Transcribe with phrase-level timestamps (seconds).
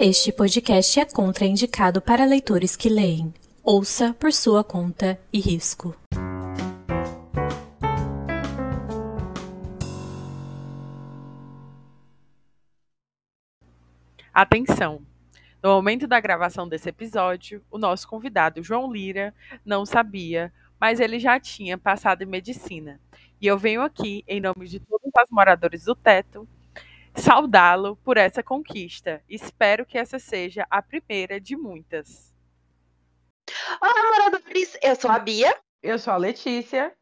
[0.00, 3.34] Este podcast é contraindicado para leitores que leem.
[3.64, 5.92] Ouça por sua conta e risco.
[14.32, 15.02] Atenção!
[15.60, 19.34] No momento da gravação desse episódio, o nosso convidado, João Lira,
[19.66, 23.00] não sabia, mas ele já tinha passado em medicina.
[23.40, 26.46] E eu venho aqui, em nome de todos os moradores do teto,
[27.14, 29.22] saudá-lo por essa conquista.
[29.28, 32.34] Espero que essa seja a primeira de muitas.
[33.80, 34.76] Olá, moradores!
[34.82, 35.54] Eu sou a Bia.
[35.82, 36.94] Eu sou a Letícia.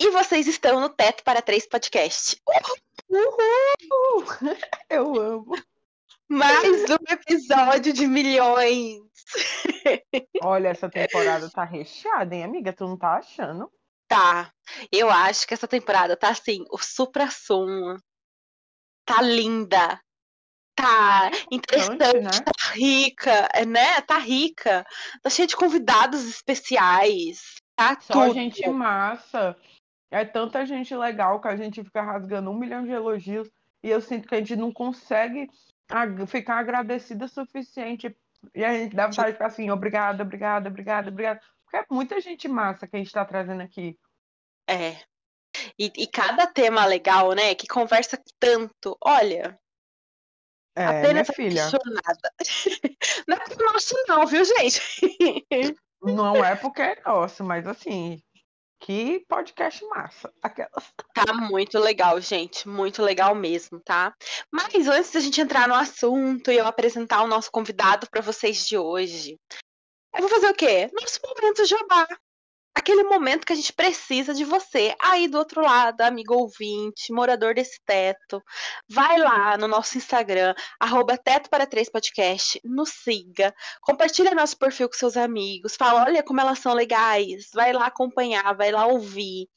[0.00, 2.40] E vocês estão no Teto para Três Podcast.
[3.10, 4.24] Uhul!
[4.88, 5.54] Eu amo.
[6.28, 9.00] Mais um episódio de milhões.
[10.42, 12.72] Olha, essa temporada tá recheada, hein, amiga?
[12.72, 13.70] Tu não tá achando?
[14.06, 14.52] Tá.
[14.90, 17.98] Eu acho que essa temporada tá assim, o supra-sumo.
[19.08, 19.98] Tá linda.
[20.76, 22.30] Tá interessante, né?
[22.30, 24.00] tá rica, é, né?
[24.02, 24.86] Tá rica.
[25.22, 27.56] Tá cheia de convidados especiais.
[27.74, 28.34] Tá Só tudo.
[28.34, 29.56] gente massa.
[30.10, 33.50] É tanta gente legal que a gente fica rasgando um milhão de elogios
[33.82, 35.48] e eu sinto que a gente não consegue
[36.26, 38.14] ficar agradecida o suficiente.
[38.54, 41.40] E a gente dá vontade de ficar assim, obrigada, obrigada, obrigada, obrigada.
[41.64, 43.98] Porque é muita gente massa que a gente tá trazendo aqui.
[44.66, 44.96] É.
[45.78, 47.54] E, e cada tema legal, né?
[47.54, 48.96] Que conversa tanto.
[49.00, 49.58] Olha.
[50.76, 51.66] É, apenas filha.
[51.66, 52.32] apaixonada.
[53.26, 54.80] Não é porque nosso, não, viu, gente?
[56.00, 58.22] Não é porque é nosso, mas assim,
[58.80, 60.32] que podcast massa.
[60.42, 60.92] Aquelas.
[61.12, 62.68] Tá muito legal, gente.
[62.68, 64.14] Muito legal mesmo, tá?
[64.52, 68.64] Mas antes da gente entrar no assunto e eu apresentar o nosso convidado para vocês
[68.66, 69.36] de hoje,
[70.14, 70.88] eu vou fazer o quê?
[70.92, 72.06] Nosso momento jabá.
[72.78, 77.52] Aquele momento que a gente precisa de você aí do outro lado, amigo ouvinte, morador
[77.52, 78.40] desse teto.
[78.88, 84.88] Vai lá no nosso Instagram, arroba Teto para Três Podcast, nos siga, compartilha nosso perfil
[84.88, 89.48] com seus amigos, fala, olha como elas são legais, vai lá acompanhar, vai lá ouvir.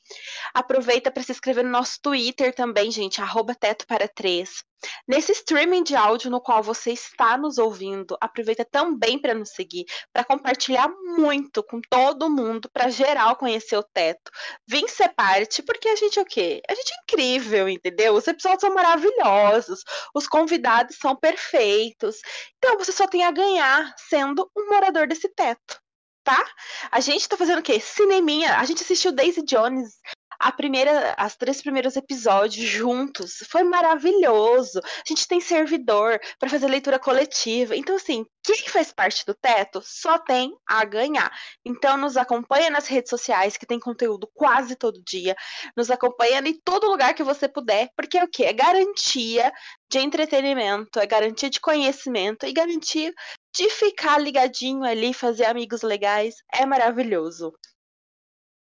[0.51, 4.63] Aproveita para se inscrever no nosso Twitter também, gente, arroba Teto para Três.
[5.07, 9.85] Nesse streaming de áudio no qual você está nos ouvindo, aproveita também para nos seguir,
[10.13, 14.31] para compartilhar muito com todo mundo, para geral conhecer o Teto.
[14.67, 16.61] Vem ser parte, porque a gente é o quê?
[16.69, 18.13] A gente é incrível, entendeu?
[18.13, 19.83] Os episódios são maravilhosos,
[20.13, 22.17] os convidados são perfeitos.
[22.57, 25.79] Então você só tem a ganhar sendo um morador desse teto.
[26.23, 26.45] Tá?
[26.91, 27.79] A gente tá fazendo o quê?
[27.79, 28.59] Cineminha.
[28.59, 29.99] A gente assistiu Daisy Jones
[30.41, 33.43] a primeira, as três primeiros episódios juntos.
[33.49, 34.79] Foi maravilhoso.
[34.79, 37.75] A gente tem servidor para fazer leitura coletiva.
[37.75, 41.31] Então, assim, quem faz parte do teto só tem a ganhar.
[41.63, 45.35] Então, nos acompanha nas redes sociais, que tem conteúdo quase todo dia.
[45.77, 48.45] Nos acompanha em todo lugar que você puder, porque é o quê?
[48.45, 49.51] É garantia
[49.89, 53.13] de entretenimento, é garantia de conhecimento e garantia
[53.55, 56.35] de ficar ligadinho ali, fazer amigos legais.
[56.51, 57.53] É maravilhoso.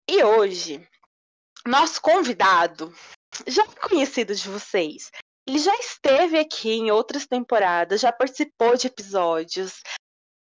[0.08, 0.84] E hoje,
[1.66, 2.92] nosso convidado,
[3.46, 5.10] já conhecido de vocês,
[5.46, 9.82] ele já esteve aqui em outras temporadas, já participou de episódios.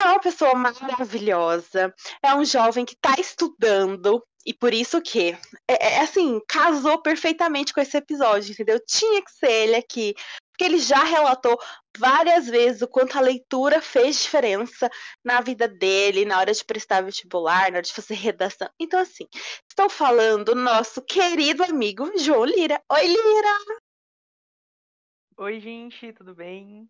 [0.00, 5.36] É uma pessoa maravilhosa, é um jovem que está estudando e por isso que
[5.68, 8.78] é, é, assim casou perfeitamente com esse episódio, entendeu?
[8.86, 10.14] Tinha que ser ele aqui,
[10.54, 11.58] porque ele já relatou
[11.98, 14.88] várias vezes o quanto a leitura fez diferença
[15.24, 18.68] na vida dele, na hora de prestar vestibular, na hora de fazer redação.
[18.78, 19.26] Então, assim,
[19.68, 22.80] estou falando do nosso querido amigo João Lira.
[22.88, 23.82] Oi, Lira!
[25.38, 26.88] Oi, gente, tudo bem?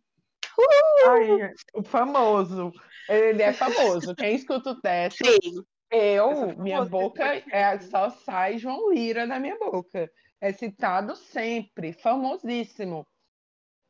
[0.58, 1.08] Uh!
[1.08, 2.70] Ai, o famoso.
[3.08, 4.14] Ele é famoso.
[4.14, 5.16] Quem escuta o teto.
[5.16, 5.64] Sim.
[5.90, 10.10] Eu, minha boca é só sai João Lira na minha boca.
[10.38, 13.06] É citado sempre, famosíssimo.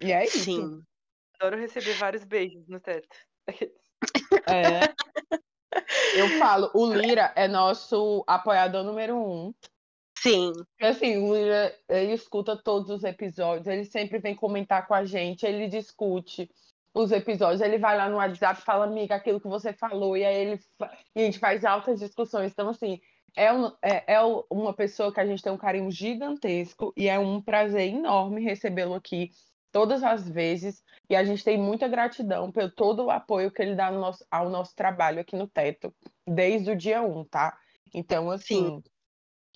[0.00, 0.44] E é isso.
[0.44, 0.82] Sim.
[1.38, 3.08] Adoro receber vários beijos no teto.
[4.46, 4.94] É.
[6.16, 9.52] Eu falo, o Lira é nosso apoiador número um.
[10.18, 10.52] Sim.
[10.80, 15.44] Assim, o Lira, ele escuta todos os episódios, ele sempre vem comentar com a gente,
[15.44, 16.48] ele discute
[16.94, 20.24] os episódios, ele vai lá no WhatsApp e fala, amiga, aquilo que você falou, e
[20.24, 20.60] aí ele
[21.16, 22.52] e a gente faz altas discussões.
[22.52, 23.00] Então, assim,
[23.36, 27.18] é, um, é, é uma pessoa que a gente tem um carinho gigantesco e é
[27.18, 29.32] um prazer enorme recebê-lo aqui
[29.74, 30.84] todas as vezes.
[31.10, 34.24] E a gente tem muita gratidão pelo todo o apoio que ele dá no nosso,
[34.30, 35.92] ao nosso trabalho aqui no Teto,
[36.24, 37.58] desde o dia 1, tá?
[37.92, 38.82] Então, assim, Sim.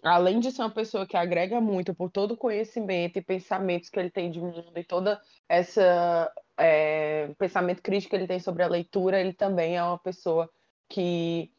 [0.02, 3.98] além de ser uma pessoa que agrega muito por todo o conhecimento e pensamentos que
[3.98, 8.68] ele tem de mundo e toda essa é, pensamento crítico que ele tem sobre a
[8.68, 10.50] leitura, ele também é uma pessoa
[10.88, 11.52] que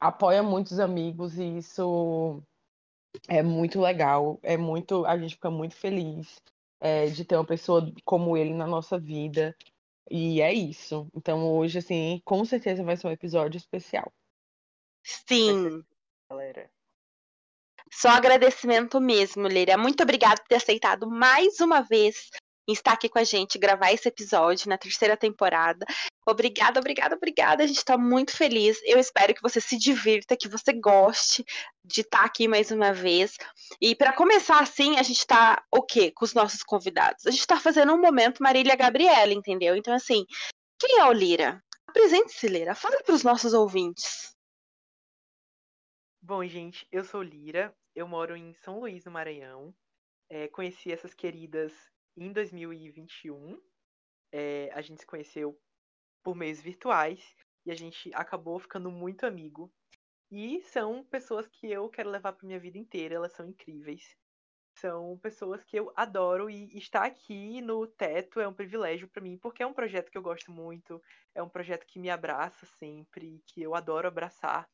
[0.00, 2.42] apoia muitos amigos e isso
[3.28, 6.42] é muito legal, é muito, a gente fica muito feliz
[6.80, 9.56] é, de ter uma pessoa como ele na nossa vida.
[10.10, 11.08] E é isso.
[11.14, 14.12] Então hoje, assim, com certeza vai ser um episódio especial.
[15.04, 15.84] Sim.
[16.28, 16.70] Galera.
[17.92, 19.76] Só agradecimento mesmo, Líria.
[19.76, 22.30] Muito obrigada por ter aceitado mais uma vez
[22.68, 25.84] estar aqui com a gente, gravar esse episódio na terceira temporada.
[26.26, 27.64] Obrigada, obrigada, obrigada.
[27.64, 28.78] A gente está muito feliz.
[28.84, 31.44] Eu espero que você se divirta, que você goste
[31.84, 33.36] de estar aqui mais uma vez.
[33.80, 37.26] E para começar assim, a gente está o quê com os nossos convidados?
[37.26, 39.74] A gente está fazendo um momento Marília Gabriela, entendeu?
[39.74, 40.24] Então, assim,
[40.78, 41.62] quem é o Lira?
[41.86, 42.74] Apresente-se, Lira.
[42.74, 44.34] Fale para os nossos ouvintes.
[46.22, 49.74] Bom, gente, eu sou Lira, eu moro em São Luís, no Maranhão.
[50.28, 51.72] É, conheci essas queridas
[52.16, 53.60] em 2021.
[54.32, 55.58] É, a gente se conheceu
[56.22, 57.34] por meios virtuais
[57.64, 59.72] e a gente acabou ficando muito amigo.
[60.30, 64.16] E são pessoas que eu quero levar para minha vida inteira, elas são incríveis.
[64.78, 69.36] São pessoas que eu adoro e estar aqui no Teto é um privilégio para mim,
[69.36, 71.02] porque é um projeto que eu gosto muito,
[71.34, 74.68] é um projeto que me abraça sempre, que eu adoro abraçar.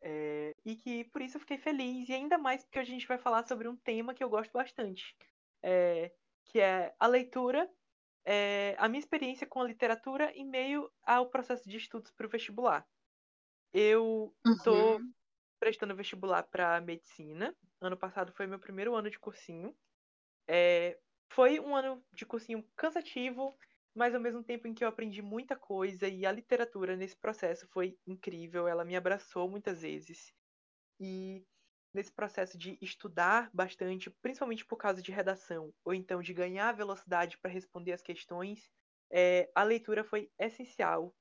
[0.00, 3.18] É, e que por isso eu fiquei feliz, e ainda mais porque a gente vai
[3.18, 5.16] falar sobre um tema que eu gosto bastante,
[5.62, 6.12] é,
[6.46, 7.70] que é a leitura,
[8.26, 12.30] é, a minha experiência com a literatura em meio ao processo de estudos para o
[12.30, 12.86] vestibular.
[13.72, 15.14] Eu estou Uhum.
[15.60, 17.56] prestando vestibular para medicina.
[17.80, 19.76] Ano passado foi meu primeiro ano de cursinho.
[20.48, 20.98] É,
[21.32, 23.56] foi um ano de cursinho cansativo,
[23.94, 27.68] mas ao mesmo tempo em que eu aprendi muita coisa e a literatura nesse processo
[27.72, 28.68] foi incrível.
[28.68, 30.32] Ela me abraçou muitas vezes.
[31.00, 31.44] E
[31.96, 37.38] nesse processo de estudar bastante, principalmente por causa de redação, ou então de ganhar velocidade
[37.38, 38.70] para responder as questões,
[39.10, 41.14] é, a leitura foi essencial.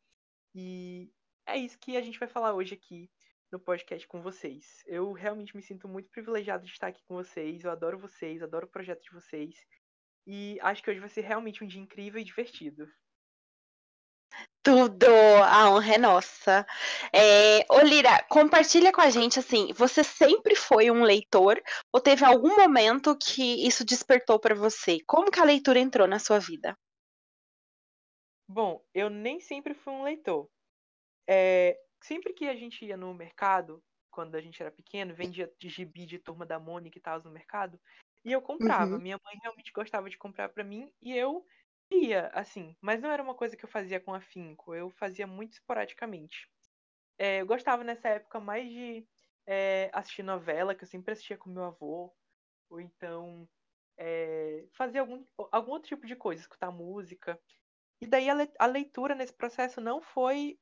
[0.54, 1.10] E
[1.46, 3.10] é isso que a gente vai falar hoje aqui
[3.52, 4.84] no podcast com vocês.
[4.86, 7.64] Eu realmente me sinto muito privilegiado de estar aqui com vocês.
[7.64, 9.56] Eu adoro vocês, adoro o projeto de vocês.
[10.28, 12.92] E acho que hoje vai ser realmente um dia incrível e divertido.
[14.66, 15.06] Tudo!
[15.44, 16.66] A honra é nossa.
[17.14, 21.62] É, ô Lira, compartilha com a gente assim, você sempre foi um leitor
[21.94, 24.98] ou teve algum momento que isso despertou para você?
[25.06, 26.76] Como que a leitura entrou na sua vida?
[28.50, 30.50] Bom, eu nem sempre fui um leitor.
[31.30, 35.70] É, sempre que a gente ia no mercado, quando a gente era pequeno, vendia de
[35.70, 37.80] gibi de turma da Mônica e tal no mercado,
[38.24, 38.96] e eu comprava.
[38.96, 39.02] Uhum.
[39.02, 41.46] Minha mãe realmente gostava de comprar para mim e eu
[41.92, 45.54] ia, assim, mas não era uma coisa que eu fazia com afinco, eu fazia muito
[45.54, 46.48] esporadicamente.
[47.20, 49.08] É, eu gostava nessa época mais de
[49.48, 52.16] é, assistir novela, que eu sempre assistia com meu avô,
[52.70, 53.50] ou então
[53.98, 57.42] é, fazer algum, algum outro tipo de coisa, escutar música.
[58.02, 60.60] E daí a, le- a leitura nesse processo não foi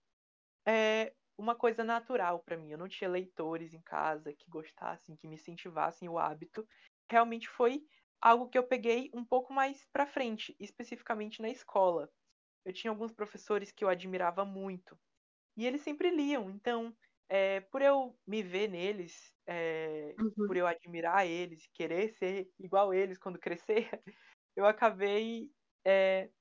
[1.38, 2.72] uma coisa natural para mim.
[2.72, 6.66] Eu não tinha leitores em casa que gostassem, que me incentivassem o hábito.
[7.10, 7.84] Realmente foi
[8.24, 12.10] algo que eu peguei um pouco mais para frente, especificamente na escola.
[12.66, 15.00] Eu tinha alguns professores que eu admirava muito
[15.58, 16.50] e eles sempre liam.
[16.52, 16.96] Então,
[17.30, 20.48] é, por eu me ver neles, é, Uhum.
[20.48, 23.90] por eu admirar eles, querer ser igual eles quando crescer,
[24.56, 25.52] eu acabei
[25.88, 26.32] é,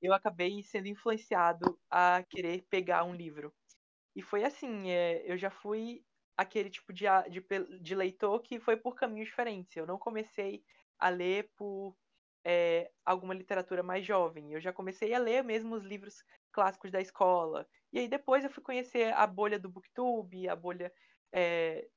[0.00, 3.54] eu acabei sendo influenciado a querer pegar um livro.
[4.16, 6.04] E foi assim, é, eu já fui
[6.36, 7.40] aquele tipo de, de,
[7.80, 9.76] de leitor que foi por caminhos diferentes.
[9.76, 10.64] Eu não comecei
[10.98, 11.96] a ler por
[12.44, 14.52] é, alguma literatura mais jovem.
[14.52, 17.68] Eu já comecei a ler mesmo os livros clássicos da escola.
[17.92, 20.92] E aí depois eu fui conhecer a bolha do Booktube, a bolha
[21.32, 21.88] é,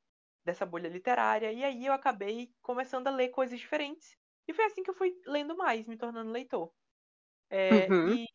[0.45, 1.51] dessa bolha literária.
[1.53, 4.17] E aí eu acabei começando a ler coisas diferentes.
[4.47, 6.73] E foi assim que eu fui lendo mais, me tornando leitor.
[7.49, 8.03] É, Uhum.
[8.03, 8.25] e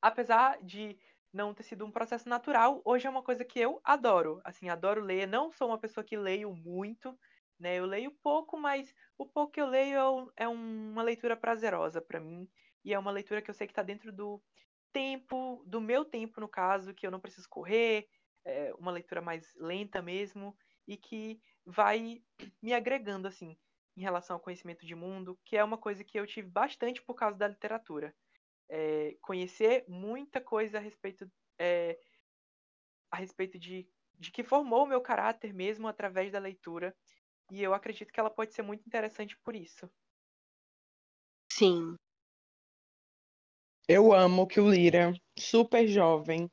[0.00, 0.98] apesar de
[1.32, 4.40] não ter sido um processo natural, hoje é uma coisa que eu adoro.
[4.44, 5.26] Assim, adoro ler.
[5.26, 7.18] Não sou uma pessoa que leio muito,
[7.58, 7.76] né?
[7.78, 12.20] Eu leio pouco, mas o pouco que eu leio é é uma leitura prazerosa para
[12.20, 12.48] mim.
[12.84, 14.42] E é uma leitura que eu sei que está dentro do
[14.92, 18.08] tempo, do meu tempo, no caso, que eu não preciso correr,
[18.44, 20.54] é uma leitura mais lenta mesmo,
[20.86, 22.22] e que vai
[22.62, 23.56] me agregando, assim,
[23.96, 27.14] em relação ao conhecimento de mundo, que é uma coisa que eu tive bastante por
[27.14, 28.14] causa da literatura.
[28.74, 31.98] É, conhecer muita coisa a respeito, é,
[33.10, 33.86] a respeito de,
[34.18, 36.96] de que formou o meu caráter mesmo através da leitura.
[37.50, 39.90] E eu acredito que ela pode ser muito interessante por isso.
[41.52, 41.96] Sim.
[43.86, 46.50] Eu amo que o Lira, super jovem,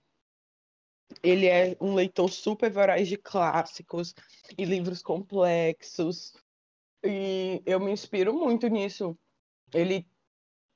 [1.24, 4.14] ele é um leitor super voraz de clássicos
[4.58, 6.34] e livros complexos.
[7.02, 9.18] E eu me inspiro muito nisso.
[9.74, 10.06] Ele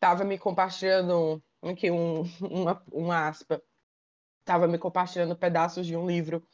[0.03, 3.61] estava me compartilhando aqui um, uma, uma aspa.
[4.41, 6.45] Estava me compartilhando pedaços de um livro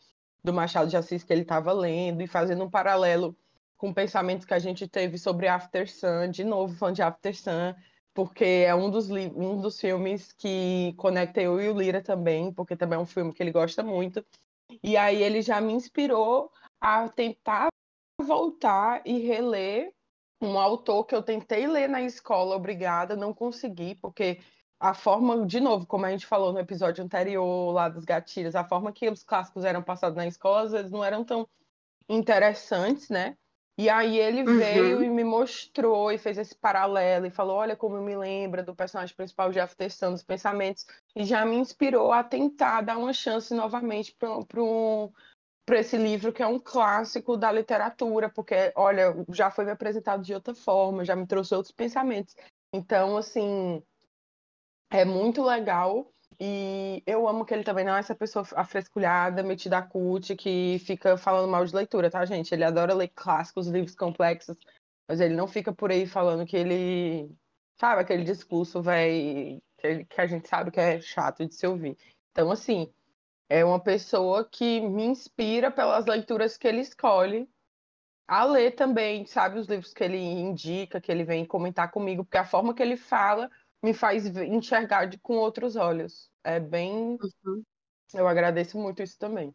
[0.43, 3.35] do Machado de Assis que ele estava lendo e fazendo um paralelo
[3.75, 7.73] com pensamentos que a gente teve sobre After Sun, de novo falando de After Sun,
[8.13, 12.75] porque é um dos, um dos filmes que conecta eu e o Lira também, porque
[12.75, 14.23] também é um filme que ele gosta muito.
[14.83, 17.69] E aí ele já me inspirou a tentar
[18.21, 19.91] voltar e reler
[20.41, 24.39] um autor que eu tentei ler na escola, obrigada, não consegui, porque
[24.79, 28.63] a forma, de novo, como a gente falou no episódio anterior lá dos gatilhos, a
[28.63, 31.47] forma que os clássicos eram passados na escola, às vezes não eram tão
[32.07, 33.35] interessantes, né?
[33.77, 34.57] E aí ele uhum.
[34.57, 38.61] veio e me mostrou e fez esse paralelo e falou, olha como eu me lembro
[38.61, 43.13] do personagem principal Jeff testando os pensamentos e já me inspirou a tentar dar uma
[43.13, 45.09] chance novamente para um,
[45.69, 50.23] para esse livro que é um clássico da literatura, porque olha, já foi me apresentado
[50.23, 52.35] de outra forma, já me trouxe outros pensamentos.
[52.73, 53.83] Então, assim,
[54.89, 59.77] é muito legal e eu amo que ele também não é essa pessoa afresculhada, metida
[59.77, 62.51] a cut, que fica falando mal de leitura, tá, gente?
[62.51, 64.57] Ele adora ler clássicos, livros complexos,
[65.07, 67.29] mas ele não fica por aí falando que ele.
[67.79, 71.95] Sabe, aquele discurso, velho, que, que a gente sabe que é chato de se ouvir.
[72.31, 72.91] Então, assim,
[73.49, 77.49] é uma pessoa que me inspira pelas leituras que ele escolhe
[78.27, 82.37] a ler também, sabe, os livros que ele indica, que ele vem comentar comigo, porque
[82.37, 83.49] a forma que ele fala
[83.81, 86.29] me faz enxergar de, com outros olhos.
[86.43, 87.17] É bem.
[87.43, 87.63] Uhum.
[88.13, 89.53] Eu agradeço muito isso também.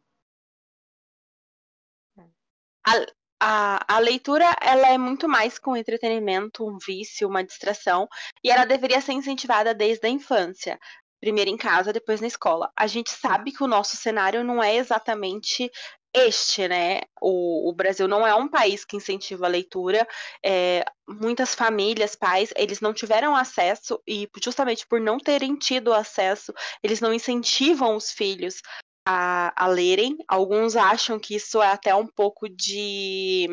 [2.86, 3.06] A,
[3.40, 8.08] a, a leitura ela é muito mais que um entretenimento, um vício, uma distração,
[8.42, 10.80] e ela deveria ser incentivada desde a infância.
[11.24, 12.70] Primeiro em casa, depois na escola.
[12.76, 15.70] A gente sabe que o nosso cenário não é exatamente
[16.12, 17.00] este, né?
[17.18, 20.06] O, o, Brasil não é um país que incentiva a leitura.
[20.44, 26.52] É, muitas famílias, pais, eles não tiveram acesso e justamente por não terem tido acesso,
[26.82, 28.60] eles não incentivam os filhos
[29.08, 30.18] a, a lerem.
[30.28, 33.48] Alguns acham que isso é até um pouco de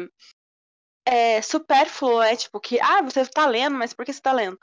[1.06, 2.36] é, supérfluo, né?
[2.36, 4.58] Tipo, que, ah, você está lendo, mas por que você está lendo?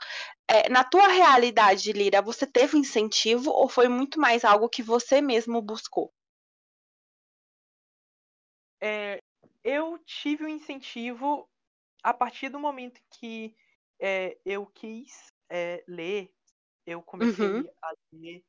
[0.47, 5.21] É, na tua realidade, Lira, você teve incentivo ou foi muito mais algo que você
[5.21, 6.11] mesmo buscou?
[8.81, 9.21] é,
[9.63, 11.47] eu tive um incentivo
[12.01, 13.55] a partir do momento que
[13.99, 16.31] é, eu quis é, ler,
[16.85, 17.69] eu comecei uhum.
[17.81, 18.43] a ler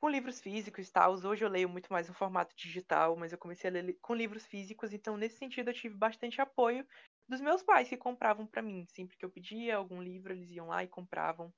[0.00, 1.12] com livros físicos e tal.
[1.14, 4.46] Hoje eu leio muito mais no formato digital, mas eu comecei a ler com livros
[4.46, 6.86] físicos, então nesse sentido eu tive bastante apoio
[7.28, 8.86] dos meus pais que compravam para mim.
[8.86, 11.52] Sempre que eu pedia algum livro, eles iam lá e compravam.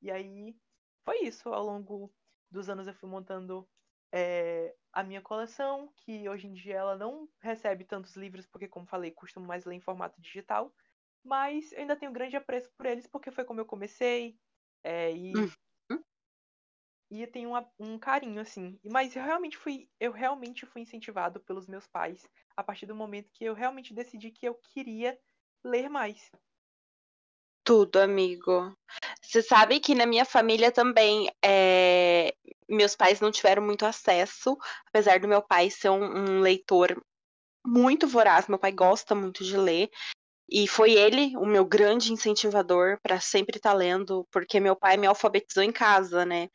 [0.00, 0.56] E aí
[1.04, 1.48] foi isso.
[1.48, 2.14] Ao longo
[2.50, 3.68] dos anos eu fui montando
[4.12, 8.86] é, a minha coleção, que hoje em dia ela não recebe tantos livros, porque, como
[8.86, 10.72] falei, costumo mais ler em formato digital.
[11.24, 14.38] Mas eu ainda tenho grande apreço por eles, porque foi como eu comecei.
[14.84, 15.50] É, e, uhum.
[17.22, 18.78] E tenho uma, um carinho, assim.
[18.84, 19.88] Mas eu realmente fui.
[20.00, 24.30] Eu realmente fui incentivado pelos meus pais a partir do momento que eu realmente decidi
[24.30, 25.18] que eu queria
[25.64, 26.30] ler mais.
[27.64, 28.76] Tudo, amigo.
[29.22, 32.34] Você sabe que na minha família também é...
[32.68, 34.56] meus pais não tiveram muito acesso,
[34.86, 37.02] apesar do meu pai ser um, um leitor
[37.66, 38.48] muito voraz.
[38.48, 39.90] Meu pai gosta muito de ler.
[40.48, 44.96] E foi ele o meu grande incentivador para sempre estar tá lendo, porque meu pai
[44.96, 46.50] me alfabetizou em casa, né?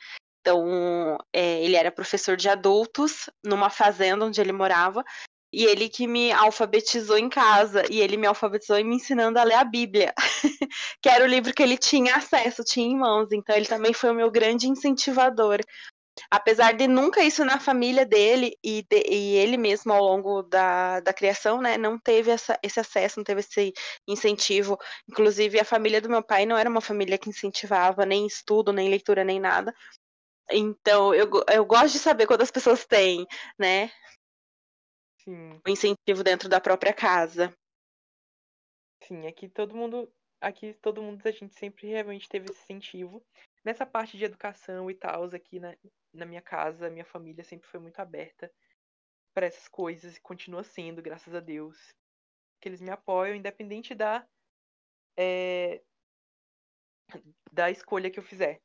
[0.50, 5.06] Então, é, ele era professor de adultos numa fazenda onde ele morava,
[5.54, 7.84] e ele que me alfabetizou em casa.
[7.90, 10.12] E ele me alfabetizou me ensinando a ler a Bíblia.
[11.02, 13.32] que era o livro que ele tinha acesso, tinha em mãos.
[13.32, 15.60] Então ele também foi o meu grande incentivador.
[16.30, 21.00] Apesar de nunca isso na família dele e, de, e ele mesmo ao longo da,
[21.00, 23.74] da criação, né, não teve essa, esse acesso, não teve esse
[24.08, 24.78] incentivo.
[25.08, 28.90] Inclusive, a família do meu pai não era uma família que incentivava nem estudo, nem
[28.90, 29.74] leitura, nem nada.
[30.52, 33.26] Então, eu, eu gosto de saber quando as pessoas têm,
[33.58, 33.90] né?
[35.24, 35.62] Sim.
[35.66, 37.54] o incentivo dentro da própria casa.
[39.04, 43.24] Sim, aqui todo mundo, aqui todo mundo a gente sempre realmente teve esse incentivo.
[43.64, 45.76] Nessa parte de educação e tal, aqui na,
[46.14, 48.52] na minha casa, minha família sempre foi muito aberta
[49.34, 51.78] para essas coisas e continua sendo, graças a Deus.
[52.62, 54.26] Que eles me apoiam, independente da
[55.18, 55.82] é,
[57.52, 58.62] da escolha que eu fizer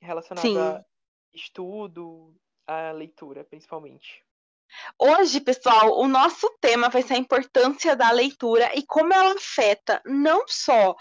[0.00, 0.86] relacionada
[1.34, 2.34] estudo,
[2.66, 4.22] a leitura, principalmente.
[4.98, 10.02] Hoje, pessoal, o nosso tema vai ser a importância da leitura e como ela afeta
[10.04, 10.94] não só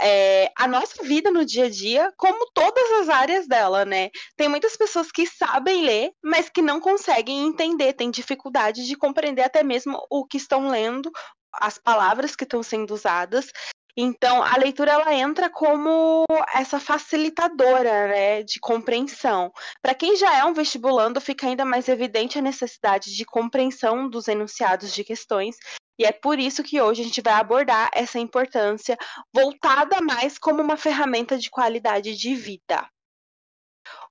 [0.00, 4.10] é, a nossa vida no dia a dia, como todas as áreas dela, né?
[4.36, 9.42] Tem muitas pessoas que sabem ler, mas que não conseguem entender, têm dificuldade de compreender
[9.42, 11.10] até mesmo o que estão lendo,
[11.52, 13.50] as palavras que estão sendo usadas.
[13.98, 16.24] Então, a leitura ela entra como
[16.54, 19.50] essa facilitadora, né, de compreensão.
[19.80, 24.28] Para quem já é um vestibulando, fica ainda mais evidente a necessidade de compreensão dos
[24.28, 25.56] enunciados de questões
[25.98, 28.98] E é por isso que hoje a gente vai abordar essa importância
[29.34, 32.86] voltada mais como uma ferramenta de qualidade de vida.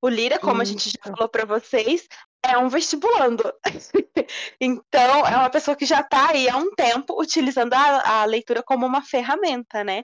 [0.01, 2.07] O Lira, como a gente já falou para vocês,
[2.51, 3.43] é um vestibulando.
[4.59, 8.63] então, é uma pessoa que já está aí há um tempo utilizando a, a, leitura
[8.63, 10.03] como uma ferramenta, né?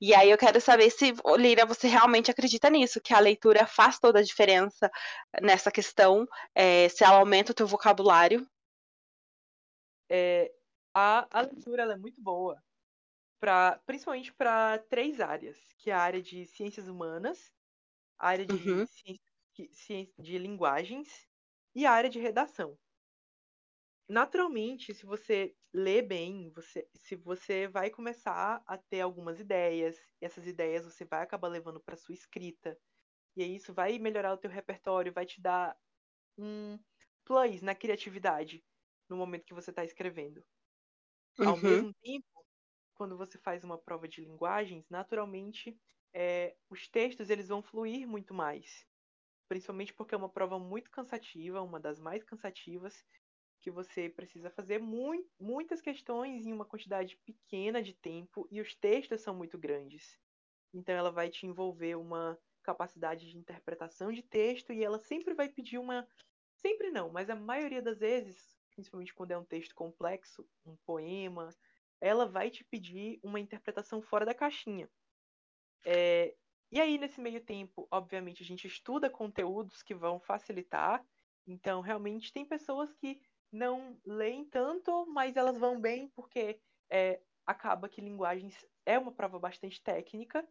[0.00, 3.98] E aí eu quero saber se, Lira, você realmente acredita nisso, que a leitura faz
[3.98, 4.90] toda a diferença
[5.40, 8.46] nessa questão, é, se ela aumenta o teu vocabulário.
[10.10, 10.52] É,
[10.94, 12.62] a, a leitura é muito boa,
[13.40, 17.52] pra, principalmente para três áreas, que é a área de ciências humanas,
[18.18, 18.86] a área de, uhum.
[18.86, 21.31] ciência, de linguagens
[21.74, 22.78] e a área de redação.
[24.08, 30.24] Naturalmente, se você lê bem, você, se você vai começar a ter algumas ideias, e
[30.26, 32.78] essas ideias você vai acabar levando para sua escrita,
[33.36, 35.76] e aí isso vai melhorar o teu repertório, vai te dar
[36.38, 36.78] um
[37.24, 38.64] plus na criatividade
[39.10, 40.44] no momento que você está escrevendo.
[41.38, 41.44] Uhum.
[41.44, 42.26] Ao mesmo tempo,
[42.94, 45.78] quando você faz uma prova de linguagens, naturalmente
[46.14, 48.86] é, os textos eles vão fluir muito mais.
[49.52, 53.04] Principalmente porque é uma prova muito cansativa, uma das mais cansativas,
[53.60, 58.74] que você precisa fazer mu muitas questões em uma quantidade pequena de tempo e os
[58.74, 60.18] textos são muito grandes.
[60.72, 65.50] Então ela vai te envolver uma capacidade de interpretação de texto e ela sempre vai
[65.50, 66.08] pedir uma.
[66.56, 71.54] Sempre não, mas a maioria das vezes principalmente quando é um texto complexo, um poema,
[72.00, 74.90] ela vai te pedir uma interpretação fora da caixinha.
[75.84, 76.34] É,
[76.72, 81.04] e aí, nesse meio tempo, obviamente, a gente estuda conteúdos que vão facilitar.
[81.46, 83.20] Então, realmente, tem pessoas que
[83.52, 86.58] não leem tanto, mas elas vão bem porque
[86.90, 90.48] é, acaba que linguagens é uma prova bastante técnica.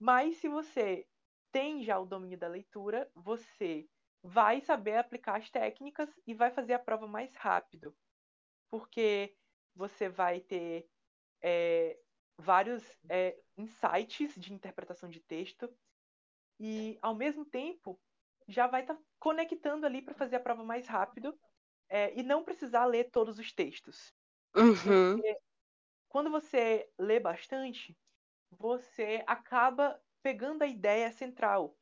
[0.00, 1.06] Mas se você
[1.52, 3.88] tem já o domínio da leitura, você
[4.20, 7.96] vai saber aplicar as técnicas e vai fazer a prova mais rápido.
[8.68, 9.36] Porque
[9.76, 10.88] você vai ter
[11.40, 11.98] é,
[12.42, 15.72] vários é, insights de interpretação de texto
[16.58, 18.00] e, ao mesmo tempo,
[18.48, 21.38] já vai estar tá conectando ali para fazer a prova mais rápido
[21.88, 24.14] é, e não precisar ler todos os textos.
[24.54, 25.18] Uhum.
[26.08, 27.96] quando você lê bastante,
[28.50, 31.74] você acaba pegando a ideia central.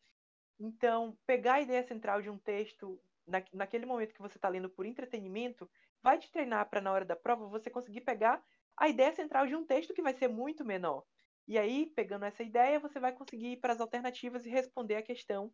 [0.59, 4.70] Então, pegar a ideia central de um texto na, naquele momento que você está lendo
[4.70, 5.68] por entretenimento
[6.03, 8.42] vai te treinar para na hora da prova você conseguir pegar
[8.81, 11.05] a ideia central de um texto que vai ser muito menor.
[11.47, 15.03] E aí, pegando essa ideia, você vai conseguir ir para as alternativas e responder a
[15.03, 15.53] questão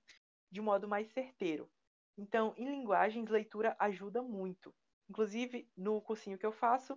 [0.51, 1.69] de modo mais certeiro.
[2.17, 4.73] Então, em linguagens, leitura ajuda muito.
[5.11, 6.97] Inclusive, no cursinho que eu faço,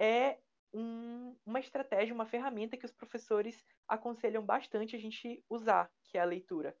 [0.00, 0.38] é
[0.72, 6.22] um, uma estratégia, uma ferramenta que os professores aconselham bastante a gente usar, que é
[6.22, 6.74] a leitura.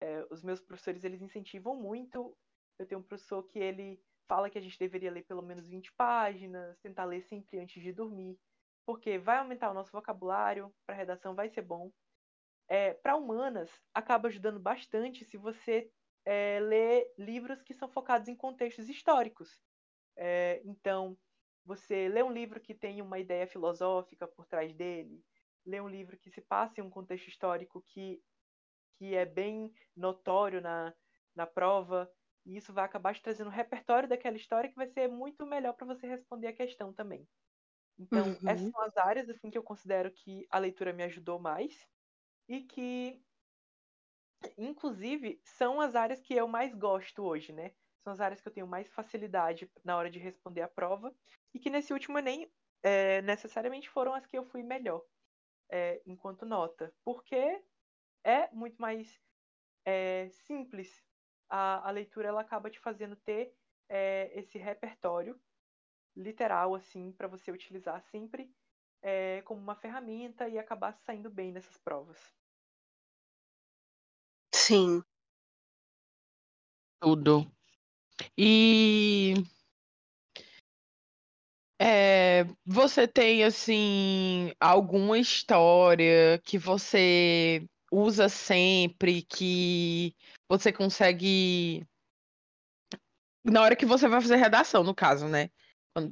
[0.00, 2.36] É, os meus professores, eles incentivam muito.
[2.78, 5.92] Eu tenho um professor que ele fala que a gente deveria ler pelo menos 20
[5.92, 8.38] páginas, tentar ler sempre antes de dormir,
[8.86, 11.90] porque vai aumentar o nosso vocabulário, para redação vai ser bom.
[12.68, 15.90] É, para humanas, acaba ajudando bastante se você
[16.24, 19.60] é, ler livros que são focados em contextos históricos.
[20.16, 21.18] É, então,
[21.64, 25.22] você lê um livro que tem uma ideia filosófica por trás dele,
[25.64, 28.22] lê um livro que se passa em um contexto histórico que
[28.96, 30.94] que é bem notório na,
[31.34, 32.10] na prova,
[32.44, 35.74] e isso vai acabar te trazendo um repertório daquela história que vai ser muito melhor
[35.74, 37.28] para você responder a questão também.
[37.98, 38.48] Então, uhum.
[38.48, 41.86] essas são as áreas assim que eu considero que a leitura me ajudou mais
[42.48, 43.22] e que
[44.58, 47.72] inclusive são as áreas que eu mais gosto hoje, né?
[48.02, 51.14] São as áreas que eu tenho mais facilidade na hora de responder a prova
[51.54, 52.52] e que nesse último nem
[52.82, 55.02] é, necessariamente foram as que eu fui melhor
[55.70, 57.62] é, enquanto nota, porque
[58.24, 59.20] é muito mais
[59.84, 61.04] é, simples.
[61.48, 63.54] A, a, leitura ela acaba te fazendo ter
[63.88, 65.38] é, esse repertório
[66.16, 68.50] literal assim para você utilizar sempre
[69.02, 72.18] é, como uma ferramenta e acabar saindo bem nessas provas.
[74.54, 75.02] Sim.
[77.00, 77.46] Tudo.
[78.38, 79.34] E
[81.78, 90.14] é, você tem assim alguma história que você usa sempre, que
[90.48, 91.86] você consegue.
[93.44, 95.50] Na hora que você vai fazer redação, no caso, né?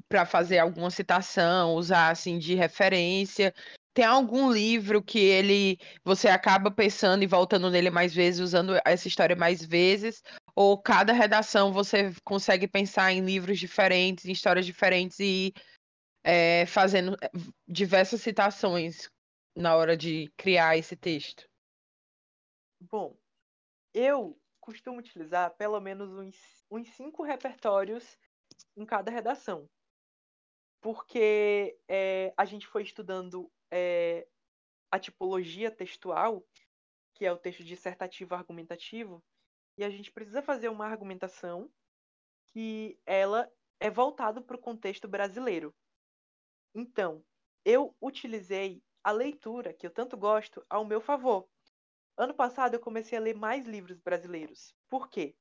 [0.08, 3.54] Para fazer alguma citação, usar assim de referência.
[3.94, 9.08] Tem algum livro que ele você acaba pensando e voltando nele mais vezes, usando essa
[9.08, 10.22] história mais vezes?
[10.54, 15.52] Ou cada redação você consegue pensar em livros diferentes, em histórias diferentes e
[16.24, 17.30] é, fazendo é,
[17.68, 19.08] diversas citações
[19.56, 21.44] na hora de criar esse texto?
[22.80, 23.16] Bom,
[23.94, 28.18] eu costumo utilizar pelo menos uns, uns cinco repertórios
[28.76, 29.68] em cada redação.
[30.80, 34.26] porque é, a gente foi estudando é,
[34.90, 36.44] a tipologia textual,
[37.14, 39.24] que é o texto dissertativo argumentativo,
[39.78, 41.70] e a gente precisa fazer uma argumentação
[42.52, 43.50] que ela
[43.80, 45.74] é voltada para o contexto brasileiro.
[46.74, 47.24] Então,
[47.64, 51.48] eu utilizei a leitura, que eu tanto gosto, ao meu favor.
[52.16, 54.74] Ano passado eu comecei a ler mais livros brasileiros.
[54.88, 55.36] Por quê?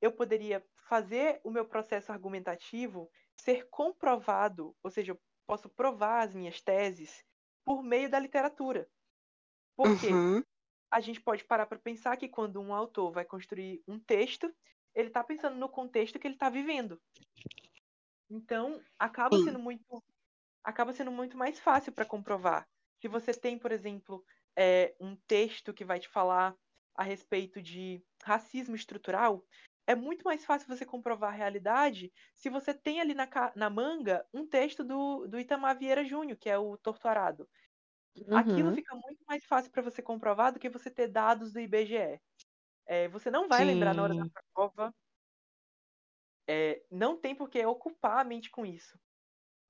[0.00, 6.34] Eu poderia fazer o meu processo argumentativo ser comprovado, ou seja, eu posso provar as
[6.34, 7.24] minhas teses
[7.64, 8.90] por meio da literatura.
[9.76, 10.44] Porque Uhum.
[10.90, 14.54] a gente pode parar para pensar que quando um autor vai construir um texto,
[14.94, 17.00] ele está pensando no contexto que ele está vivendo.
[18.30, 19.40] Então, acaba Sim.
[19.40, 20.02] sendo muito
[20.64, 22.68] acaba sendo muito mais fácil para comprovar.
[23.00, 24.24] Se você tem, por exemplo,
[24.58, 26.56] é, um texto que vai te falar
[26.96, 29.44] a respeito de racismo estrutural,
[29.86, 34.26] é muito mais fácil você comprovar a realidade se você tem ali na, na manga
[34.34, 37.48] um texto do, do Itamar Vieira Júnior, que é o Torturado.
[38.32, 38.72] Aquilo Uhum.
[38.72, 42.20] fica muito mais fácil para você comprovar do que você ter dados do IBGE.
[42.86, 44.32] É, você não vai lembrar na hora da Sim.
[44.54, 44.94] prova.
[46.46, 48.98] É, não tem por que ocupar a mente com isso.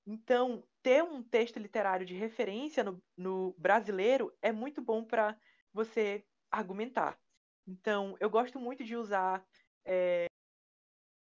[0.07, 5.39] Então, ter um texto literário de referência no, no brasileiro é muito bom para
[5.73, 7.19] você argumentar.
[7.67, 9.45] Então, eu gosto muito de usar
[9.85, 10.25] é,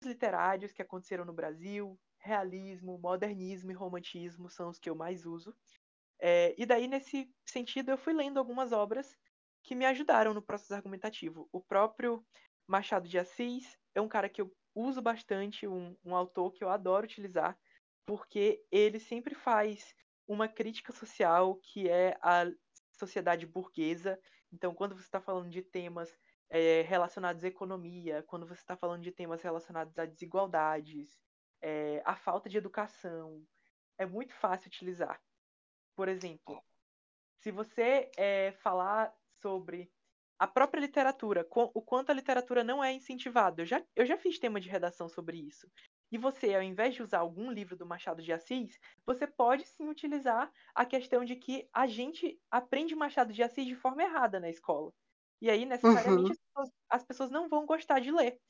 [0.05, 5.55] literários que aconteceram no Brasil, realismo, modernismo e romantismo são os que eu mais uso.
[6.19, 9.17] É, e daí, nesse sentido, eu fui lendo algumas obras
[9.63, 11.49] que me ajudaram no processo argumentativo.
[11.53, 12.25] O próprio
[12.67, 16.69] Machado de Assis é um cara que eu uso bastante, um, um autor que eu
[16.69, 17.59] adoro utilizar,
[18.07, 19.95] porque ele sempre faz
[20.27, 22.45] uma crítica social que é a
[22.95, 24.19] sociedade burguesa.
[24.53, 26.17] Então, quando você está falando de temas
[26.51, 31.19] é, relacionados à economia, quando você está falando de temas relacionados a desigualdades,
[31.61, 33.45] é, a falta de educação,
[33.99, 35.21] é muito fácil utilizar.
[35.97, 36.63] Por exemplo,
[37.39, 39.91] se você é, falar sobre
[40.39, 44.39] a própria literatura, o quanto a literatura não é incentivada, eu já, eu já fiz
[44.39, 45.71] tema de redação sobre isso.
[46.13, 49.89] E você, ao invés de usar algum livro do Machado de Assis, você pode sim
[49.89, 54.49] utilizar a questão de que a gente aprende Machado de Assis de forma errada na
[54.51, 54.93] escola.
[55.41, 56.33] E aí, necessariamente, Uhum.
[56.33, 58.41] as, pessoas, as pessoas não vão gostar de ler.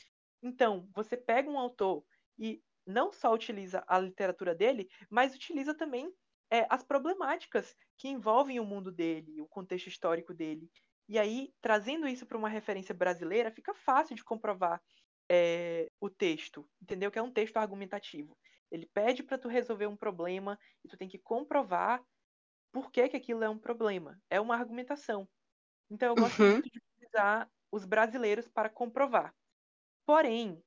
[0.42, 2.04] Então, você pega um autor
[2.38, 6.12] e não só utiliza a literatura dele, mas utiliza também
[6.50, 10.70] é, as problemáticas que envolvem o mundo dele, o contexto histórico dele.
[11.08, 14.82] E aí, trazendo isso para uma referência brasileira, fica fácil de comprovar
[15.30, 17.10] é, o texto, entendeu?
[17.10, 18.36] Que é um texto argumentativo.
[18.70, 22.02] Ele pede para tu resolver um problema e tu tem que comprovar
[22.72, 24.18] por que, que aquilo é um problema.
[24.30, 25.28] É uma argumentação.
[25.90, 26.62] Então, eu gosto Uhum.
[26.62, 29.34] muito de utilizar os brasileiros para comprovar.
[30.06, 30.62] Porém,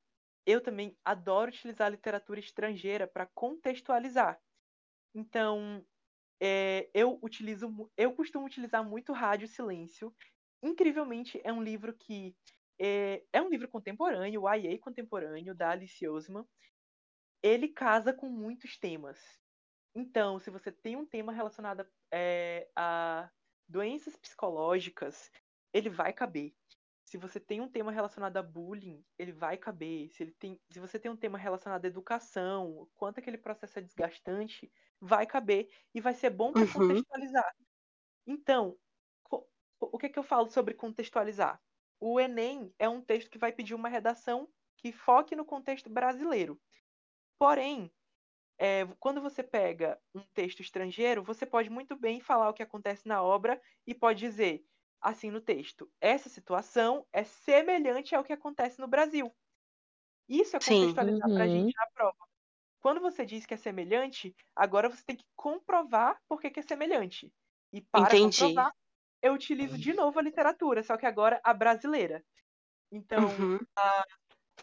[0.46, 4.40] eu também adoro utilizar literatura estrangeira para contextualizar.
[5.14, 5.86] Então,
[6.42, 10.16] é, eu utilizo, eu costumo utilizar muito Rádio Silêncio.
[10.64, 12.36] Incrivelmente, é um livro que
[12.80, 16.46] é, é um livro contemporâneo, o YA contemporâneo da Alice Oseman.
[17.44, 19.20] Ele casa com muitos temas.
[19.96, 23.32] Então, se você tem um tema relacionado é, a
[23.68, 25.32] doenças psicológicas,
[25.74, 26.56] ele vai caber.
[27.06, 30.10] Se você tem um tema relacionado a bullying, ele vai caber.
[30.12, 33.82] Se, ele tem, se você tem um tema relacionado à educação, quanto aquele processo é
[33.84, 36.68] desgastante, vai caber e vai ser bom para Uhum.
[36.68, 37.52] contextualizar.
[38.28, 38.78] Então,
[39.80, 41.62] o que, que eu falo sobre contextualizar?
[42.00, 46.60] O Enem é um texto que vai pedir uma redação que foque no contexto brasileiro.
[47.40, 47.92] Porém,
[48.60, 53.08] é, quando você pega um texto estrangeiro, você pode muito bem falar o que acontece
[53.08, 54.66] na obra e pode dizer,
[55.02, 59.34] assim no texto, essa situação é semelhante ao que acontece no Brasil.
[60.28, 61.50] Isso é contextualizar para a Uhum.
[61.50, 62.18] gente na prova.
[62.82, 66.64] Quando você diz que é semelhante, agora você tem que comprovar por que, que é
[66.64, 67.34] semelhante.
[67.74, 68.18] E para Entendi.
[68.18, 68.72] comprovar,
[69.22, 72.24] eu utilizo de novo a literatura, só que agora a brasileira.
[72.92, 73.60] Então, Uhum.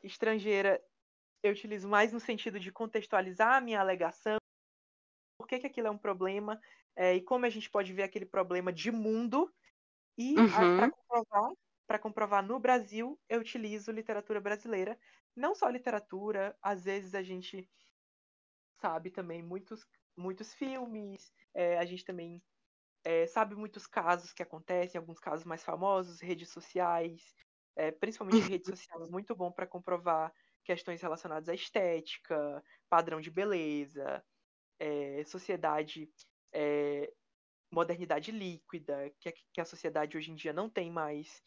[0.04, 0.80] estrangeira
[1.42, 4.38] eu utilizo mais no sentido de contextualizar a minha alegação,
[5.38, 6.60] por que, que aquilo é um problema,
[6.96, 9.52] é, e como a gente pode ver aquele problema de mundo.
[10.18, 10.90] E para Uhum.
[10.90, 11.52] comprovar,
[11.86, 14.98] para comprovar no Brasil, eu utilizo literatura brasileira.
[15.36, 17.70] Não só literatura, às vezes a gente
[18.80, 19.86] sabe também muitos,
[20.16, 22.42] muitos filmes, é, a gente também
[23.04, 27.34] é, sabe muitos casos que acontecem, alguns casos mais famosos, redes sociais,
[27.76, 30.32] é, principalmente redes sociais, muito bom para comprovar
[30.64, 34.24] questões relacionadas à estética, padrão de beleza,
[34.80, 36.10] é, sociedade,
[37.72, 41.42] modernidade líquida, que, a- que a sociedade hoje em dia não tem mais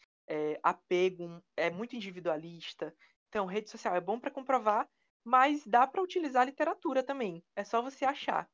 [0.62, 2.94] apego, é muito individualista.
[3.28, 4.88] Então, rede social é bom para comprovar,
[5.24, 7.44] mas dá para utilizar a literatura também.
[7.56, 8.48] É só você achar.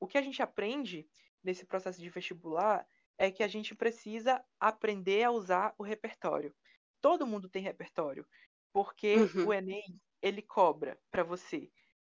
[0.00, 1.08] O que a gente aprende
[1.44, 2.86] nesse processo de vestibular
[3.18, 6.54] é que a gente precisa aprender a usar o repertório.
[7.00, 8.26] Todo mundo tem repertório,
[8.72, 9.44] porque Uhum.
[9.44, 11.70] o Enem ele cobra para você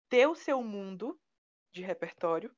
[0.08, 1.20] ter o seu mundo
[1.72, 2.54] de repertório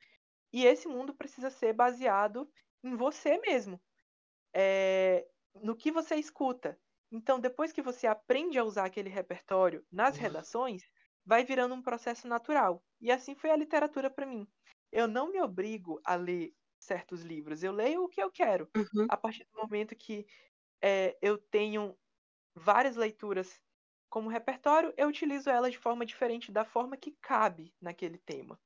[0.52, 2.50] e esse mundo precisa ser baseado
[2.84, 3.80] em você mesmo,
[4.54, 6.80] é, no que você escuta.
[7.10, 10.82] Então, depois que você aprende a usar aquele repertório nas redações,
[11.24, 12.84] vai virando um processo natural.
[13.00, 14.46] E assim foi a literatura para mim.
[14.92, 18.70] Eu não me obrigo a ler certos livros, eu leio o que eu quero.
[18.76, 19.08] Uhum.
[19.08, 20.26] A partir do momento que
[20.82, 21.98] é, eu tenho
[22.56, 23.60] várias leituras
[24.10, 28.60] como repertório, eu utilizo elas de forma diferente da forma que cabe naquele tema.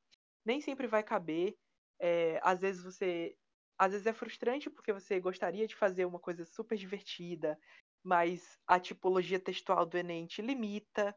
[0.44, 1.56] Nem sempre vai caber.
[2.00, 3.36] É, às vezes você.
[3.78, 7.58] Às vezes é frustrante porque você gostaria de fazer uma coisa super divertida,
[8.04, 11.16] mas a tipologia textual do Enem te limita.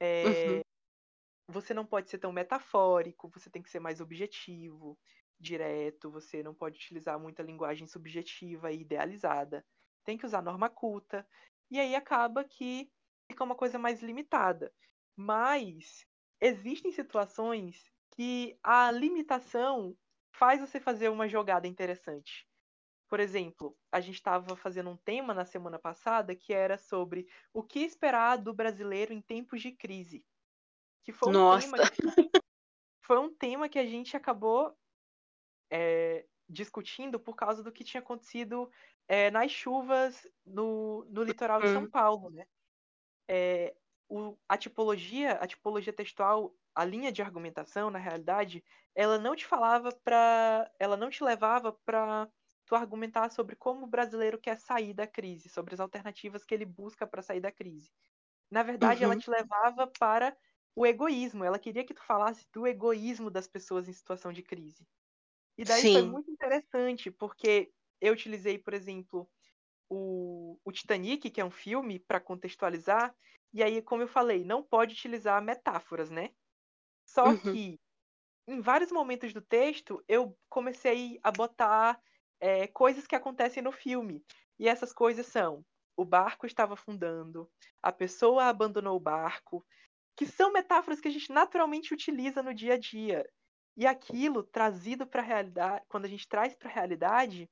[0.00, 0.62] É, Uhum.
[1.50, 4.98] Você não pode ser tão metafórico, você tem que ser mais objetivo,
[5.38, 9.64] direto, você não pode utilizar muita linguagem subjetiva e idealizada.
[10.04, 11.26] Tem que usar norma culta.
[11.70, 12.90] E aí acaba que
[13.30, 14.72] fica uma coisa mais limitada.
[15.16, 16.06] Mas
[16.40, 19.96] existem situações que a limitação
[20.32, 22.48] faz você fazer uma jogada interessante.
[23.08, 27.62] Por exemplo, a gente estava fazendo um tema na semana passada que era sobre o
[27.62, 30.24] que esperar do brasileiro em tempos de crise.
[31.02, 31.70] Que foi um Nossa.
[31.70, 31.84] tema
[33.08, 34.76] foi um tema que a gente acabou
[35.70, 38.70] é, discutindo por causa do que tinha acontecido
[39.08, 41.90] é, nas chuvas no, no litoral de São Hum.
[41.90, 42.46] Paulo, né?
[43.28, 43.76] É,
[44.08, 49.46] o, a tipologia, a tipologia textual, a linha de argumentação, na realidade, ela não te
[49.46, 52.30] falava para, ela não te levava para
[52.66, 56.64] tu argumentar sobre como o brasileiro quer sair da crise, sobre as alternativas que ele
[56.66, 57.90] busca para sair da crise.
[58.50, 59.18] Na verdade, ela Uhum.
[59.18, 60.36] te levava para
[60.76, 61.44] o egoísmo.
[61.44, 64.86] Ela queria que tu falasse do egoísmo das pessoas em situação de crise.
[65.58, 66.08] E daí foi Sim.
[66.08, 69.30] muito interessante, porque eu utilizei, por exemplo,
[69.90, 73.14] o, o Titanic, que é um filme, para contextualizar.
[73.52, 76.30] E aí, como eu falei, não pode utilizar metáforas, né?
[77.06, 77.54] Só Uhum.
[77.54, 77.78] que,
[78.48, 82.00] em vários momentos do texto, eu comecei a botar
[82.40, 84.24] é, coisas que acontecem no filme.
[84.58, 85.64] E essas coisas são:
[85.96, 87.50] o barco estava afundando,
[87.82, 89.66] a pessoa abandonou o barco,
[90.16, 93.28] que são metáforas que a gente naturalmente utiliza no dia a dia.
[93.78, 97.48] E aquilo trazido para a realidade, quando a gente traz para a realidade,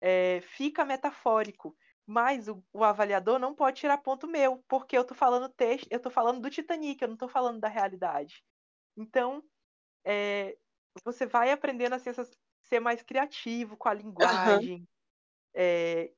[0.00, 1.76] é, fica metafórico.
[2.04, 6.00] Mas o, o, avaliador não pode tirar ponto meu, porque eu tô falando texto, eu
[6.00, 8.42] tô falando do Titanic, eu não tô falando da realidade.
[8.96, 9.40] Então,
[10.04, 10.58] é,
[11.04, 12.12] você vai aprendendo a ser,
[12.64, 14.78] ser, mais criativo com a linguagem.
[14.78, 14.86] Uhum.
[15.54, 16.10] É,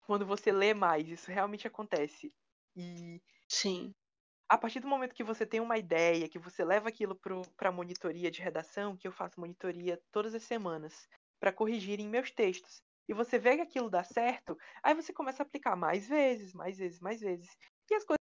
[0.00, 2.34] quando você lê mais, isso realmente acontece.
[2.74, 3.94] E Sim.
[4.48, 7.14] A partir do momento que você tem uma ideia, que você leva aquilo
[7.56, 11.08] para a monitoria de redação, que eu faço monitoria todas as semanas,
[11.40, 15.46] para corrigirem meus textos, e você vê que aquilo dá certo, aí você começa a
[15.46, 17.48] aplicar mais vezes, mais vezes, mais vezes.
[17.90, 18.18] E as coisas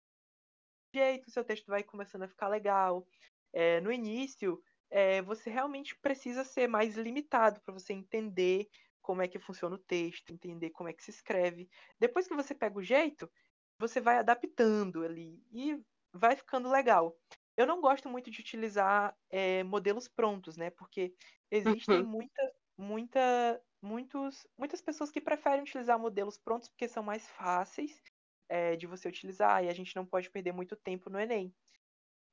[0.94, 3.06] jeito, seu texto vai começando a ficar legal.
[3.52, 4.60] É, no início,
[4.90, 8.68] é, você realmente precisa ser mais limitado para você entender
[9.02, 11.68] como é que funciona o texto, entender como é que se escreve.
[11.98, 13.30] Depois que você pega o jeito,
[13.78, 15.78] você vai adaptando ali e
[16.14, 17.18] vai ficando legal.
[17.56, 20.70] Eu não gosto muito de utilizar é, modelos prontos, né?
[20.70, 21.14] Porque
[21.50, 22.04] existem Uhum.
[22.04, 22.42] muita,
[22.78, 28.02] muita, muitos, muitas pessoas que preferem utilizar modelos prontos porque são mais fáceis
[28.48, 31.54] é, de você utilizar e a gente não pode perder muito tempo no Enem.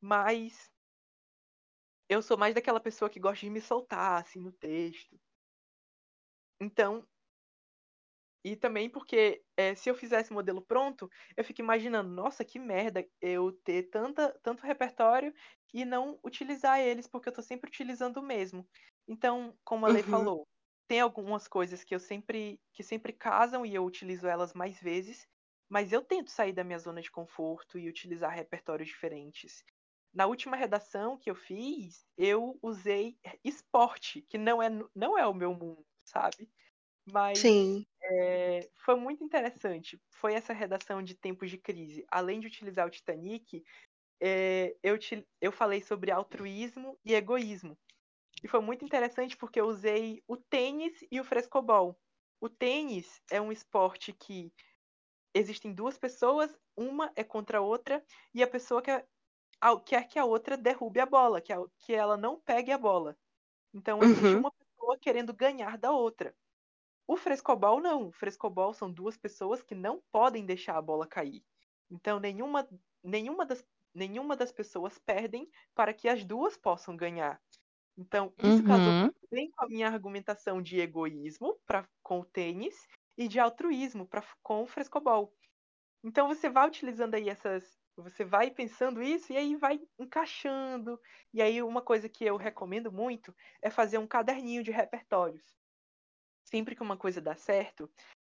[0.01, 0.71] Mas
[2.07, 5.19] eu sou mais daquela pessoa que gosta de me soltar assim no texto.
[6.61, 7.05] Então,
[8.43, 13.05] e também porque é, se eu fizesse modelo pronto, eu fico imaginando, nossa, que merda
[13.21, 15.33] eu ter tanta, tanto repertório
[15.73, 18.67] e não utilizar eles, porque eu tô sempre utilizando o mesmo.
[19.07, 20.03] Então, como a Lei Uhum.
[20.03, 20.47] falou,
[20.87, 25.25] tem algumas coisas que eu sempre que sempre casam e eu utilizo elas mais vezes,
[25.69, 29.63] mas eu tento sair da minha zona de conforto e utilizar repertórios diferentes.
[30.13, 35.33] Na última redação que eu fiz, eu usei esporte, que não é, não é o
[35.33, 36.49] meu mundo, sabe?
[37.05, 37.85] Mas Sim.
[38.03, 40.01] É, foi muito interessante.
[40.15, 42.05] Foi essa redação de tempos de crise.
[42.09, 43.63] Além de utilizar o Titanic,
[44.21, 47.77] é, eu, te, eu falei sobre altruísmo e egoísmo.
[48.43, 51.99] E foi muito interessante porque eu usei o tênis e o frescobol.
[52.41, 54.53] O tênis é um esporte que
[55.33, 59.07] existem duas pessoas, uma é contra a outra, e a pessoa quer,
[59.85, 63.17] quer que a outra derrube a bola, que, a, que ela não pegue a bola.
[63.73, 64.39] Então existe Uhum.
[64.39, 66.35] uma pessoa querendo ganhar da outra.
[67.11, 68.07] O frescobol não.
[68.07, 71.43] O frescobol são duas pessoas que não podem deixar a bola cair.
[71.89, 72.67] Então nenhuma,
[73.03, 77.41] nenhuma, das, nenhuma das pessoas perdem para que as duas possam ganhar.
[77.97, 79.11] Então, isso casou Uhum.
[79.31, 84.23] bem com a minha argumentação de egoísmo pra, com o tênis e de altruísmo pra,
[84.43, 85.33] com o frescobol.
[86.03, 87.79] Então, você vai utilizando aí essas.
[87.97, 90.99] Você vai pensando isso e aí vai encaixando.
[91.33, 95.43] E aí, uma coisa que eu recomendo muito é fazer um caderninho de repertórios.
[96.51, 97.89] Sempre que uma coisa dá certo,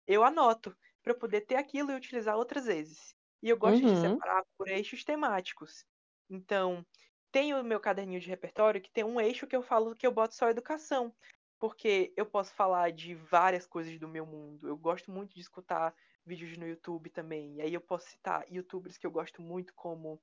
[0.08, 3.16] eu anoto para eu poder ter aquilo e utilizar outras vezes.
[3.42, 3.98] E eu gosto de Uhum.
[3.98, 5.86] separar por eixos temáticos.
[6.30, 6.86] Então,
[7.32, 10.12] tem o meu caderninho de repertório que tem um eixo que eu falo que eu
[10.12, 11.16] boto só educação.
[11.60, 14.68] Porque eu posso falar de várias coisas do meu mundo.
[14.68, 15.94] Eu gosto muito de escutar
[16.26, 17.56] vídeos no YouTube também.
[17.58, 20.22] E aí eu posso citar youtubers que eu gosto muito, como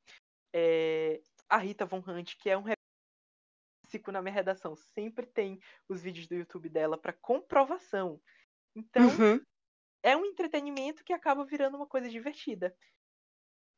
[0.54, 2.62] é, a Rita Von Hunt, que é um
[3.94, 4.74] repsico na minha redação.
[4.76, 8.20] Sempre tem os vídeos do YouTube dela para comprovação.
[8.76, 9.44] Então, Uhum.
[10.02, 12.76] é um entretenimento que acaba virando uma coisa divertida.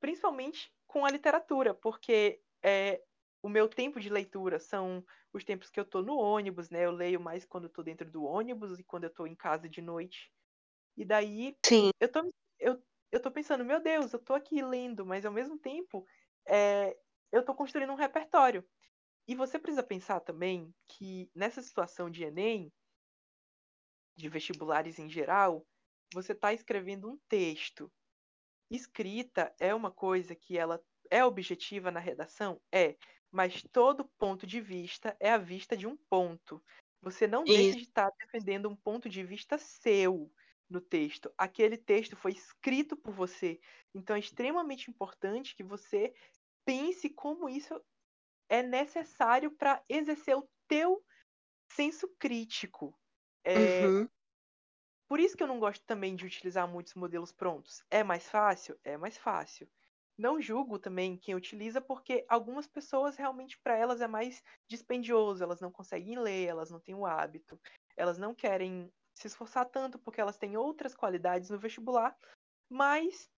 [0.00, 3.02] Principalmente com a literatura, porque é,
[3.42, 6.84] o meu tempo de leitura são os tempos que eu tô no ônibus, né?
[6.84, 9.68] Eu leio mais quando eu tô dentro do ônibus e quando eu tô em casa
[9.68, 10.30] de noite.
[10.96, 11.90] E daí Sim.
[12.00, 15.58] eu tô, eu, eu tô pensando, meu Deus, eu tô aqui lendo, mas ao mesmo
[15.58, 16.06] tempo
[16.48, 16.96] é,
[17.32, 18.66] eu tô construindo um repertório.
[19.28, 22.72] E você precisa pensar também que nessa situação de Enem,
[24.16, 25.66] de vestibulares em geral,
[26.12, 27.92] você está escrevendo um texto.
[28.70, 32.60] Escrita é uma coisa que ela é objetiva na redação?
[32.72, 32.96] É.
[33.30, 36.62] Mas todo ponto de vista é a vista de um ponto.
[37.02, 37.78] Você não deixa Isso.
[37.78, 40.32] de estar defendendo um ponto de vista seu
[40.68, 41.32] no texto.
[41.36, 43.60] Aquele texto foi escrito por você.
[43.94, 46.14] Então é extremamente importante que você
[46.64, 47.80] pense como isso
[48.48, 51.04] é necessário para exercer o teu
[51.72, 52.98] senso crítico.
[53.46, 54.08] É, Uhum.
[55.08, 57.84] por isso que eu não gosto também de utilizar muitos modelos prontos.
[57.90, 58.78] É mais fácil?
[58.84, 59.70] É mais fácil.
[60.18, 65.60] Não julgo também quem utiliza, porque algumas pessoas realmente para elas é mais dispendioso, elas
[65.60, 67.60] não conseguem ler, elas não têm o hábito,
[67.96, 72.16] elas não querem se esforçar tanto porque elas têm outras qualidades no vestibular.
[72.70, 73.30] Mas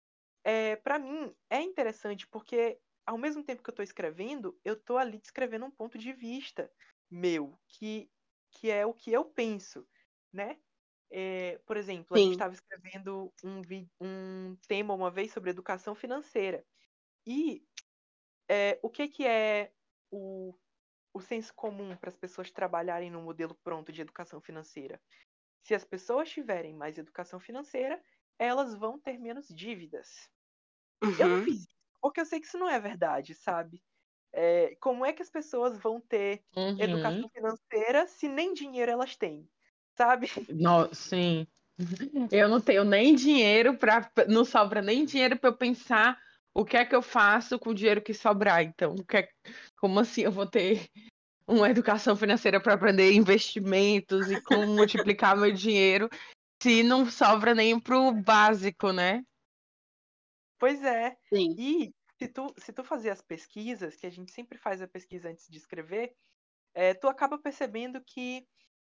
[0.44, 4.98] é, para mim é interessante porque ao mesmo tempo que eu estou escrevendo, eu estou
[5.00, 6.72] ali descrevendo um ponto de vista
[7.12, 8.12] meu, que,
[8.52, 9.88] que é o que eu penso,
[10.34, 10.60] né?
[11.12, 12.34] É, por exemplo, a gente Sim.
[12.34, 13.62] estava escrevendo um,
[14.02, 16.66] um tema uma vez sobre educação financeira.
[17.28, 17.66] E
[18.50, 19.74] é, o que, que é
[20.12, 20.54] o,
[21.14, 25.02] o senso comum para as pessoas trabalharem no modelo pronto de educação financeira?
[25.64, 28.04] Se as pessoas tiverem mais educação financeira,
[28.40, 30.30] elas vão ter menos dívidas.
[31.18, 31.44] Eu não Uhum.
[31.44, 31.68] fiz
[32.08, 33.84] porque eu sei que isso não é verdade, sabe?
[34.32, 36.80] É, como é que as pessoas vão ter Uhum.
[36.80, 39.50] educação financeira se nem dinheiro elas têm?
[39.98, 40.30] Sabe?
[40.48, 41.46] No- sim.
[42.32, 46.18] Eu não tenho nem dinheiro para não sobra nem dinheiro para eu pensar
[46.54, 48.64] o que é que eu faço com o dinheiro que sobrar.
[48.64, 49.30] Então, o que é-
[49.78, 50.90] como assim eu vou ter
[51.46, 56.10] uma educação financeira para aprender investimentos e como multiplicar meu dinheiro
[56.64, 59.24] se não sobra nem pro básico, né?
[60.60, 61.16] Pois é.
[61.30, 61.56] Sim.
[61.58, 65.30] E se tu, se tu fazer as pesquisas, que a gente sempre faz a pesquisa
[65.30, 66.16] antes de escrever,
[66.74, 68.48] é, tu acaba percebendo que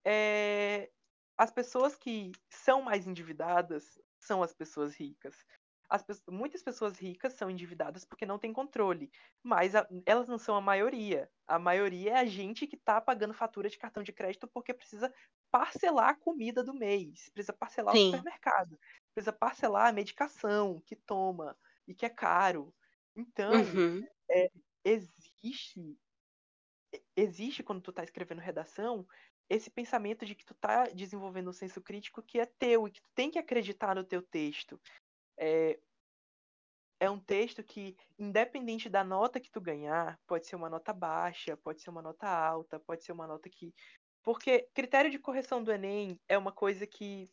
[0.06, 0.90] é,
[1.38, 5.44] as pessoas que são mais endividadas são as pessoas ricas.
[5.88, 9.10] As muitas pessoas ricas são endividadas porque não têm controle,
[9.42, 11.30] mas a- elas não são a maioria.
[11.46, 15.12] A maioria é a gente que está pagando fatura de cartão de crédito porque precisa
[15.50, 18.26] parcelar a comida do mês, precisa parcelar o Sim.
[18.38, 18.78] supermercado,
[19.14, 21.56] precisa parcelar a medicação que toma
[21.86, 22.74] e que é caro.
[23.16, 24.08] Então, Uhum.
[24.84, 25.98] existe
[27.16, 29.06] existe quando tu tá escrevendo redação
[29.48, 33.00] esse pensamento de que tu tá desenvolvendo um senso crítico que é teu e que
[33.02, 34.80] tu tem que acreditar no teu texto.
[35.38, 35.80] É,
[37.00, 41.56] é um texto que, independente da nota que tu ganhar, pode ser uma nota baixa,
[41.56, 43.72] pode ser uma nota alta, pode ser uma nota que.
[44.22, 47.26] Porque critério de correção do Enem é uma coisa que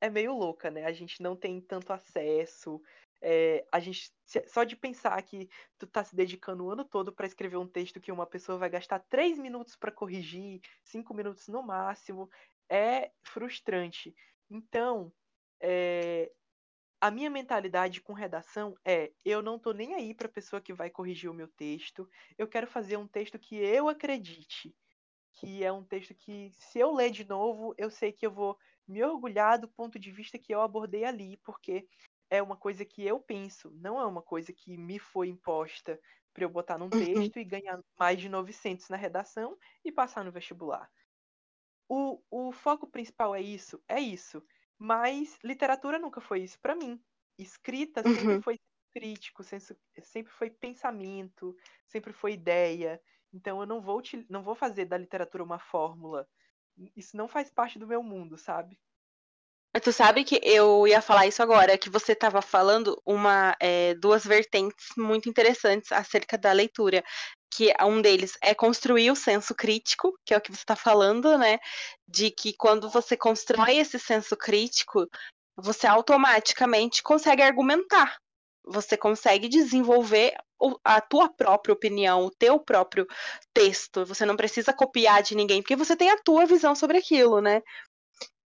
[0.00, 0.84] é meio louca, né?
[0.86, 2.80] A gente não tem tanto acesso.
[3.22, 4.12] É, a gente
[4.46, 8.00] só de pensar que tu tá se dedicando o ano todo para escrever um texto
[8.00, 12.28] que uma pessoa vai gastar três minutos para corrigir, cinco minutos no máximo,
[12.68, 14.14] é frustrante.
[14.50, 15.12] Então,
[15.60, 16.30] é,
[17.00, 20.90] a minha mentalidade com redação é: eu não tô nem aí para pessoa que vai
[20.90, 22.08] corrigir o meu texto.
[22.36, 24.74] Eu quero fazer um texto que eu acredite,
[25.34, 28.58] que é um texto que, se eu ler de novo, eu sei que eu vou
[28.86, 31.86] me orgulhar do ponto de vista que eu abordei ali, porque
[32.30, 36.00] é uma coisa que eu penso, não é uma coisa que me foi imposta
[36.32, 37.30] para eu botar num Uhum.
[37.30, 40.90] texto e ganhar mais de 900 na redação e passar no vestibular.
[41.88, 44.42] O, o foco principal é isso, é isso.
[44.78, 47.02] Mas literatura nunca foi isso para mim.
[47.38, 48.42] Escrita sempre Uhum.
[48.42, 48.58] foi
[48.92, 51.54] crítico, sempre foi pensamento,
[51.86, 53.00] sempre foi ideia.
[53.32, 56.28] Então eu não vou, te, não vou fazer da literatura uma fórmula.
[56.96, 58.80] Isso não faz parte do meu mundo, sabe?
[59.82, 64.24] Tu sabe que eu ia falar isso agora, que você estava falando uma, é, duas
[64.24, 67.04] vertentes muito interessantes acerca da leitura.
[67.50, 71.36] Que um deles é construir o senso crítico, que é o que você está falando,
[71.38, 71.58] né?
[72.06, 75.08] De que quando você constrói esse senso crítico,
[75.56, 78.16] você automaticamente consegue argumentar.
[78.64, 80.34] Você consegue desenvolver
[80.84, 83.06] a tua própria opinião, o teu próprio
[83.54, 84.04] texto.
[84.06, 87.62] Você não precisa copiar de ninguém, porque você tem a tua visão sobre aquilo, né?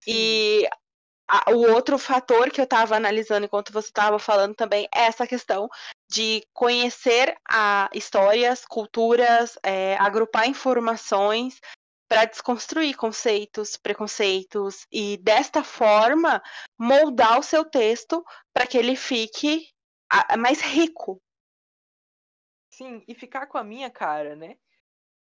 [0.06, 0.66] E
[1.28, 5.26] a, o outro fator que eu estava analisando enquanto você estava falando também é essa
[5.26, 5.68] questão
[6.10, 11.60] de conhecer a histórias, culturas, é, agrupar informações
[12.08, 16.42] para desconstruir conceitos, preconceitos e desta forma
[16.78, 19.68] moldar o seu texto para que ele fique
[20.38, 21.20] mais rico.
[22.70, 24.56] Sim, e ficar com a minha cara, né?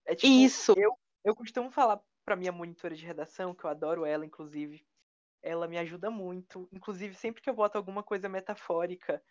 [0.04, 0.74] É, tipo, Isso.
[0.76, 4.84] Eu, eu costumo falar para minha monitora de redação, que eu adoro ela, inclusive,
[5.44, 6.68] ela me ajuda muito.
[6.72, 9.22] Inclusive, sempre que eu boto alguma coisa metafórica,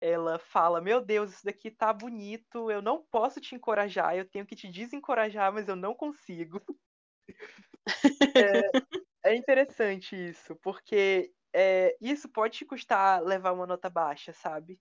[0.00, 4.46] ela fala: Meu Deus, isso daqui tá bonito, eu não posso te encorajar, eu tenho
[4.46, 6.62] que te desencorajar, mas eu não consigo.
[8.36, 8.70] é,
[9.24, 14.78] é, interessante isso, porque é, isso pode te custar levar uma nota baixa, sabe?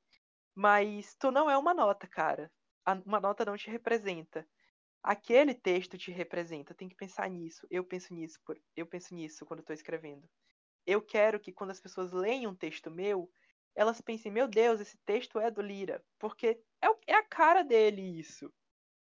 [0.55, 2.51] Mas tu não é uma nota, cara.
[3.05, 4.45] Uma nota não te representa.
[5.03, 6.75] Aquele texto te representa.
[6.75, 7.65] Tem que pensar nisso.
[7.69, 8.39] Eu penso nisso,
[8.75, 10.27] eu penso nisso quando estou escrevendo
[10.85, 13.31] eu quero que quando as pessoas leem um texto meu,
[13.75, 18.19] elas pensem, meu Deus, esse texto é do Lira, porque é, é a cara dele
[18.19, 18.51] isso.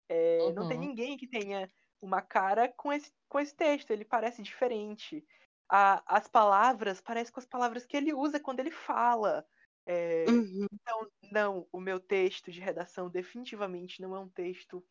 [0.10, 0.54] É, uhum.
[0.54, 0.86] Não tem uhum.
[0.86, 1.70] ninguém que tenha
[2.02, 5.26] uma cara com esse, com esse texto, ele parece diferente.
[5.70, 9.46] A, as palavras parecem com as palavras que ele usa quando ele fala.
[9.86, 10.68] É, uhum.
[10.72, 14.86] Então, não, o meu texto de redação definitivamente não é um texto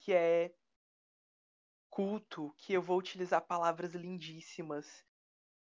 [0.00, 0.52] que é
[1.90, 5.04] culto, que eu vou utilizar palavras lindíssimas,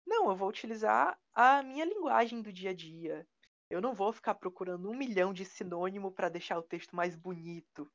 [0.05, 3.27] não, eu vou utilizar a minha linguagem do dia a dia.
[3.69, 7.89] Eu não vou ficar procurando um milhão de sinônimo para deixar o texto mais bonito.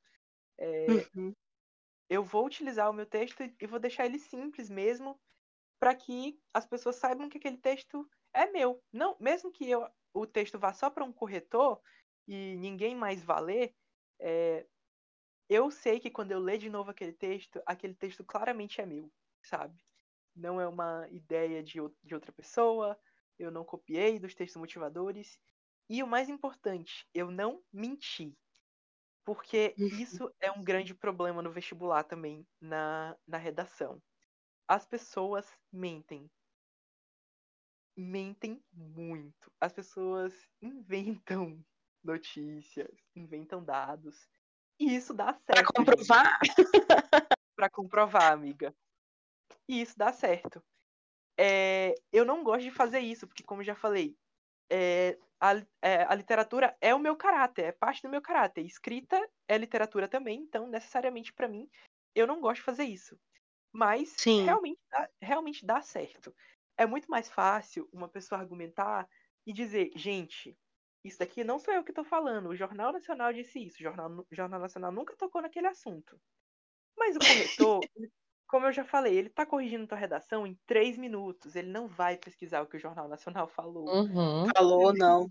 [0.59, 1.35] É, uhum.
[2.09, 5.21] Eu vou utilizar o meu texto e vou deixar ele simples mesmo,
[5.79, 8.83] para que as pessoas saibam que aquele texto é meu.
[8.93, 11.81] Não, mesmo que eu, o texto vá só para um corretor
[12.27, 13.75] e ninguém mais vá ler,
[14.21, 14.67] é,
[15.49, 19.13] eu sei que quando eu ler de novo aquele texto, aquele texto claramente é meu,
[19.43, 19.86] sabe?
[20.37, 22.97] Não é uma ideia de, de outra pessoa,
[23.39, 25.39] eu não copiei dos textos motivadores.
[25.89, 28.37] E o mais importante, eu não menti.
[29.25, 29.87] Porque uhum.
[29.87, 34.01] isso é um grande problema no vestibular também, na, na redação.
[34.69, 36.31] As pessoas mentem.
[37.97, 39.51] Mentem muito.
[39.61, 41.65] As pessoas inventam
[42.05, 44.29] notícias, inventam dados.
[44.79, 45.47] E isso dá certo.
[45.47, 46.39] Para comprovar?
[47.57, 48.75] Para comprovar, amiga
[49.69, 50.63] e isso dá certo.
[51.39, 54.17] É, eu não gosto de fazer isso, porque, como já falei,
[54.71, 58.65] é, a, é, a, literatura é o meu caráter, é parte do meu caráter.
[58.65, 61.69] Escrita é literatura também, então, necessariamente, para mim,
[62.15, 63.19] eu não gosto de fazer isso.
[63.73, 66.35] Mas realmente dá, realmente dá certo.
[66.79, 69.07] É muito mais fácil uma pessoa argumentar
[69.47, 70.57] e dizer, gente,
[71.05, 74.11] isso daqui não sou eu que estou falando, o Jornal Nacional disse isso, o Jornal,
[74.11, 76.19] o Jornal Nacional nunca tocou naquele assunto.
[76.97, 77.81] Mas o corretor,
[78.47, 81.57] como eu já falei, ele está corrigindo tua redação em três minutos.
[81.57, 83.89] Ele não vai pesquisar o que o Jornal Nacional falou.
[83.89, 84.47] Uhum.
[84.55, 85.31] Falou, não.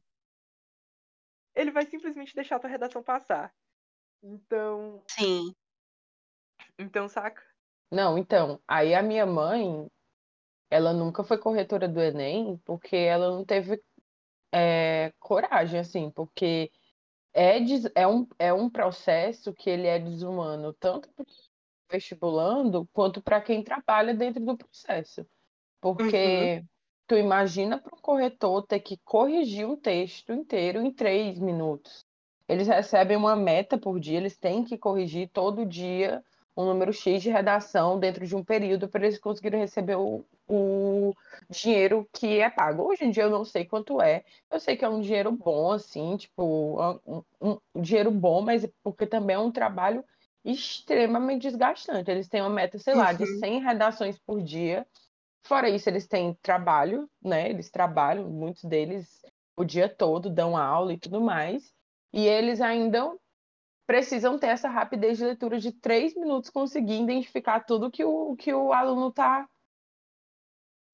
[1.55, 3.53] Ele vai simplesmente deixar tua redação passar.
[4.21, 5.01] Então.
[5.09, 5.55] Sim.
[6.77, 7.41] Então, saca?
[7.89, 8.61] Não, então.
[8.67, 9.89] Aí a minha mãe,
[10.69, 13.81] ela nunca foi corretora do Enem, porque ela não teve
[14.53, 16.69] é, coragem, assim, porque
[17.33, 17.57] é,
[17.95, 21.09] é, um, é um processo que ele é desumano, tanto
[21.95, 25.25] vestibulando quanto para quem trabalha dentro do processo.
[25.81, 26.67] Porque uhum.
[27.07, 32.05] tu imagina para um corretor ter que corrigir um texto inteiro em três minutos.
[32.47, 36.23] Eles recebem uma meta por dia, eles têm que corrigir todo dia
[36.57, 41.13] um número X de redação dentro de um período para eles conseguirem receber o, o
[41.49, 42.83] dinheiro que é pago.
[42.83, 44.23] Hoje em dia eu não sei quanto é.
[44.49, 48.65] Eu sei que é um dinheiro bom, assim, tipo, um, um, um dinheiro bom, mas
[48.81, 50.03] porque também é um trabalho
[50.45, 52.11] extremamente desgastante.
[52.11, 53.17] Eles têm uma meta, sei lá, uhum.
[53.17, 54.87] de 100 redações por dia.
[55.43, 57.49] Fora isso, eles têm trabalho, né?
[57.49, 59.21] Eles trabalham, muitos deles
[59.57, 61.73] o dia todo, dão aula e tudo mais.
[62.13, 63.11] E eles ainda
[63.87, 68.53] precisam ter essa rapidez de leitura de três minutos, conseguir identificar tudo que o, que
[68.53, 69.47] o aluno está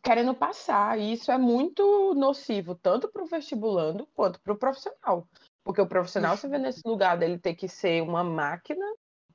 [0.04, 0.98] querendo passar.
[1.00, 5.28] E isso é muito nocivo, tanto para o vestibulando quanto para o profissional.
[5.64, 8.86] Porque o profissional, você vê nesse lugar dele ter que ser uma máquina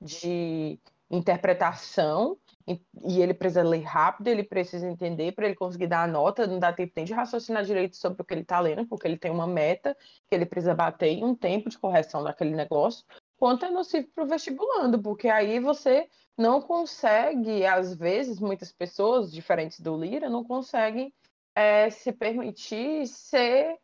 [0.07, 0.79] de
[1.11, 6.07] interpretação e, e ele precisa ler rápido, ele precisa entender para ele conseguir dar a
[6.07, 9.07] nota, não dá tempo nem de raciocinar direito sobre o que ele está lendo, porque
[9.07, 9.97] ele tem uma meta
[10.29, 13.05] que ele precisa bater em um tempo de correção daquele negócio,
[13.39, 19.33] quanto é nocivo para o vestibulando, porque aí você não consegue, às vezes, muitas pessoas
[19.33, 21.13] diferentes do Lira não conseguem
[21.55, 23.79] é, se permitir ser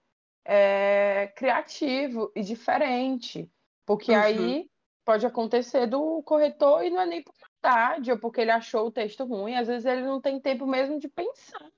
[0.44, 3.48] é, criativo e diferente,
[3.86, 4.18] porque uhum.
[4.18, 4.70] aí
[5.04, 8.92] pode acontecer do corretor e não é nem por maldade ou porque ele achou o
[8.92, 11.70] texto ruim, às vezes ele não tem tempo mesmo de pensar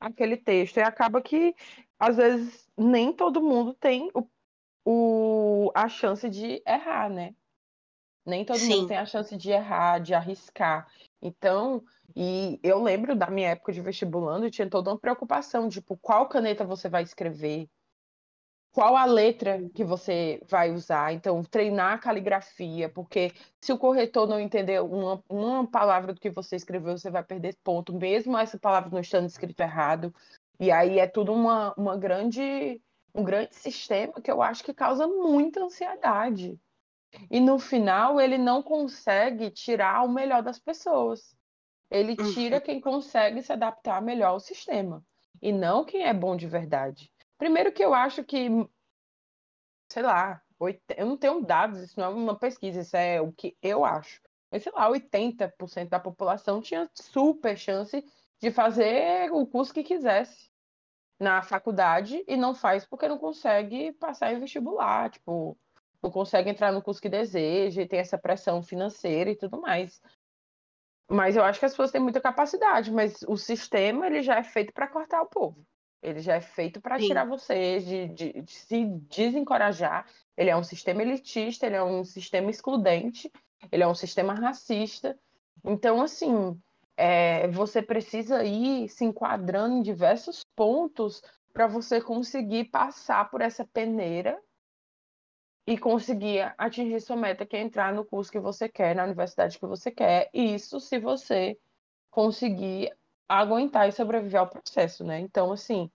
[0.00, 1.54] aquele texto e acaba que
[1.98, 4.26] às vezes nem todo mundo tem o,
[4.84, 7.34] o a chance de errar, né?
[8.24, 8.80] Nem todo Sim.
[8.80, 10.86] mundo tem a chance de errar, de arriscar.
[11.20, 11.82] Então,
[12.14, 16.64] e eu lembro da minha época de vestibulando, tinha toda uma preocupação, tipo, qual caneta
[16.64, 17.68] você vai escrever,
[18.72, 21.12] qual a letra que você vai usar.
[21.12, 26.30] Então, treinar a caligrafia, porque se o corretor não entender uma, uma palavra do que
[26.30, 30.14] você escreveu, você vai perder ponto, mesmo essa palavra não estando escrito errado.
[30.60, 32.80] E aí é tudo uma, uma grande,
[33.14, 36.58] um grande sistema que eu acho que causa muita ansiedade.
[37.30, 41.34] E no final, ele não consegue tirar o melhor das pessoas.
[41.90, 42.62] Ele tira uhum.
[42.62, 45.02] quem consegue se adaptar melhor ao sistema.
[45.40, 47.10] E não quem é bom de verdade.
[47.38, 48.48] Primeiro que eu acho que,
[49.90, 50.42] sei lá,
[50.96, 54.20] eu não tenho dados, isso não é uma pesquisa, isso é o que eu acho.
[54.50, 58.04] Mas, sei lá, 80% da população tinha super chance
[58.40, 60.50] de fazer o curso que quisesse
[61.20, 65.56] na faculdade e não faz porque não consegue passar em vestibular, tipo,
[66.02, 70.00] não consegue entrar no curso que deseja, e tem essa pressão financeira e tudo mais.
[71.10, 74.42] Mas eu acho que as pessoas têm muita capacidade, mas o sistema ele já é
[74.42, 75.66] feito para cortar o povo.
[76.02, 80.06] Ele já é feito para tirar vocês, de, de, de, se desencorajar.
[80.36, 83.32] Ele é um sistema elitista, ele é um sistema excludente,
[83.72, 85.18] ele é um sistema racista.
[85.64, 86.56] Então, assim,
[86.96, 91.22] é, você precisa ir se enquadrando em diversos pontos
[91.52, 94.40] para você conseguir passar por essa peneira
[95.66, 99.58] e conseguir atingir sua meta, que é entrar no curso que você quer, na universidade
[99.58, 100.30] que você quer.
[100.32, 101.58] Isso se você
[102.10, 102.90] conseguir
[103.28, 105.20] aguentar e sobreviver ao processo, né?
[105.20, 105.90] Então, assim,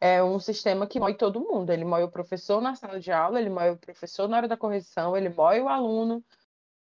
[0.00, 1.70] é um sistema que mói todo mundo.
[1.70, 4.56] Ele mói o professor na sala de aula, ele mói o professor na hora da
[4.56, 6.24] correção, ele mói o aluno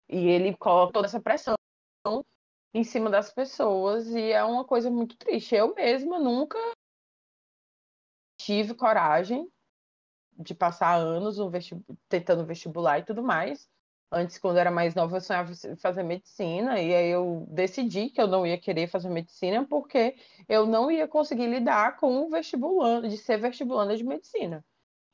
[0.10, 1.56] e ele coloca toda essa pressão
[2.74, 5.56] em cima das pessoas e é uma coisa muito triste.
[5.56, 6.58] Eu mesma nunca
[8.40, 9.52] tive coragem
[10.38, 11.84] de passar anos no vestib...
[12.10, 13.70] tentando vestibular e tudo mais.
[14.12, 18.28] Antes, quando era mais nova, eu sonhava fazer medicina, e aí eu decidi que eu
[18.28, 20.18] não ia querer fazer medicina porque
[20.50, 24.66] eu não ia conseguir lidar com o vestibulando, de ser vestibulanda de medicina.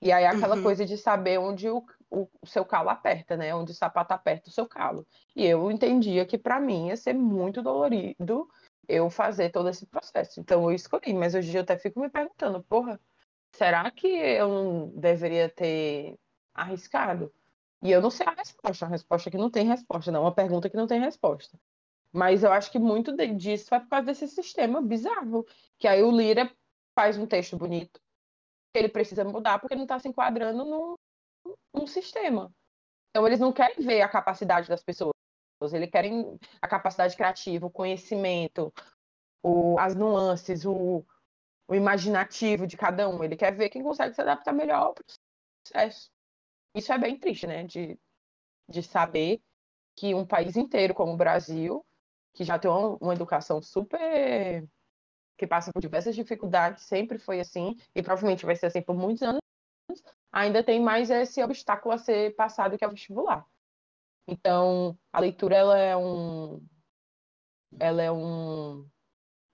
[0.02, 0.64] E aí aquela uhum.
[0.64, 3.54] coisa de saber onde o, o, o, seu calo aperta, né?
[3.54, 5.06] Onde o sapato aperta o seu calo.
[5.36, 8.48] E eu entendia que para mim ia ser muito dolorido
[8.88, 10.40] eu fazer todo esse processo.
[10.40, 13.00] Então eu escolhi, mas hoje em eu até fico me perguntando, porra,
[13.52, 16.16] será que eu não deveria ter
[16.54, 17.32] arriscado?
[17.82, 20.34] E eu não sei a resposta, a resposta é que não tem resposta, não, uma
[20.34, 21.60] pergunta que não tem resposta.
[22.12, 25.46] Mas eu acho que muito disso é por causa desse sistema bizarro,
[25.78, 26.52] que aí o Lira
[26.96, 28.00] faz um texto bonito,
[28.74, 30.96] que ele precisa mudar porque não está se enquadrando num,
[31.74, 32.52] num sistema.
[33.10, 35.14] Então eles não querem ver a capacidade das pessoas,
[35.74, 38.74] eles querem a capacidade criativa, o conhecimento,
[39.44, 41.06] o, as nuances, o,
[41.68, 43.24] o imaginativo de cada um.
[43.24, 46.10] Ele quer ver quem consegue se adaptar melhor ao processo.
[46.78, 47.64] Isso é bem triste, né?
[47.64, 48.00] De,
[48.70, 49.42] de saber
[49.96, 51.86] que um país inteiro como o Brasil,
[52.34, 54.68] que já tem uma, educação super.
[55.38, 59.24] que passa por diversas dificuldades, sempre foi assim, e provavelmente vai ser assim por muitos
[59.24, 59.42] anos,
[60.32, 63.46] ainda tem mais esse obstáculo a ser passado que é o vestibular.
[64.28, 66.62] Então, a leitura ela é um
[67.80, 68.88] ela é um,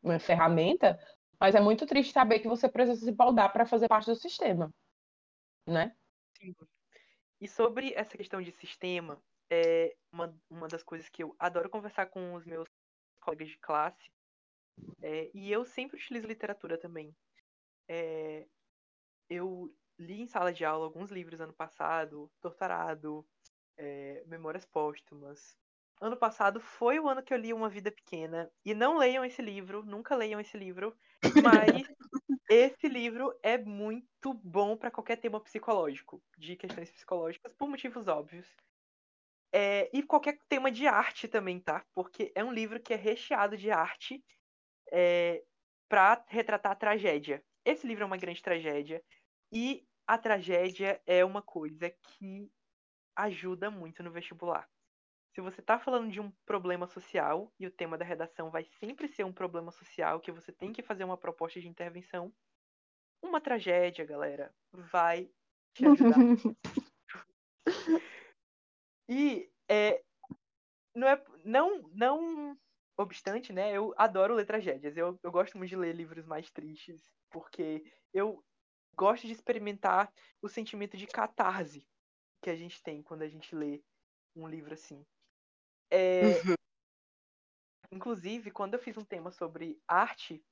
[0.04, 1.00] uma ferramenta
[1.40, 4.74] mas é muito triste saber que você precisa se baldar para fazer parte do sistema,
[5.68, 5.94] né?
[6.38, 6.56] Sim.
[7.44, 12.06] E sobre essa questão de sistema, é uma, uma das coisas que eu adoro conversar
[12.06, 12.70] com os meus
[13.20, 14.10] colegas de classe,
[15.02, 17.14] é, e eu sempre utilizo literatura também.
[17.86, 18.48] É,
[19.30, 23.28] eu li em sala de aula alguns livros ano passado, Torturado,
[23.76, 25.58] é, Memórias Póstumas,
[26.00, 28.50] ano passado foi o ano que eu li Uma Vida Pequena.
[28.64, 30.96] E não leiam esse livro, nunca leiam esse livro.
[31.68, 31.86] Mas
[32.54, 38.48] esse livro é muito bom para qualquer tema psicológico, de questões psicológicas, por motivos óbvios.
[39.52, 41.86] É, e qualquer tema de arte também, tá?
[41.94, 44.24] Porque é um livro que é recheado de arte
[44.92, 45.44] é,
[45.90, 47.44] para retratar a tragédia.
[47.66, 49.04] Esse livro é uma grande tragédia.
[49.52, 52.52] E a tragédia é uma coisa que
[53.16, 54.68] ajuda muito no vestibular.
[55.34, 59.08] Se você está falando de um problema social e o tema da redação vai sempre
[59.08, 62.32] ser um problema social que você tem que fazer uma proposta de intervenção,
[63.22, 65.32] uma tragédia, galera, vai
[65.74, 66.18] te ajudar.
[69.10, 70.04] e é,
[70.96, 72.58] não é não não
[72.96, 73.76] obstante, né?
[73.76, 74.96] Eu adoro ler tragédias.
[74.96, 78.44] Eu, eu gosto muito de ler livros mais tristes porque eu
[78.96, 81.88] gosto de experimentar o sentimento de catarse
[82.40, 83.82] que a gente tem quando a gente lê
[84.36, 85.04] um livro assim.
[85.94, 86.56] É, Uhum.
[87.92, 90.44] Inclusive, quando eu fiz um tema sobre arte,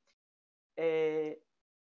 [0.77, 1.39] é,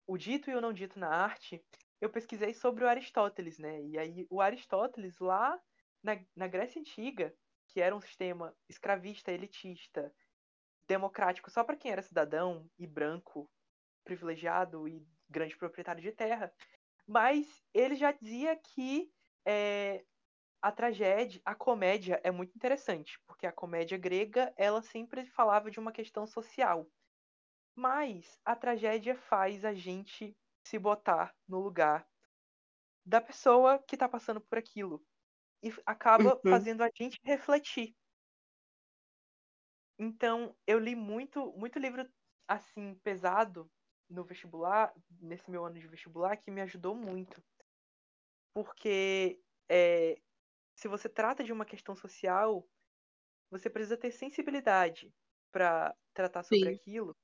[0.07, 1.63] o dito e o não dito na arte,
[2.01, 3.81] eu pesquisei sobre o Aristóteles, né?
[3.83, 5.61] E aí o Aristóteles, lá
[6.01, 7.35] na, na Grécia Antiga,
[7.67, 10.11] que era um sistema escravista, elitista,
[10.87, 13.49] democrático só para quem era cidadão e branco,
[14.03, 16.51] privilegiado e grande proprietário de terra,
[17.07, 19.11] mas ele já dizia que
[19.45, 20.03] é,
[20.63, 25.79] a tragédia, a comédia é muito interessante, porque a comédia grega, ela sempre falava de
[25.79, 26.87] uma questão social.
[27.75, 30.37] Mas a tragédia faz a gente
[30.67, 32.07] se botar no lugar
[33.05, 35.05] da pessoa que está passando por aquilo
[35.63, 36.43] e acaba Uhum.
[36.49, 37.95] fazendo a gente refletir.
[39.97, 42.07] Então, eu li muito, muito livro
[42.47, 43.71] assim pesado
[44.09, 47.43] no vestibular, nesse meu ano de vestibular, que me ajudou muito.
[48.53, 50.21] Porque é,
[50.75, 52.67] se você trata de uma questão social,
[53.51, 55.13] você precisa ter sensibilidade
[55.51, 56.69] para tratar sobre Sim.
[56.69, 57.17] aquilo,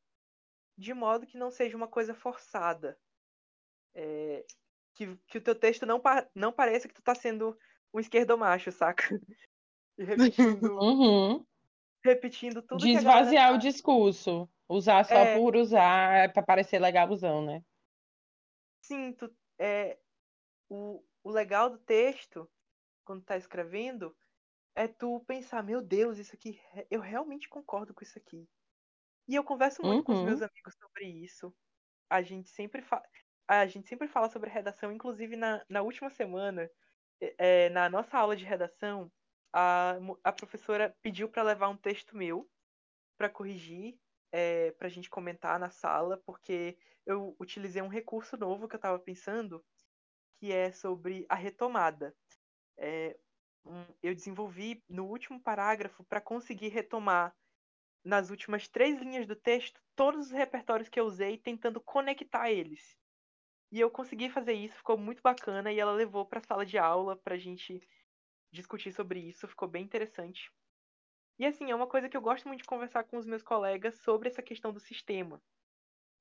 [0.77, 2.99] de modo que não seja uma coisa forçada.
[3.93, 4.45] É,
[4.95, 7.57] que, que o teu texto não, pa não pareça que tu tá sendo
[7.93, 9.03] um esquerdomacho, saca?
[9.97, 11.45] E repetindo, Uhum.
[12.03, 14.49] repetindo tudo Desvaziar o discurso.
[14.67, 15.25] Usar só É.
[15.25, 17.63] por usar para parecer legalzão, né?
[18.81, 19.99] Sim, tu, é,
[20.69, 22.49] o, o legal do texto,
[23.09, 24.15] quando tá escrevendo,
[24.75, 28.49] é tu pensar, meu Deus, isso aqui, eu realmente concordo com isso aqui.
[29.27, 30.43] E eu converso muito com os meus Uhum.
[30.43, 31.55] amigos sobre isso.
[32.09, 33.03] A gente sempre, fa
[33.47, 36.69] a gente sempre fala sobre redação, inclusive na, na última semana,
[37.21, 39.11] é, na nossa aula de redação,
[39.53, 42.49] a, a professora pediu para levar um texto meu
[43.17, 43.99] para corrigir,
[44.31, 48.79] é, para a gente comentar na sala, porque eu utilizei um recurso novo que eu
[48.79, 49.65] estava pensando,
[50.39, 52.15] que é sobre a retomada.
[52.79, 53.17] É,
[53.65, 57.35] um- eu desenvolvi no último parágrafo para conseguir retomar
[58.05, 62.97] nas últimas três linhas do texto todos os repertórios que eu usei, tentando conectar eles.
[63.71, 66.77] E eu consegui fazer isso, ficou muito bacana, e ela levou para a sala de
[66.77, 67.81] aula para a gente
[68.53, 70.51] discutir sobre isso, ficou bem interessante.
[71.39, 73.95] E assim, é uma coisa que eu gosto muito de conversar com os meus colegas
[74.01, 75.41] sobre essa questão do sistema.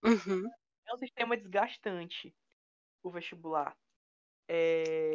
[0.04, 0.50] Uhum.
[0.86, 2.34] É um sistema desgastante,
[3.02, 3.76] o vestibular.
[4.48, 5.12] É,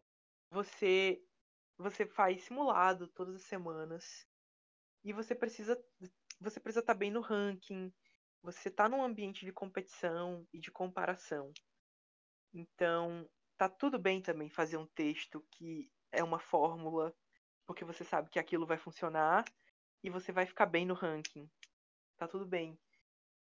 [0.52, 1.24] você,
[1.78, 4.26] você faz simulado todas as semanas
[5.04, 5.78] e você precisa
[6.42, 7.94] você precisa estar bem no ranking.
[8.44, 11.54] Você está num ambiente de competição e de comparação.
[12.54, 17.16] Então, tá tudo bem também fazer um texto que é uma fórmula,
[17.66, 19.44] porque você sabe que aquilo vai funcionar
[20.04, 21.50] e você vai ficar bem no ranking.
[22.18, 22.80] Tá tudo bem.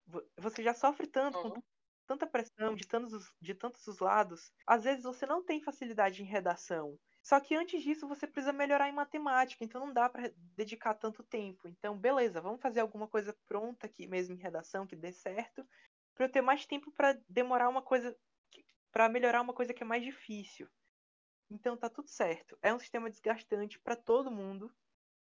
[0.07, 1.63] Vo- Você já sofre tanto com
[2.07, 4.53] tanta pressão de tantos, os- de tantos os lados.
[4.67, 6.99] Às vezes você não tem facilidade em redação.
[7.23, 11.23] Só que antes disso você precisa melhorar em matemática, então não dá para dedicar tanto
[11.23, 11.69] tempo.
[11.69, 15.67] Então, beleza, vamos fazer alguma coisa pronta aqui mesmo em redação que dê certo,
[16.15, 18.17] para eu ter mais tempo para demorar uma coisa
[18.91, 20.69] para melhorar uma coisa que é mais difícil.
[21.51, 22.59] Então tá tudo certo.
[22.63, 24.75] É um sistema desgastante para todo mundo.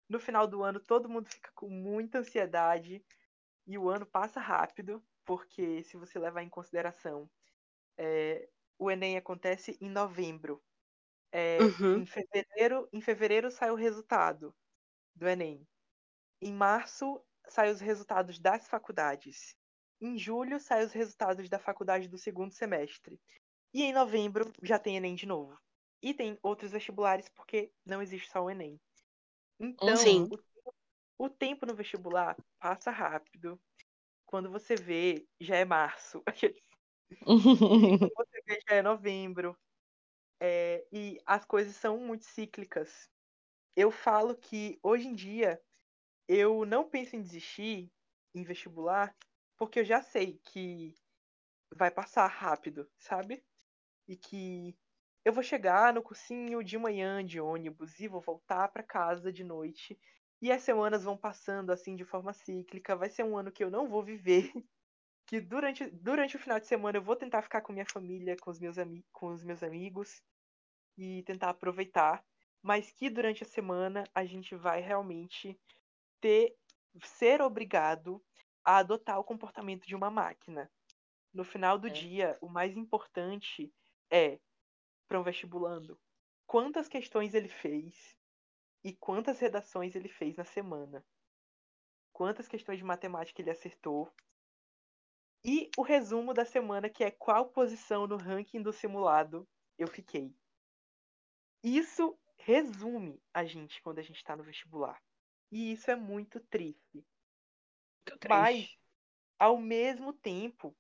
[0.10, 3.04] No final do ano todo mundo fica com muita ansiedade
[3.66, 7.30] e o ano passa rápido, porque se você levar em consideração,
[7.98, 10.62] é, o Enem acontece em novembro.
[11.34, 11.96] É, Uhum.
[11.96, 14.56] em fevereiro, em fevereiro sai o resultado
[15.16, 15.68] do Enem.
[16.42, 19.56] Em março saem os resultados das faculdades.
[20.02, 23.20] Em julho saem os resultados da faculdade do segundo semestre.
[23.74, 25.58] E em novembro já tem Enem de novo.
[26.02, 28.80] E tem outros vestibulares porque não existe só o Enem.
[29.60, 30.30] Então, Sim.
[30.32, 33.62] o, o tempo no vestibular passa rápido.
[34.26, 36.24] Quando você vê, já é março.
[38.14, 39.58] Quando você vê, já é novembro.
[40.46, 43.10] É, e as coisas são muito cíclicas.
[43.78, 45.64] Eu falo que hoje em dia
[46.28, 47.90] eu não penso em desistir
[48.36, 49.16] em vestibular
[49.58, 50.94] porque eu já sei que
[51.74, 53.42] vai passar rápido, sabe?
[54.06, 54.78] E que
[55.24, 59.46] eu vou chegar no cursinho de manhã de ônibus e vou voltar para casa de
[59.46, 59.98] noite.
[60.42, 62.98] E as semanas vão passando assim de forma cíclica.
[62.98, 64.52] Vai ser um ano que eu não vou viver.
[65.26, 68.52] Que durante, durante o final de semana eu vou tentar ficar com minha família, com
[68.52, 68.76] os meus,
[69.14, 70.22] com os meus amigos
[70.98, 72.24] e tentar aproveitar.
[72.66, 75.60] mas que durante a semana a gente vai realmente
[76.22, 76.56] ter
[77.04, 78.24] ser obrigado
[78.66, 80.72] a adotar o comportamento de uma máquina.
[81.34, 81.92] No final do É.
[81.92, 83.74] dia, o mais importante
[84.12, 84.40] é
[85.08, 86.00] para um vestibulando
[86.48, 88.18] quantas questões ele fez
[88.84, 91.06] e quantas redações ele fez na semana.
[92.14, 94.10] Quantas questões de matemática ele acertou.
[95.46, 100.36] E o resumo da semana, que é qual posição no ranking do simulado eu fiquei.
[101.64, 105.02] Isso resume a gente quando a gente está no vestibular.
[105.52, 107.06] E isso é muito triste.
[108.22, 108.78] Mas,
[109.40, 110.78] ao mesmo tempo,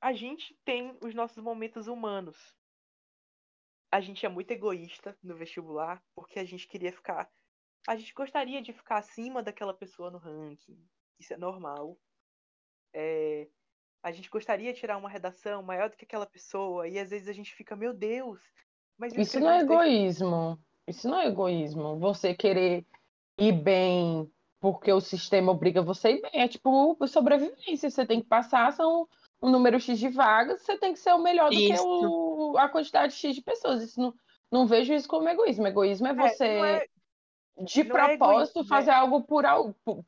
[0.00, 2.56] a gente tem os nossos momentos humanos.
[3.90, 7.32] A gente é muito egoísta no vestibular, porque a gente queria ficar.
[7.86, 10.88] A gente gostaria de ficar acima daquela pessoa no ranking.
[11.18, 11.98] Isso é normal.
[12.94, 13.48] É,
[14.02, 17.28] A gente gostaria de tirar uma redação maior do que aquela pessoa, e às vezes
[17.28, 18.40] a gente fica, meu Deus.
[19.16, 20.58] Isso não é egoísmo.
[20.86, 21.98] Isso não é egoísmo.
[21.98, 22.84] Você querer
[23.38, 24.30] ir bem
[24.60, 26.30] porque o sistema obriga você a ir bem.
[26.34, 27.90] É tipo sobrevivência.
[27.90, 29.06] Você tem que passar, são
[29.42, 31.84] um número X de vagas, você tem que ser o melhor do que Isso.
[31.86, 33.82] o, a quantidade X de pessoas.
[33.82, 34.14] Isso não,
[34.50, 35.66] não vejo isso como egoísmo.
[35.66, 36.86] Egoísmo é É, você, é-
[37.58, 39.44] de não é propósito, egoísmo, fazer algo por,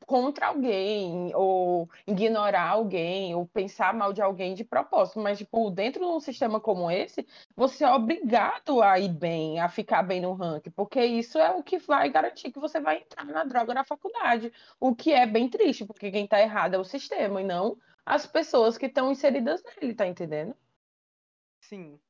[0.07, 5.19] contra alguém, ou ignorar alguém, ou pensar mal de alguém de propósito.
[5.19, 7.27] Mas, tipo, dentro de um sistema como esse,
[7.57, 11.63] você é obrigado a ir bem, a ficar bem no ranking, porque isso é o
[11.63, 14.53] que vai garantir que você vai entrar na droga na faculdade.
[14.79, 18.27] O que é bem triste, porque quem tá errado é o sistema e não as
[18.27, 20.57] pessoas que estão inseridas nele, tá entendendo?
[21.61, 22.01] Sim.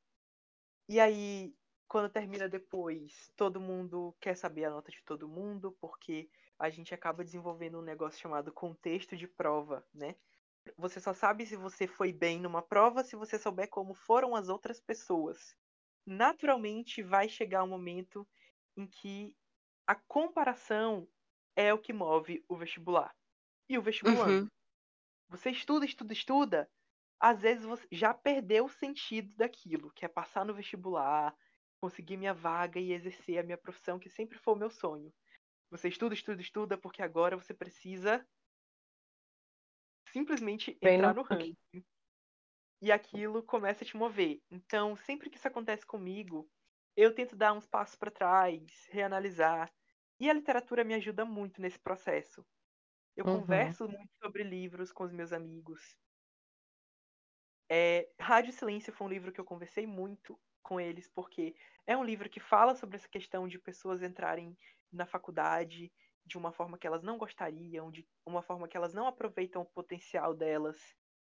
[0.89, 1.53] E aí,
[1.89, 6.29] quando termina depois, todo mundo quer saber a nota de todo mundo, porque
[6.59, 10.15] a gente acaba desenvolvendo um negócio chamado contexto de prova, né?
[10.77, 14.51] Você só sabe se você foi bem numa prova se você souber como foram as
[14.51, 15.57] outras pessoas.
[16.05, 18.29] Naturalmente, vai chegar um momento
[18.77, 19.35] em que
[19.87, 21.09] a comparação
[21.57, 23.15] é o que move o vestibular.
[23.67, 24.43] E o vestibulando.
[24.43, 24.49] Uhum.
[25.31, 26.71] Você estuda, estuda, estuda,
[27.21, 31.35] às vezes você já perdeu o sentido daquilo, que é passar no vestibular,
[31.81, 35.13] conseguir minha vaga e exercer a minha profissão, que sempre foi o meu sonho.
[35.71, 38.27] Você estuda, estuda, estuda, porque agora você precisa
[40.13, 41.55] simplesmente entrar no no ranking.
[42.83, 44.43] E aquilo começa a te mover.
[44.51, 46.51] Então, sempre que isso acontece comigo,
[46.97, 49.73] eu tento dar uns passos para trás, reanalisar.
[50.21, 52.45] E a literatura me ajuda muito nesse processo.
[53.17, 53.79] Eu Uhum.
[53.79, 55.97] converso muito sobre livros com os meus amigos.
[57.71, 60.39] É, Rádio Silêncio foi um livro que eu conversei muito
[60.69, 61.55] com eles, porque
[61.87, 64.57] é um livro que fala sobre essa questão de pessoas entrarem
[64.93, 65.93] na faculdade
[66.27, 69.67] de uma forma que elas não gostariam, de uma forma que elas não aproveitam o
[69.67, 70.79] potencial delas.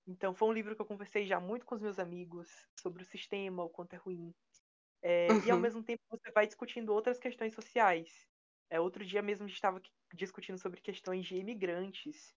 [0.07, 3.05] Então, foi um livro que eu conversei já muito com os meus amigos sobre o
[3.05, 4.33] sistema, o quanto é ruim.
[5.15, 5.59] É, E ao Uhum.
[5.59, 8.27] mesmo tempo você vai discutindo outras questões sociais.
[8.69, 9.81] É, outro dia mesmo a gente estava
[10.13, 12.33] discutindo sobre questões de imigrantes.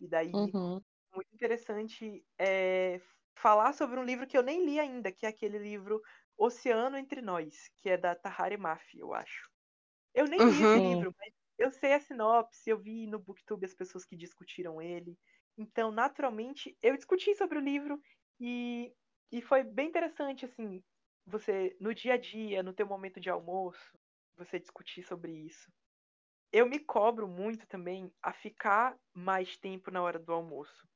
[0.00, 0.80] E daí Uhum.
[1.14, 3.00] muito interessante é,
[3.38, 6.02] falar sobre um livro que eu nem li ainda, que é aquele livro
[6.38, 9.50] Oceano Entre Nós, que é da Tahari Mafi, eu acho.
[10.14, 10.62] Eu nem li Uhum.
[10.62, 10.80] esse Sim.
[10.80, 15.18] livro, mas eu sei a sinopse, eu vi no Booktube as pessoas que discutiram ele.
[15.56, 18.00] Então, naturalmente, eu discuti sobre o livro
[18.40, 18.94] e,
[19.32, 20.82] e foi bem interessante, assim,
[21.26, 23.98] você, no dia a dia, no teu momento de almoço,
[24.36, 25.70] você discutir sobre isso.
[26.52, 30.86] Eu me cobro muito também a ficar mais tempo na hora do almoço.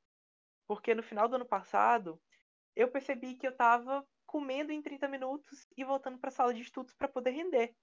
[0.67, 2.21] Porque no final do ano passado,
[2.75, 6.61] eu percebi que eu estava comendo em 30 minutos e voltando para a sala de
[6.63, 7.75] estudos para poder render.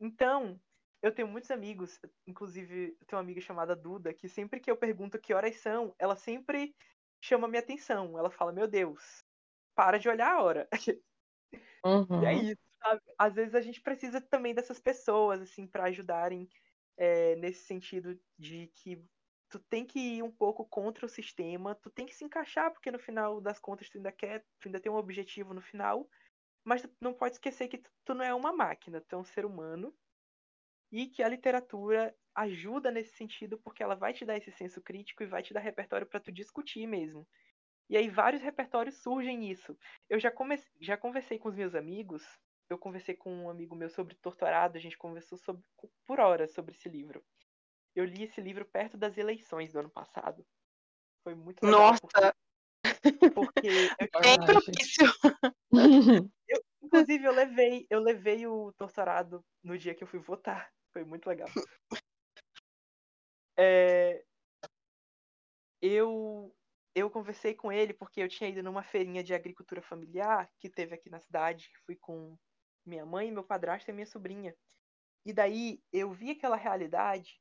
[0.00, 0.60] Então,
[1.02, 4.78] eu tenho muitos amigos, inclusive eu tenho uma amiga chamada Duda, que sempre que eu
[4.78, 6.74] pergunto que horas são, ela sempre
[7.22, 8.18] chama minha atenção.
[8.18, 9.24] Ela fala: Meu Deus,
[9.74, 10.68] para de olhar a hora.
[12.14, 12.48] E é Uhum.
[12.52, 13.00] isso, sabe?
[13.18, 16.48] Às vezes a gente precisa também dessas pessoas, assim, para ajudarem
[16.96, 19.04] é, nesse sentido de que
[19.48, 22.90] tu tem que ir um pouco contra o sistema, tu tem que se encaixar, porque
[22.90, 26.08] no final das contas tu ainda quer, tu ainda tem um objetivo no final,
[26.64, 29.24] mas tu não pode esquecer que tu, tu não é uma máquina, tu é um
[29.24, 29.94] ser humano
[30.90, 35.22] e que a literatura ajuda nesse sentido porque ela vai te dar esse senso crítico
[35.22, 37.26] e vai te dar repertório para tu discutir mesmo.
[37.88, 39.76] E aí vários repertórios surgem nisso.
[40.08, 40.32] Eu já,
[40.80, 42.22] já conversei com os meus amigos,
[42.68, 45.62] eu conversei com um amigo meu sobre Torturado, a gente conversou sobre,
[46.06, 47.22] por horas sobre esse livro.
[47.94, 50.44] Eu li esse livro perto das eleições do ano passado.
[51.22, 51.92] Foi muito legal.
[51.92, 52.34] Nossa,
[53.34, 53.68] Porque,
[53.98, 55.06] porque eu propício.
[56.82, 60.70] Inclusive, eu levei, eu levei o Torturado no dia que eu fui votar.
[60.92, 61.48] Foi muito legal.
[63.56, 64.24] É,
[65.80, 66.52] eu,
[66.92, 70.92] eu conversei com ele porque eu tinha ido numa feirinha de agricultura familiar que teve
[70.92, 71.70] aqui na cidade.
[71.86, 72.36] Fui com
[72.84, 74.56] minha mãe, meu padrasto e minha sobrinha.
[75.24, 77.40] E daí eu vi aquela realidade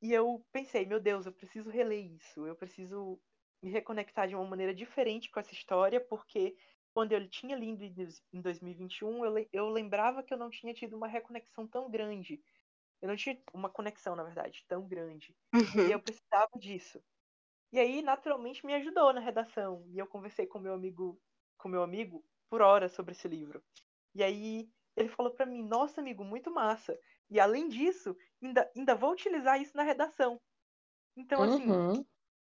[0.00, 3.20] e eu pensei, meu Deus, eu preciso reler isso, eu preciso
[3.62, 6.56] me reconectar de uma maneira diferente com essa história, porque
[6.92, 7.84] quando eu tinha lido
[8.32, 12.42] em 2021, eu, eu lembrava que eu não tinha tido uma reconexão tão grande.
[13.02, 15.36] Eu não tinha uma conexão, na verdade, tão grande.
[15.54, 15.88] Uhum.
[15.88, 17.02] E eu precisava disso.
[17.72, 19.84] E aí, naturalmente, me ajudou na redação.
[19.90, 21.20] E eu conversei com meu amigo,
[21.58, 23.62] com meu amigo por horas sobre esse livro.
[24.14, 26.98] E aí ele falou para mim: "Nossa, amigo, muito massa.
[27.30, 30.40] E além disso, ainda, ainda vou utilizar isso na redação".
[31.16, 32.04] Então, assim, Uhum.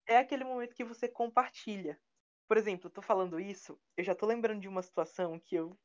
[0.09, 2.01] é aquele momento que você compartilha.
[2.49, 5.78] Por exemplo, eu tô falando isso, eu já tô lembrando de uma situação que eu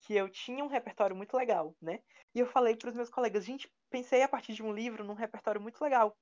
[0.00, 2.00] que eu tinha um repertório muito legal, né?
[2.34, 5.14] E eu falei para os meus colegas, gente, pensei a partir de um livro num
[5.14, 6.16] repertório muito legal.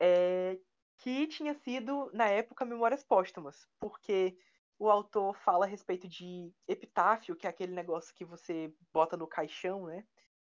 [0.00, 0.58] É,
[0.98, 4.36] que tinha sido, na época, Memórias Póstumas, porque
[4.78, 9.26] o autor fala a respeito de epitáfio, que é aquele negócio que você bota no
[9.28, 10.04] caixão, né?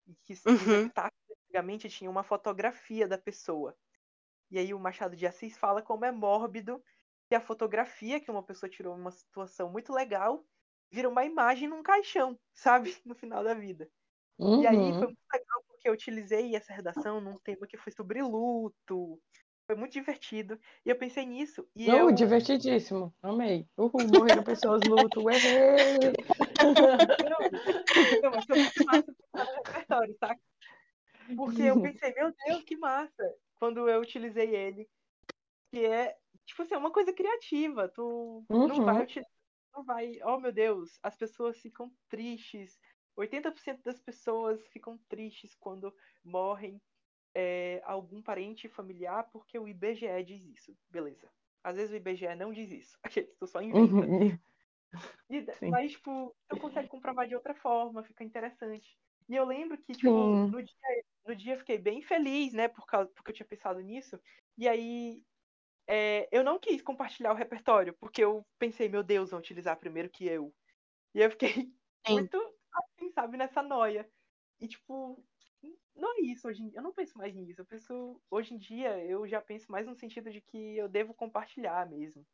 [0.08, 0.92] E que Uhum.
[0.94, 1.14] epitáfios
[1.46, 3.78] antigamente tinha uma fotografia da pessoa.
[4.52, 6.84] E aí o Machado de Assis fala como é mórbido
[7.30, 10.46] que a fotografia que uma pessoa tirou numa situação muito legal
[10.92, 12.96] vira uma imagem num caixão, sabe?
[13.06, 13.90] No final da vida.
[14.56, 15.10] E aí foi Uhum.
[15.10, 19.22] muito legal porque eu utilizei essa redação num tema que foi sobre luto.
[19.66, 20.60] Foi muito divertido.
[20.86, 21.68] E eu pensei nisso.
[21.76, 22.12] E eu.
[22.12, 23.14] divertidíssimo.
[23.22, 23.68] Amei.
[23.78, 25.22] Uhul, morreram pessoas, luto.
[25.26, 25.36] Ué!
[28.22, 30.36] Não, mas foi muito massa no repertório, tá?
[31.36, 33.36] Porque eu pensei, meu Deus, que massa!
[33.60, 34.88] Quando eu utilizei ele.
[35.72, 37.90] Que é, tipo assim, é uma coisa criativa.
[37.90, 39.04] Tu não vai Uhum.
[39.04, 39.32] utilizar.
[39.76, 40.20] Não vai.
[40.24, 42.80] Oh, meu Deus, as pessoas ficam tristes.
[43.18, 45.94] 80% das pessoas ficam tristes quando
[46.24, 46.80] morrem
[47.36, 50.78] é, algum parente familiar porque o IBGE diz isso.
[50.90, 51.30] Beleza.
[51.64, 52.98] Às vezes o IBGE não diz isso.
[53.40, 54.08] Tu só inventa.
[54.08, 54.40] Uhum.
[55.30, 58.98] E, mas, tipo, tu consegue comprovar de outra forma, fica interessante.
[59.28, 60.48] E eu lembro que, tipo, Sim.
[60.48, 63.80] no dia, no dia eu fiquei bem feliz, né, por causa, porque eu tinha pensado
[63.82, 64.20] nisso.
[64.58, 65.24] E aí
[65.88, 70.10] é, eu não quis compartilhar o repertório, porque eu pensei, meu Deus, vão utilizar primeiro
[70.10, 70.54] que eu.
[71.14, 71.50] E eu fiquei
[72.08, 72.14] Sim.
[72.14, 72.38] muito,
[72.74, 74.08] assim, sabe, nessa noia.
[74.60, 75.24] E, tipo,
[75.96, 76.80] não é isso hoje em dia.
[76.80, 77.62] Eu não penso mais nisso.
[77.62, 81.14] Eu penso, hoje em dia, eu já penso mais no sentido de que eu devo
[81.14, 82.26] compartilhar mesmo.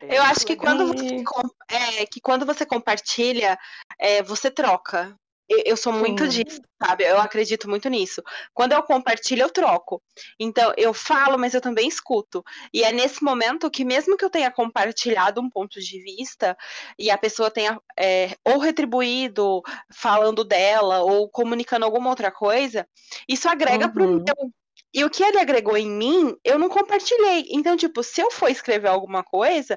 [0.00, 0.76] É Eu acho que legal.
[0.76, 1.24] quando você,
[1.70, 3.58] é, que quando você compartilha,
[3.98, 5.18] é, você troca.
[5.48, 7.04] Eu, eu sou muito disso, sabe?
[7.04, 8.22] Eu acredito muito nisso.
[8.52, 10.02] Quando eu compartilho, eu troco.
[10.38, 12.44] Então, eu falo, mas eu também escuto.
[12.72, 16.56] E é nesse momento que, mesmo que eu tenha compartilhado um ponto de vista
[16.98, 22.86] e a pessoa tenha é, ou retribuído falando dela ou comunicando alguma outra coisa,
[23.28, 24.24] isso agrega pro Uhum.
[24.24, 24.52] meu.
[24.92, 27.46] E o que ele agregou em mim, eu não compartilhei.
[27.50, 29.76] Então, tipo, se eu for escrever alguma coisa,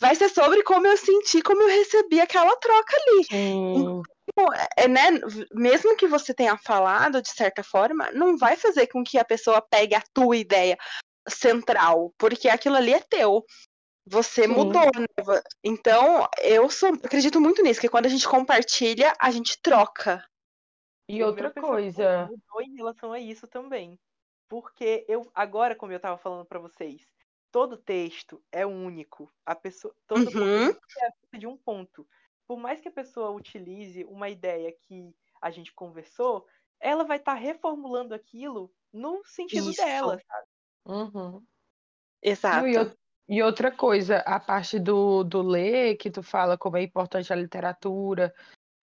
[0.00, 3.24] vai ser sobre como eu senti, como eu recebi aquela troca ali.
[3.24, 4.02] Sim.
[4.76, 5.10] É, né?
[5.52, 9.60] Mesmo que você tenha falado de certa forma, não vai fazer com que a pessoa
[9.60, 10.76] pegue a tua ideia
[11.28, 13.44] central, porque aquilo ali é teu.
[14.06, 14.48] Você Sim.
[14.48, 15.06] mudou, né?
[15.62, 20.24] Então, eu sou, acredito muito nisso, que quando a gente compartilha, a gente troca.
[21.08, 22.26] E O meu outra coisa.
[22.26, 23.98] Mudou em relação a isso também.
[24.48, 27.06] Porque eu, agora, como eu estava falando para vocês,
[27.52, 29.30] todo texto é único.
[29.44, 30.68] A pessoa, todo ponto Uhum.
[30.68, 32.06] é a vista de um ponto.
[32.50, 36.44] Por mais que a pessoa utilize uma ideia que a gente conversou,
[36.80, 39.80] ela vai estar reformulando aquilo no sentido Isso.
[39.80, 40.20] dela.
[40.84, 41.32] Uhum.
[41.32, 41.44] Não,
[42.20, 42.96] Exato.
[43.28, 47.32] e, e outra coisa, a parte do, do ler, que tu fala como é importante
[47.32, 48.34] a literatura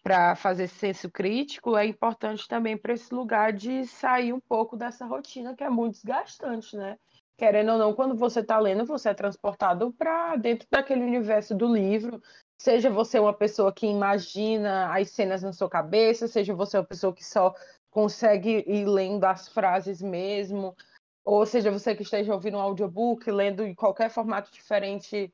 [0.01, 5.05] para fazer senso crítico, é importante também para esse lugar de sair um pouco dessa
[5.05, 6.97] rotina que é muito desgastante, né?
[7.37, 11.67] Querendo ou não, quando você está lendo, você é transportado para dentro daquele universo do
[11.67, 12.21] livro.
[12.57, 17.13] Seja você uma pessoa que imagina as cenas na sua cabeça, seja você uma pessoa
[17.13, 17.53] que só
[17.91, 20.75] consegue ir lendo as frases mesmo,
[21.23, 25.31] ou seja você que esteja ouvindo um audiobook, lendo em qualquer formato diferente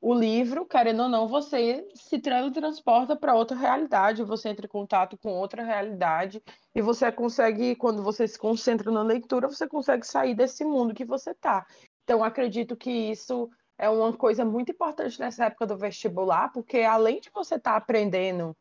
[0.00, 5.18] o livro, querendo ou não, você se teletransporta para outra realidade, você entra em contato
[5.18, 6.42] com outra realidade
[6.74, 11.04] e você consegue, quando você se concentra na leitura, você consegue sair desse mundo que
[11.04, 11.66] você está.
[12.02, 17.18] Então, acredito que isso é uma coisa muito importante nessa época do vestibular, porque além
[17.18, 18.54] de você estar aprendendo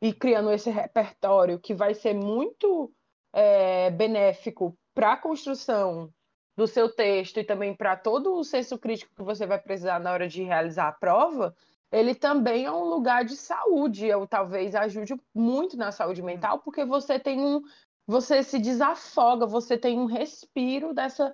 [0.00, 2.92] e criando esse repertório que vai ser muito
[3.32, 6.12] é, benéfico para a construção
[6.54, 10.12] do seu texto e também para todo o senso crítico que você vai precisar na
[10.12, 11.56] hora de realizar a prova,
[11.90, 16.84] ele também é um lugar de saúde, ou talvez ajude muito na saúde mental, porque
[16.84, 17.62] você tem um
[18.06, 21.32] você se desafoga, você tem um respiro dessa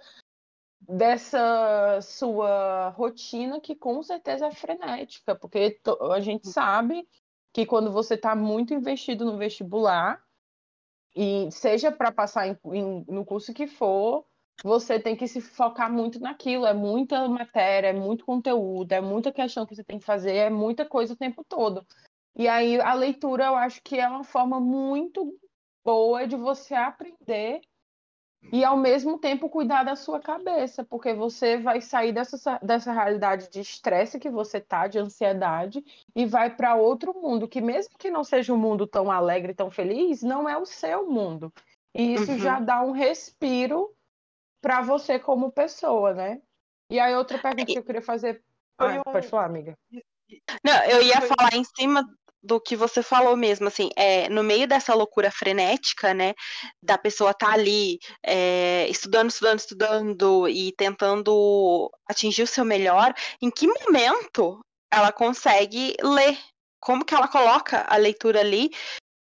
[0.80, 5.80] dessa sua rotina que com certeza é frenética, porque
[6.12, 7.06] a gente sabe
[7.52, 10.22] que quando você está muito investido no vestibular,
[11.20, 14.24] e seja para passar em, em, no curso que for,
[14.62, 16.64] você tem que se focar muito naquilo.
[16.64, 20.50] É muita matéria, é muito conteúdo, é muita questão que você tem que fazer, é
[20.50, 21.84] muita coisa o tempo todo.
[22.36, 25.36] E aí a leitura eu acho que é uma forma muito
[25.84, 27.62] boa de você aprender
[28.52, 33.50] e ao mesmo tempo cuidar da sua cabeça, porque você vai sair dessa, dessa realidade
[33.50, 35.84] de estresse que você tá, de ansiedade,
[36.14, 39.70] e vai para outro mundo, que mesmo que não seja um mundo tão alegre, tão
[39.70, 41.52] feliz, não é o seu mundo.
[41.94, 42.38] E isso uhum.
[42.38, 43.92] já dá um respiro
[44.60, 46.40] para você como pessoa, né?
[46.90, 48.42] E aí outra pergunta que eu queria fazer,
[48.78, 49.76] ah, pode falar, amiga.
[50.64, 52.08] Não, eu ia falar em cima
[52.42, 56.34] do que você falou mesmo, assim, é, no meio dessa loucura frenética, né,
[56.82, 63.12] da pessoa estar tá ali é, estudando, estudando, estudando e tentando atingir o seu melhor,
[63.42, 64.60] em que momento
[64.90, 66.38] ela consegue ler?
[66.80, 68.70] Como que ela coloca a leitura ali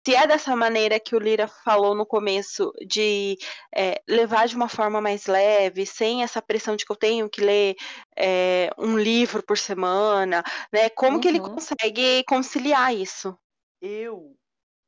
[0.08, 3.38] se é dessa maneira que o Lira falou no começo, de
[3.76, 7.42] é, levar de uma forma mais leve, sem essa pressão de que eu tenho que
[7.42, 7.76] ler
[8.16, 10.42] é, um livro por semana,
[10.72, 10.90] né?
[10.92, 11.22] Como uhum.
[11.22, 11.56] que ele uhum.
[11.56, 13.38] consegue conciliar isso?
[13.82, 14.34] Eu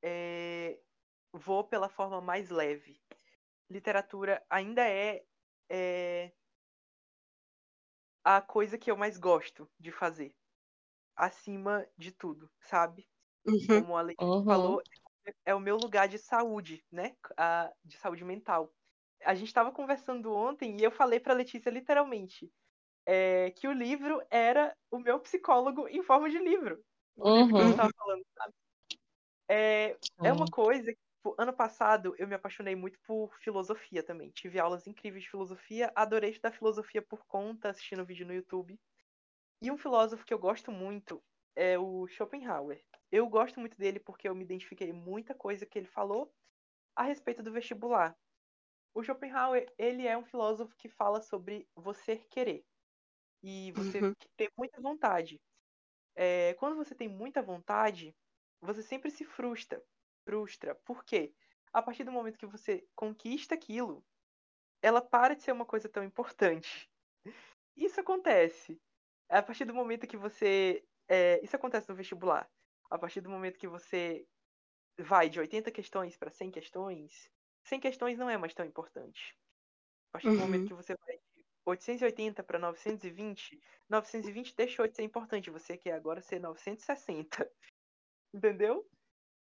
[0.01, 0.79] é,
[1.33, 2.97] vou pela forma mais leve.
[3.69, 5.21] Literatura ainda é,
[5.69, 6.31] é
[8.23, 10.33] a coisa que eu mais gosto de fazer,
[11.13, 13.05] acima de tudo, sabe?
[13.45, 13.81] Uhum.
[13.81, 14.45] Como a Letícia uhum.
[14.45, 14.81] falou,
[15.45, 17.15] é o meu lugar de saúde, né?
[17.37, 18.71] A, de saúde mental.
[19.23, 22.49] A gente estava conversando ontem e eu falei para Letícia literalmente
[23.05, 26.79] é, que o livro era o meu psicólogo em forma de livro.
[27.17, 27.37] Uhum.
[27.37, 27.93] livro que eu estava uhum.
[27.97, 28.53] falando, sabe?
[29.49, 30.99] É, é uma coisa que,
[31.39, 34.29] ano passado, eu me apaixonei muito por filosofia também.
[34.29, 38.79] Tive aulas incríveis de filosofia, adorei estudar filosofia por conta, assistindo vídeo no YouTube.
[39.61, 41.21] E um filósofo que eu gosto muito
[41.55, 42.79] é o Schopenhauer.
[43.11, 46.31] Eu gosto muito dele porque eu me identifiquei muita coisa que ele falou
[46.95, 48.15] a respeito do vestibular.
[48.93, 52.65] O Schopenhauer, ele é um filósofo que fala sobre você querer
[53.41, 54.13] e você uhum.
[54.35, 55.41] ter muita vontade.
[56.15, 58.15] É, quando você tem muita vontade,
[58.61, 59.83] você sempre se frustra.
[60.25, 60.75] Frustra.
[60.85, 61.33] Por quê?
[61.71, 64.05] A partir do momento que você conquista aquilo,
[64.81, 66.89] ela para de ser uma coisa tão importante.
[67.75, 68.79] Isso acontece.
[69.29, 70.83] A partir do momento que você.
[71.07, 72.49] É, isso acontece no vestibular
[72.89, 74.25] a partir do momento que você
[74.97, 77.29] vai de 80 questões para 100 questões,
[77.63, 79.37] 100 questões não é mais tão importante.
[80.09, 80.39] A partir do uhum.
[80.41, 85.93] momento que você vai de 880 para 920, 920 deixou de ser importante, você quer
[85.93, 87.51] agora ser 960.
[88.33, 88.87] Entendeu?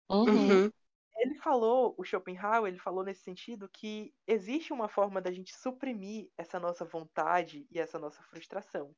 [0.09, 0.71] Uhum.
[1.17, 6.29] Ele falou, o Schopenhauer, ele falou nesse sentido que existe uma forma da gente suprimir
[6.37, 8.93] essa nossa vontade e essa nossa frustração,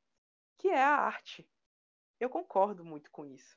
[0.58, 1.48] que é a arte.
[2.18, 3.56] Eu concordo muito com isso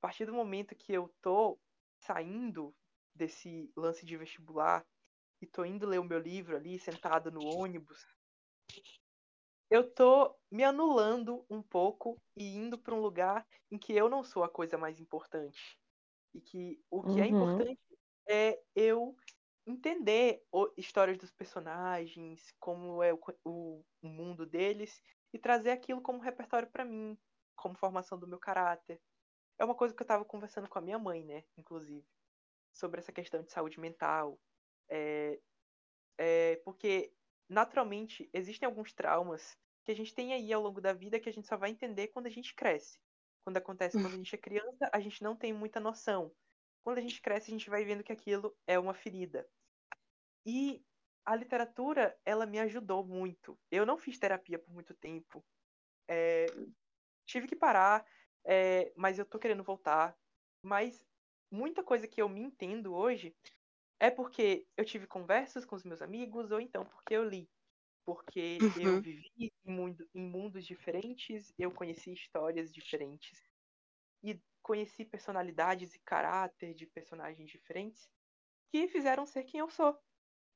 [0.00, 1.58] a partir do momento que eu tô
[2.00, 2.74] saindo
[3.14, 4.82] desse lance de vestibular
[5.42, 8.06] e tô indo ler o meu livro ali, sentado no ônibus,
[9.70, 14.24] eu tô me anulando um pouco e indo para um lugar em que eu não
[14.24, 15.78] sou a coisa mais importante.
[16.34, 17.22] E que o que é uhum.
[17.22, 17.80] é importante
[18.26, 19.14] é eu
[19.66, 26.00] entender o, histórias dos personagens, como é o, o, o mundo deles, e trazer aquilo
[26.00, 27.18] como repertório para mim,
[27.54, 28.98] como formação do meu caráter.
[29.60, 32.08] É uma coisa que eu estava conversando com a minha mãe, né, inclusive,
[32.72, 34.40] sobre essa questão de saúde mental.
[34.88, 35.38] É,
[36.16, 37.12] é, porque,
[37.46, 41.32] naturalmente, existem alguns traumas que a gente tem aí ao longo da vida que a
[41.32, 42.98] gente só vai entender quando a gente cresce.
[43.44, 46.34] Quando acontece quando a gente é criança, a gente não tem muita noção.
[46.82, 49.46] Quando a gente cresce, a gente vai vendo que aquilo é uma ferida.
[50.46, 50.82] E
[51.22, 53.58] a literatura, ela me ajudou muito.
[53.70, 55.44] Eu não fiz terapia por muito tempo.
[56.08, 56.46] É,
[57.26, 58.06] tive que parar.
[58.44, 60.16] É, mas eu tô querendo voltar.
[60.62, 61.06] Mas
[61.50, 63.34] muita coisa que eu me entendo hoje
[63.98, 67.48] é porque eu tive conversas com os meus amigos, ou então porque eu li.
[68.04, 68.82] Porque uhum.
[68.82, 73.42] eu vivi em, mundo, em mundos diferentes, eu conheci histórias diferentes.
[74.22, 78.08] E conheci personalidades e caráter de personagens diferentes
[78.72, 79.98] que fizeram ser quem eu sou.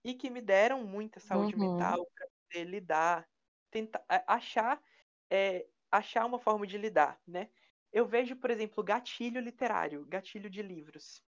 [0.04, 1.72] E que me deram muita saúde uhum.
[1.72, 3.28] mental para poder lidar,
[3.70, 4.82] tentar achar,
[5.30, 7.50] é, achar uma forma de lidar, né?
[7.94, 11.22] Eu vejo, por exemplo, gatilho literário, gatilho de livros.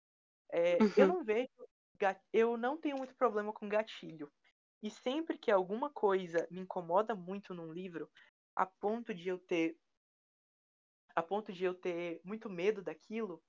[0.50, 0.94] É, uhum.
[0.96, 1.50] Eu não vejo,
[2.32, 4.32] eu não tenho muito problema com gatilho.
[4.82, 8.10] E sempre que alguma coisa me incomoda muito num livro,
[8.56, 9.78] a ponto de eu ter
[11.14, 13.44] a ponto de eu ter muito medo daquilo,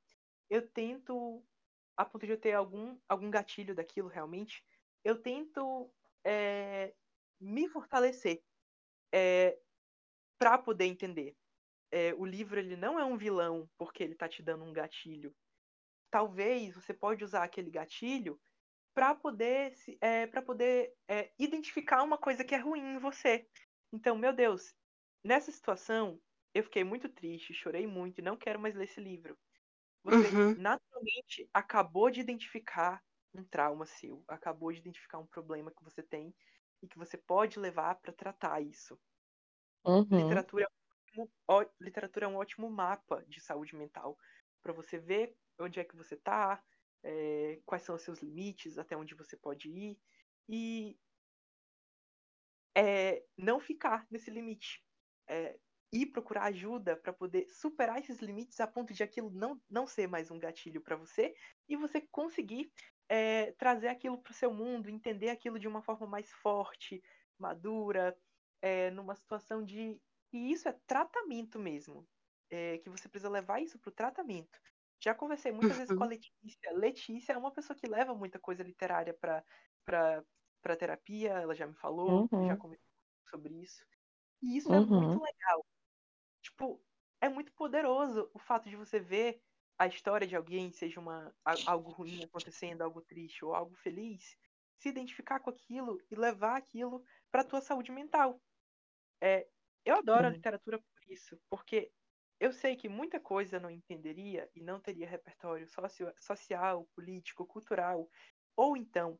[0.51, 1.43] eu tento
[1.97, 4.65] a ponto de eu ter algum algum gatilho daquilo realmente,
[5.05, 5.89] eu tento
[6.25, 6.93] é,
[7.41, 8.43] me fortalecer
[9.13, 9.57] é,
[10.37, 11.37] para poder entender.
[11.95, 15.35] É, o livro ele não é um vilão porque ele tá te dando um gatilho.
[16.11, 18.41] Talvez você pode usar aquele gatilho
[18.95, 23.49] para poder é, para poder é, identificar uma coisa que é ruim em você.
[23.93, 24.75] Então, meu Deus,
[25.25, 26.21] nessa situação
[26.55, 29.39] eu fiquei muito triste, chorei muito e não quero mais ler esse livro.
[30.05, 30.57] Você Uhum.
[30.57, 33.03] naturalmente acabou de identificar
[33.35, 36.35] um trauma seu, acabou de identificar um problema que você tem
[36.83, 38.99] e que você pode levar para tratar isso.
[39.85, 40.15] Uhum.
[40.15, 40.69] Literatura, é
[41.23, 44.17] ótimo, ó- literatura é um ótimo mapa de saúde mental
[44.63, 46.63] para você ver onde é que você tá,
[47.03, 49.99] é, quais são os seus limites, até onde você pode ir
[50.49, 50.99] e
[52.77, 54.83] é, não ficar nesse limite.
[55.29, 55.59] É,
[55.93, 60.09] ir procurar ajuda para poder superar esses limites a ponto de aquilo não, não ser
[60.09, 61.35] mais um gatilho para você
[61.69, 62.73] e você conseguir
[63.09, 67.01] é, trazer aquilo para o seu mundo, entender aquilo de uma forma mais forte,
[67.39, 68.17] madura,
[68.61, 70.01] é, numa situação de.
[70.35, 72.09] E isso é tratamento mesmo.
[72.51, 74.61] é, que você precisa levar isso para o tratamento.
[75.03, 76.09] Já conversei muitas vezes com a Uhum.
[76.09, 76.73] Letícia.
[76.75, 79.45] Letícia é uma pessoa que leva muita coisa literária para
[80.79, 82.49] terapia, ela já me falou, Uhum.
[82.49, 82.87] já conversou
[83.31, 83.85] sobre isso.
[84.43, 84.81] E isso é Uhum.
[84.81, 85.67] muito legal.
[86.43, 86.85] Tipo,
[87.21, 89.43] é muito poderoso o fato de você ver
[89.79, 94.37] a história de alguém, seja uma, a- algo ruim acontecendo, algo triste ou algo feliz,
[94.79, 98.43] se identificar com aquilo e levar aquilo para tua saúde mental.
[99.23, 99.49] É,
[99.85, 100.31] eu adoro a Sim.
[100.31, 101.93] literatura por isso, porque
[102.41, 108.09] eu sei que muita coisa não entenderia e não teria repertório socio- social, político, cultural,
[108.57, 109.19] ou então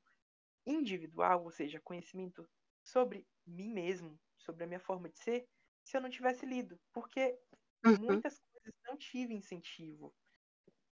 [0.67, 2.49] individual, ou seja, conhecimento
[2.85, 5.47] sobre mim mesmo, sobre a minha forma de ser,
[5.85, 7.39] se eu não tivesse lido, porque
[7.85, 8.23] Uhum.
[8.23, 10.15] muitas coisas não tive incentivo.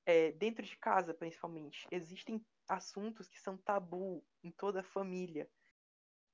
[0.06, 5.50] É, dentro de casa, principalmente, existem assuntos que são tabu em toda a família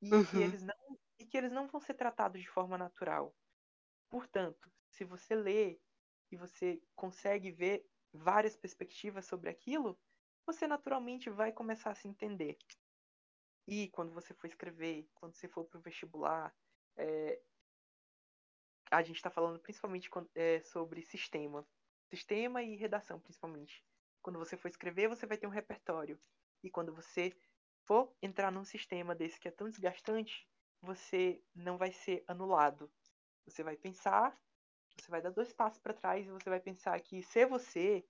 [0.02, 0.40] e que Uhum.
[0.40, 0.76] eles não
[1.34, 3.36] que eles não vão ser tratados de forma natural.
[4.08, 5.80] Portanto, se você lê
[6.32, 10.00] e você consegue ver várias perspectivas sobre aquilo,
[10.46, 12.56] você naturalmente vai começar a se entender.
[13.68, 16.56] E quando você for escrever, quando você for para o vestibular,
[16.98, 17.42] é,
[18.92, 21.68] a gente está falando principalmente é, sobre sistema.
[22.12, 23.84] Sistema e redação, principalmente.
[24.22, 26.20] Quando você for escrever, você vai ter um repertório.
[26.62, 27.36] E quando você
[27.86, 30.48] for entrar num sistema desse que é tão desgastante,
[30.84, 32.94] você não vai ser anulado.
[33.46, 34.40] Você vai pensar,
[35.00, 38.06] você vai dar dois passos para trás e você vai pensar que ser você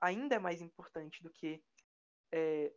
[0.00, 1.64] ainda é mais importante do que
[2.32, 2.74] é,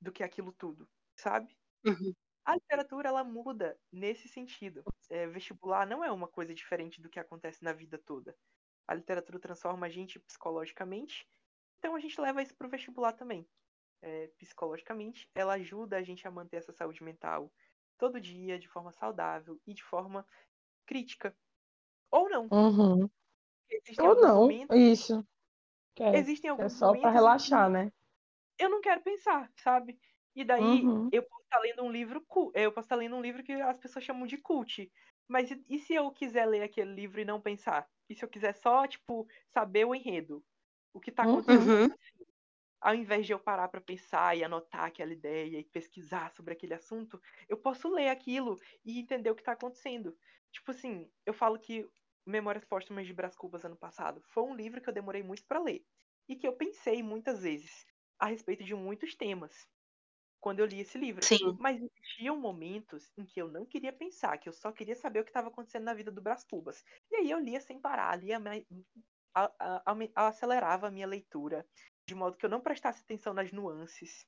[0.00, 1.58] do que aquilo tudo, sabe?
[1.84, 2.14] Uhum.
[2.44, 4.84] A literatura ela muda nesse sentido.
[5.10, 8.36] É, vestibular não é uma coisa diferente do que acontece na vida toda.
[8.88, 11.26] A literatura transforma a gente psicologicamente,
[11.78, 13.48] então a gente leva isso para o vestibular também.
[14.02, 17.52] É, psicologicamente, ela ajuda a gente a manter essa saúde mental
[18.00, 20.26] todo dia, de forma saudável e de forma
[20.86, 21.36] crítica.
[22.10, 22.52] Ou não.
[22.52, 23.08] Uhum.
[23.70, 25.26] Existem Ou alguns não, momentos, isso.
[25.96, 27.92] Que é, existem que é alguns só pra momentos em que relaxar, né?
[28.58, 29.98] eu não quero pensar, sabe?
[30.34, 31.10] E daí Uhum.
[31.10, 33.78] eu posso estar lendo um livro, cu- eu posso estar lendo um livro que as
[33.78, 34.90] pessoas chamam de cult.
[35.28, 37.88] Mas e, e se eu quiser ler aquele livro e não pensar?
[38.08, 40.44] E se eu quiser só, tipo, saber o enredo?
[40.92, 41.90] O que tá Uhum.
[42.80, 46.74] Ao invés de eu parar para pensar e anotar aquela ideia e pesquisar sobre aquele
[46.74, 50.16] assunto, eu posso ler aquilo e entender o que tá acontecendo.
[50.52, 51.88] Tipo assim, eu falo que
[52.26, 55.60] Memórias Póstumas de Brás Cubas ano passado foi um livro que eu demorei muito para
[55.62, 55.84] ler
[56.28, 57.84] e que eu pensei muitas vezes
[58.18, 59.66] a respeito de muitos temas
[60.40, 61.28] quando eu li esse livro.
[61.28, 61.58] Sim.
[61.58, 65.24] Mas existiam momentos em que eu não queria pensar, que eu só queria saber o
[65.24, 66.84] que estava acontecendo na vida do Brás Cubas.
[67.10, 68.38] E aí eu lia sem parar, lia,
[69.34, 69.82] a- a-
[70.16, 71.66] a- acelerava a minha leitura,
[72.10, 74.26] de modo que eu não prestasse atenção nas nuances.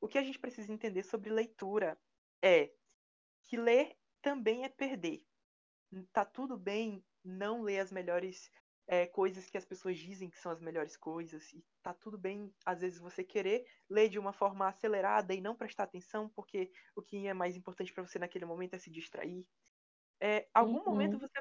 [0.00, 2.00] O que a gente precisa entender sobre leitura
[2.44, 2.74] é
[3.44, 5.26] que ler também é perder.
[6.12, 8.50] Tá tudo bem não ler as melhores
[8.86, 11.52] é, coisas que as pessoas dizem que são as melhores coisas.
[11.52, 15.56] E tá tudo bem, às vezes, você querer ler de uma forma acelerada e não
[15.56, 19.46] prestar atenção, porque o que é mais importante para você naquele momento é se distrair.
[20.20, 20.84] É, algum Uhum.
[20.84, 21.32] momento você,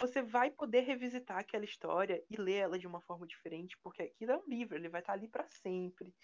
[0.00, 4.32] você vai poder revisitar aquela história e ler ela de uma forma diferente, porque aquilo
[4.32, 6.14] é um livro, ele vai estar ali para sempre,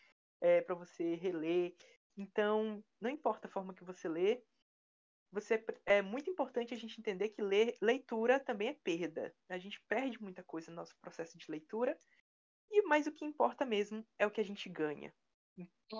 [0.41, 1.75] é, para você reler.
[2.17, 4.45] Então, não importa a forma que você lê,
[5.33, 9.35] você é muito importante a gente entender que ler, leitura também é perda.
[9.49, 11.99] A gente perde muita coisa no nosso processo de leitura.
[12.71, 15.15] E mais o que importa mesmo é o que a gente ganha.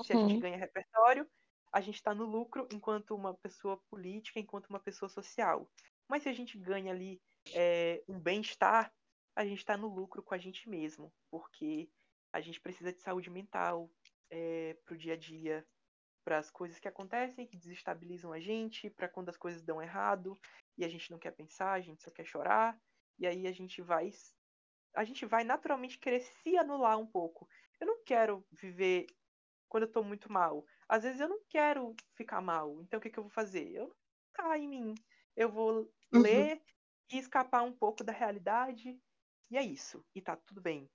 [0.03, 0.41] Se a gente Uhum.
[0.41, 1.29] ganha repertório,
[1.73, 5.71] a gente está no lucro enquanto uma pessoa política, enquanto uma pessoa social.
[6.09, 7.21] Mas se a gente ganha ali
[7.55, 8.93] é, um bem-estar,
[9.35, 11.91] a gente está no lucro com a gente mesmo, porque
[12.33, 13.91] a gente precisa de saúde mental
[14.31, 15.67] é, para o dia a dia,
[16.25, 20.39] para as coisas que acontecem, que desestabilizam a gente, para quando as coisas dão errado
[20.77, 22.79] e a gente não quer pensar, a gente só quer chorar,
[23.19, 24.11] e aí a gente vai
[24.95, 27.49] a gente vai naturalmente querer se anular um pouco.
[27.81, 29.07] Eu não quero viver
[29.69, 30.65] quando eu tô muito mal.
[30.89, 32.83] Às vezes eu não quero ficar mal.
[32.83, 33.71] Então o que, que eu vou fazer?
[33.71, 33.97] Eu não vou
[34.27, 34.95] ficar em mim.
[35.37, 36.23] Eu vou Uhum.
[37.11, 38.99] E escapar um pouco da realidade.
[39.51, 40.05] E é isso.
[40.15, 40.89] E tá tudo bem.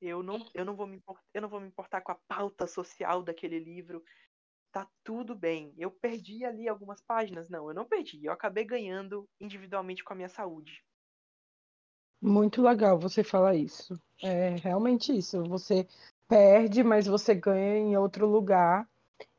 [0.00, 2.66] Eu não, eu não vou me importar, eu não vou me importar com a pauta
[2.66, 4.02] social daquele livro.
[4.72, 5.74] Tá tudo bem.
[5.76, 7.48] Eu perdi ali algumas páginas.
[7.48, 8.24] Não, eu não perdi.
[8.24, 10.82] Eu acabei ganhando individualmente com a minha saúde.
[12.22, 14.00] Muito legal você falar isso.
[14.22, 15.42] É realmente isso.
[15.44, 15.86] Você
[16.28, 18.88] perde, mas você ganha em outro lugar.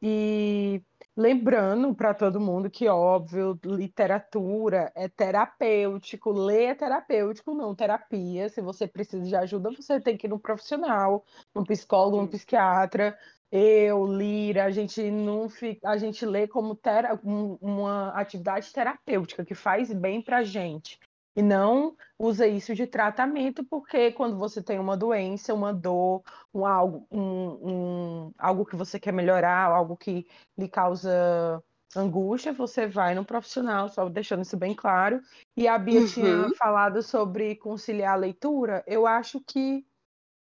[0.02, 0.82] E
[1.16, 8.50] lembrando para todo mundo que, óbvio, literatura é terapêutico, ler é terapêutico, não terapia.
[8.50, 12.28] Se você precisa de ajuda, você tem que ir no profissional, no psicólogo, Sim.
[12.28, 13.18] psiquiatra.
[13.52, 19.44] Eu, Lira, a gente não fica, a gente lê como tera, um- uma atividade terapêutica
[19.46, 20.98] que faz bem pra gente.
[21.36, 26.66] E não usa isso de tratamento, porque quando você tem uma doença, uma dor, um
[26.66, 30.28] algo, um, um- algo que você quer melhorar, algo que
[30.58, 31.64] lhe causa
[31.96, 35.22] angústia, você vai no profissional, só deixando isso bem claro.
[35.56, 36.54] E a Bia tinha Uhum.
[36.58, 38.84] falado sobre conciliar a leitura.
[38.88, 39.86] Eu acho que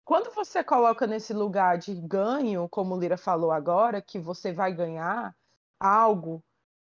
[0.04, 4.74] quando você coloca nesse lugar de ganho, como o Lira falou agora, que você vai
[4.74, 5.34] ganhar
[5.80, 6.44] algo,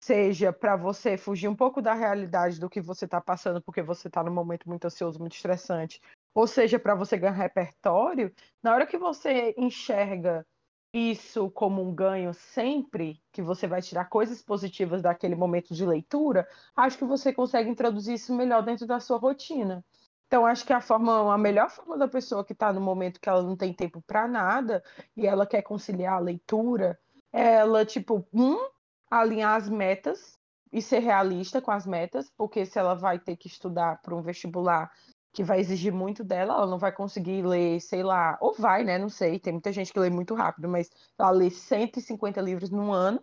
[0.01, 4.09] seja para você fugir um pouco da realidade do que você está passando, porque você
[4.09, 6.01] está num momento muito ansioso, muito estressante,
[6.35, 10.47] ou seja, para você ganhar repertório, na hora que você enxerga
[10.93, 16.49] isso como um ganho sempre, que você vai tirar coisas positivas daquele momento de leitura,
[16.75, 19.85] acho que você consegue introduzir isso melhor dentro da sua rotina.
[20.27, 23.29] Então, acho que a forma, a melhor forma da pessoa que está no momento que
[23.29, 24.83] ela não tem tempo para nada
[25.17, 26.99] e ela quer conciliar a leitura,
[27.33, 28.69] ela, tipo, um,
[29.11, 30.39] alinhar as metas
[30.73, 34.23] e ser realista com as metas, porque se ela vai ter que estudar para um
[34.23, 34.91] vestibular
[35.33, 38.99] que vai exigir muito dela, ela não vai conseguir ler, sei lá, ou vai, né?
[38.99, 42.93] Não sei, tem muita gente que lê muito rápido, mas ela lê 150 livros num
[42.93, 43.23] ano.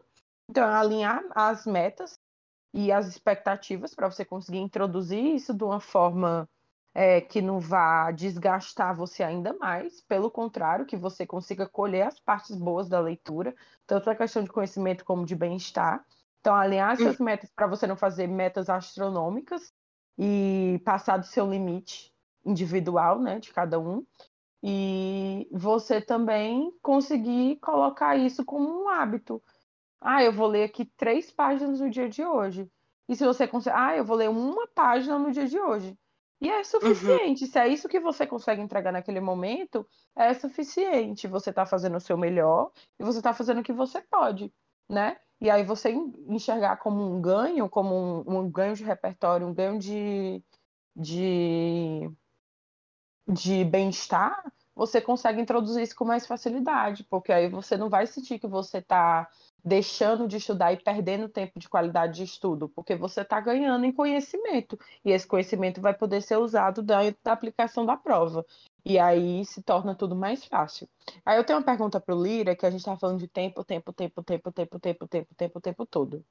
[0.50, 2.20] Então, é alinhar as metas
[2.74, 6.48] e as expectativas para você conseguir introduzir isso de uma forma
[6.96, 12.22] é, que não vá desgastar você ainda mais, pelo contrário, que você consiga colher as
[12.22, 13.54] partes boas da leitura,
[13.86, 16.06] tanto a questão de conhecimento como de bem-estar.
[16.40, 19.74] Então, alinhar essas metas para você não fazer metas astronômicas
[20.18, 22.14] e passar do seu limite
[22.46, 24.06] individual, né, de cada um.
[24.64, 29.44] E você também conseguir colocar isso como um hábito.
[30.00, 32.72] Ah, eu vou ler aqui três páginas no dia de hoje.
[33.10, 35.98] E se você consegue, ah, eu vou ler uma página no dia de hoje.
[36.46, 37.48] E é suficiente.
[37.48, 39.84] Se é isso que você consegue entregar naquele momento,
[40.16, 41.28] é suficiente.
[41.28, 44.54] Você está fazendo o seu melhor e você está fazendo o que você pode,
[44.88, 45.18] né?
[45.42, 49.80] E aí você enxergar como um ganho, como um, um ganho de repertório, um ganho
[49.80, 50.44] de,
[50.96, 52.12] de,
[53.28, 54.40] de bem-estar,
[54.76, 58.78] você consegue introduzir isso com mais facilidade, porque aí você não vai sentir que você
[58.78, 59.28] está
[59.66, 63.92] deixando de estudar e perdendo tempo de qualidade de estudo, porque você está ganhando em
[63.92, 68.46] conhecimento, e esse conhecimento vai poder ser usado dentro da aplicação da prova.
[68.86, 70.88] E aí se torna tudo mais fácil.
[71.26, 73.64] Aí eu tenho uma pergunta para o Lira, que a gente está falando de tempo,
[73.64, 76.24] tempo, tempo, tempo, tempo, tempo, tempo, tempo, tempo todo.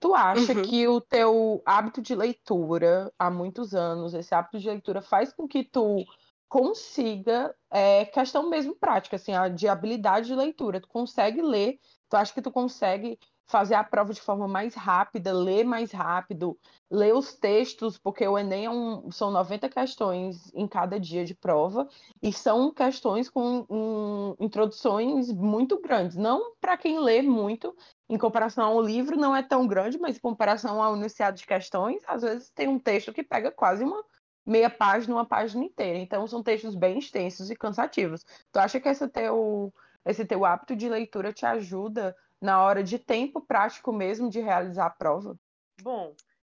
[0.00, 0.62] Tu acha Uhum.
[0.62, 5.48] que o teu hábito de leitura há muitos anos, esse hábito de leitura faz com
[5.48, 6.04] que tu
[6.48, 11.80] consiga, é, questão mesmo prática, assim, a de habilidade de leitura, tu consegue ler,
[12.14, 16.56] tu acha que tu consegue fazer a prova de forma mais rápida, ler mais rápido,
[16.88, 21.34] ler os textos, porque o Enem é um, são 90 questões em cada dia de
[21.34, 21.88] prova,
[22.22, 27.76] e são questões com um, introduções muito grandes, não para quem lê muito,
[28.08, 32.00] em comparação ao livro não é tão grande, mas em comparação ao enunciado de questões,
[32.06, 34.04] às vezes tem um texto que pega quase uma
[34.46, 35.98] meia página, uma página inteira.
[35.98, 38.24] Então são textos bem extensos e cansativos.
[38.52, 39.72] Tu acha que esse teu,
[40.04, 44.86] esse teu hábito de leitura te ajuda na hora de tempo prático mesmo de realizar
[44.86, 45.38] a prova?
[45.82, 46.14] Bom,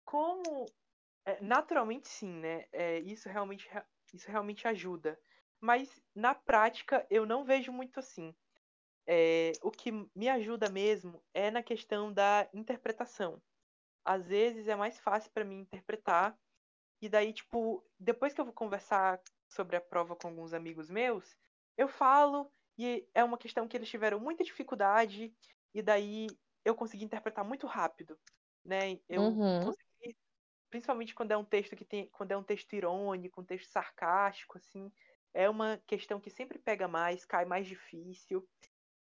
[0.05, 0.67] como
[1.27, 2.67] é, naturalmente sim, né?
[2.73, 3.69] É, isso realmente
[4.13, 5.19] isso realmente ajuda.
[5.61, 8.35] Mas na prática eu não vejo muito assim.
[9.07, 13.43] É, o que me ajuda mesmo é na questão da interpretação.
[14.05, 16.39] Às vezes é mais fácil para mim interpretar
[17.03, 21.37] e daí, tipo, depois que eu vou conversar sobre a prova com alguns amigos meus,
[21.77, 25.35] eu falo e é uma questão que eles tiveram muita dificuldade
[25.75, 28.19] e daí eu consegui interpretar muito rápido,
[28.65, 28.99] né?
[29.09, 29.61] Eu Uhum.
[29.61, 30.17] consegui,
[30.71, 34.59] principalmente quando é um texto que tem, quando é um texto irônico, um texto sarcástico,
[34.59, 34.93] assim,
[35.35, 38.49] é uma questão que sempre pega mais, cai mais difícil,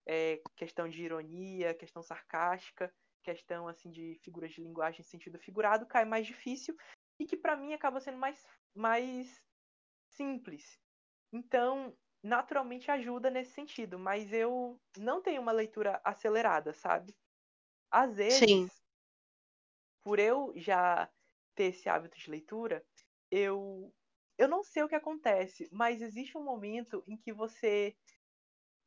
[0.07, 2.93] é questão de ironia, questão sarcástica,
[3.23, 6.75] questão assim de figuras de linguagem em sentido figurado, cai mais difícil
[7.19, 8.45] e que para mim acaba sendo mais,
[8.75, 9.41] mais
[10.09, 10.79] simples.
[11.33, 17.15] Então, naturalmente ajuda nesse sentido, mas eu não tenho uma leitura acelerada, sabe?
[17.91, 18.69] Às vezes, Sim.
[20.01, 21.09] por eu já
[21.55, 22.85] ter esse hábito de leitura,
[23.31, 23.93] eu
[24.37, 27.95] eu não sei o que acontece, mas existe um momento em que você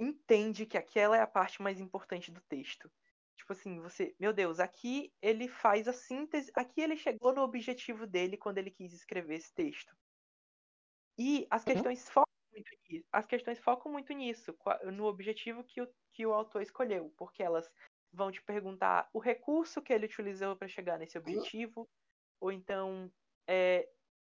[0.00, 2.90] entende que aquela é a parte mais importante do texto.
[3.36, 8.06] Tipo assim, você, meu Deus, aqui ele faz a síntese, aqui ele chegou no objetivo
[8.06, 9.96] dele quando ele quis escrever esse texto.
[11.18, 12.25] E as questões focam
[12.56, 14.56] muito nisso, as questões focam muito nisso,
[14.92, 17.70] no objetivo que o, que o autor escolheu, porque elas
[18.12, 21.88] vão te perguntar o recurso que ele utilizou para chegar nesse objetivo,
[22.40, 23.12] ou então
[23.48, 23.88] é,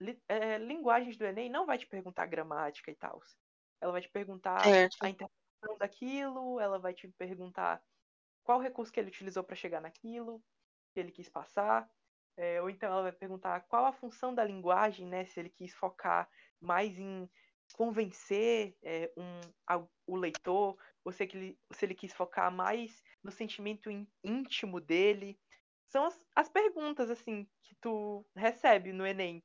[0.02, 3.20] li- é, linguagens do Enem não vai te perguntar gramática e tal.
[3.82, 4.98] Ela vai te perguntar Certo.
[5.00, 7.84] a interpretação daquilo, ela vai te perguntar
[8.44, 10.44] qual recurso que ele utilizou para chegar naquilo
[10.94, 11.90] que ele quis passar,
[12.38, 15.26] é, ou então ela vai perguntar qual a função da linguagem, né?
[15.26, 16.30] Se ele quis focar
[16.60, 17.30] mais em
[17.74, 23.32] convencer é, um, a- o leitor, ou se ele, se ele quis focar mais no
[23.32, 25.40] sentimento ín- íntimo dele.
[25.88, 29.44] São as, as perguntas, assim, que tu recebe no Enem.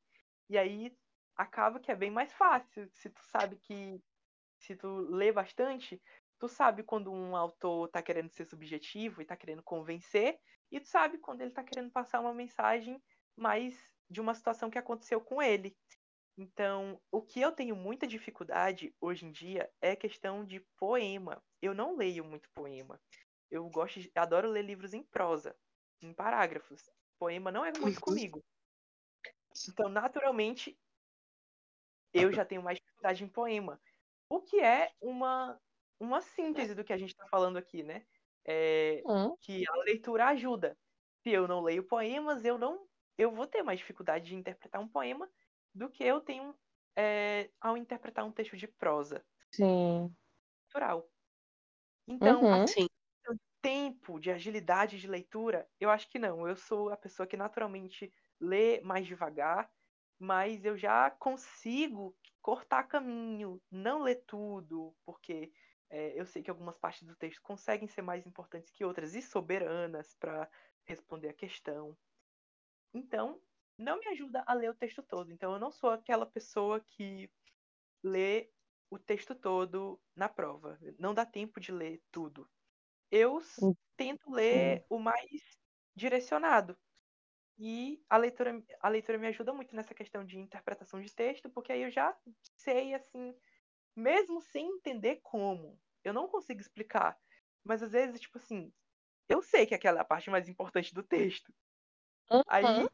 [0.48, 0.96] E aí
[1.36, 4.00] acaba que é bem mais fácil, se tu sabe que,
[4.58, 6.00] se tu lê bastante,
[6.38, 10.38] tu sabe quando um autor tá querendo ser subjetivo e tá querendo convencer,
[10.70, 13.02] e tu sabe quando ele tá querendo passar uma mensagem
[13.36, 13.76] mais
[14.08, 15.76] de uma situação que aconteceu com ele.
[16.36, 21.42] Então, o que eu tenho muita dificuldade hoje em dia é questão de poema.
[21.62, 23.00] Eu não leio muito poema.
[23.50, 25.56] Eu gosto de, adoro ler livros em prosa,
[26.02, 26.90] em parágrafos.
[27.18, 28.44] Poema não é muito comigo.
[29.68, 30.78] Então, naturalmente,
[32.12, 33.80] eu já tenho mais dificuldade em poema.
[34.28, 35.60] O que é uma,
[36.00, 38.06] uma síntese do que a gente está falando aqui, né?
[38.46, 40.78] É, Hum, que a leitura ajuda.
[41.22, 42.86] Se eu não leio poemas, eu não,
[43.18, 45.30] eu vou ter mais dificuldade de interpretar um poema
[45.74, 46.54] do que eu tenho
[46.96, 50.16] é, ao interpretar um texto de prosa sim.
[50.68, 51.08] natural.
[52.06, 52.66] Então, Uhum.
[52.66, 52.86] Sim.
[53.10, 56.46] questão de tempo, de agilidade de leitura, eu acho que não.
[56.48, 59.70] Eu sou a pessoa que naturalmente lê mais devagar,
[60.18, 65.52] mas eu já consigo cortar caminho, não ler tudo, porque
[65.90, 69.22] é, eu sei que algumas partes do texto conseguem ser mais importantes que outras e
[69.22, 70.50] soberanas para
[70.86, 71.96] responder a questão.
[72.94, 73.42] Então,
[73.78, 75.32] não me ajuda a ler o texto todo.
[75.32, 77.30] Então, eu não sou aquela pessoa que
[78.04, 78.52] lê
[78.90, 80.78] o texto todo na prova.
[80.98, 82.50] Não dá tempo de ler tudo.
[83.10, 83.40] Eu
[83.96, 85.60] tento ler o mais
[85.96, 86.78] direcionado.
[87.58, 91.72] E a leitura, a leitura me ajuda muito nessa questão de interpretação de texto, porque
[91.72, 92.16] aí eu já
[92.58, 93.34] sei, assim,
[93.96, 97.18] mesmo sem entender como, eu não consigo explicar.
[97.64, 98.72] Mas às vezes, tipo assim,
[99.28, 101.54] eu sei que aquela é a parte mais importante do texto.
[102.46, 102.88] Aí, Uhum.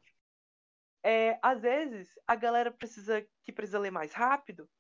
[1.05, 4.70] É, às vezes, a galera precisa que precisa ler mais rápido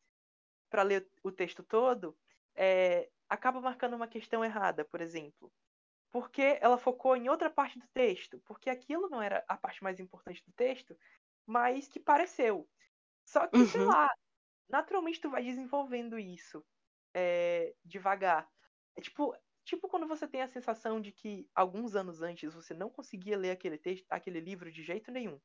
[0.70, 2.16] para ler o texto todo,
[2.56, 5.52] é, acaba marcando uma questão errada, por exemplo.
[6.12, 10.00] Porque ela focou em outra parte do texto, porque aquilo não era a parte mais
[10.00, 10.96] importante do texto,
[11.46, 12.68] mas que pareceu.
[13.26, 13.86] Só que, sei Uhum.
[13.86, 14.08] lá,
[14.68, 16.66] naturalmente tu vai desenvolvendo isso
[17.14, 18.48] é, devagar.
[18.96, 22.90] É tipo, tipo quando você tem a sensação de que alguns anos antes você não
[22.90, 25.40] conseguia ler aquele texto, aquele livro de jeito nenhum.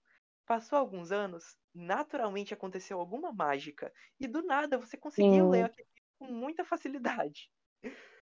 [0.46, 5.50] Passou alguns anos, naturalmente aconteceu alguma mágica e do nada você conseguiu Sim.
[5.50, 7.52] ler aquele livro com muita facilidade.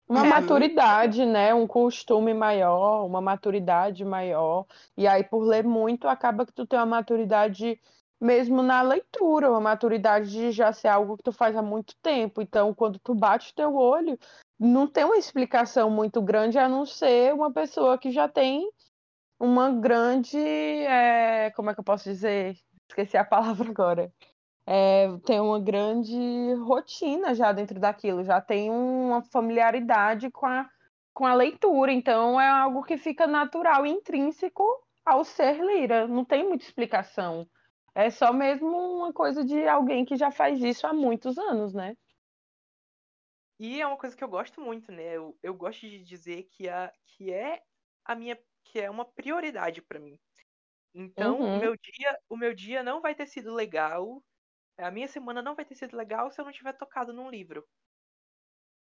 [0.08, 0.26] Uma Uhum.
[0.26, 1.54] maturidade, né?
[1.54, 4.66] Um costume maior, uma maturidade maior.
[4.98, 7.80] E aí, por ler muito, acaba que tu tem uma maturidade
[8.20, 12.42] mesmo na leitura, uma maturidade de já ser algo que tu faz há muito tempo.
[12.42, 14.18] Então, quando tu bate o teu olho,
[14.60, 18.70] não tem uma explicação muito grande, a não ser uma pessoa que já tem
[19.44, 20.38] uma grande.
[20.38, 22.56] é, Como é que eu posso dizer?
[22.90, 24.14] Esqueci a palavra agora.
[24.66, 30.70] É, tem uma grande rotina já dentro daquilo, já tem uma familiaridade com a,
[31.14, 34.64] com a leitura, então é algo que fica natural e intrínseco
[35.06, 37.46] ao ser lira, não tem muita explicação.
[37.94, 41.94] É só mesmo uma coisa de alguém que já faz isso há muitos anos, né?
[43.60, 45.18] E é uma coisa que eu gosto muito, né?
[45.18, 47.62] Eu, eu gosto de dizer que, a, que é
[48.06, 50.20] a minha que é uma prioridade para mim.
[50.96, 51.54] Então, Uhum.
[51.54, 54.24] o meu dia, o meu dia não vai ter sido legal,
[54.78, 57.66] a minha semana não vai ter sido legal se eu não tiver tocado num livro.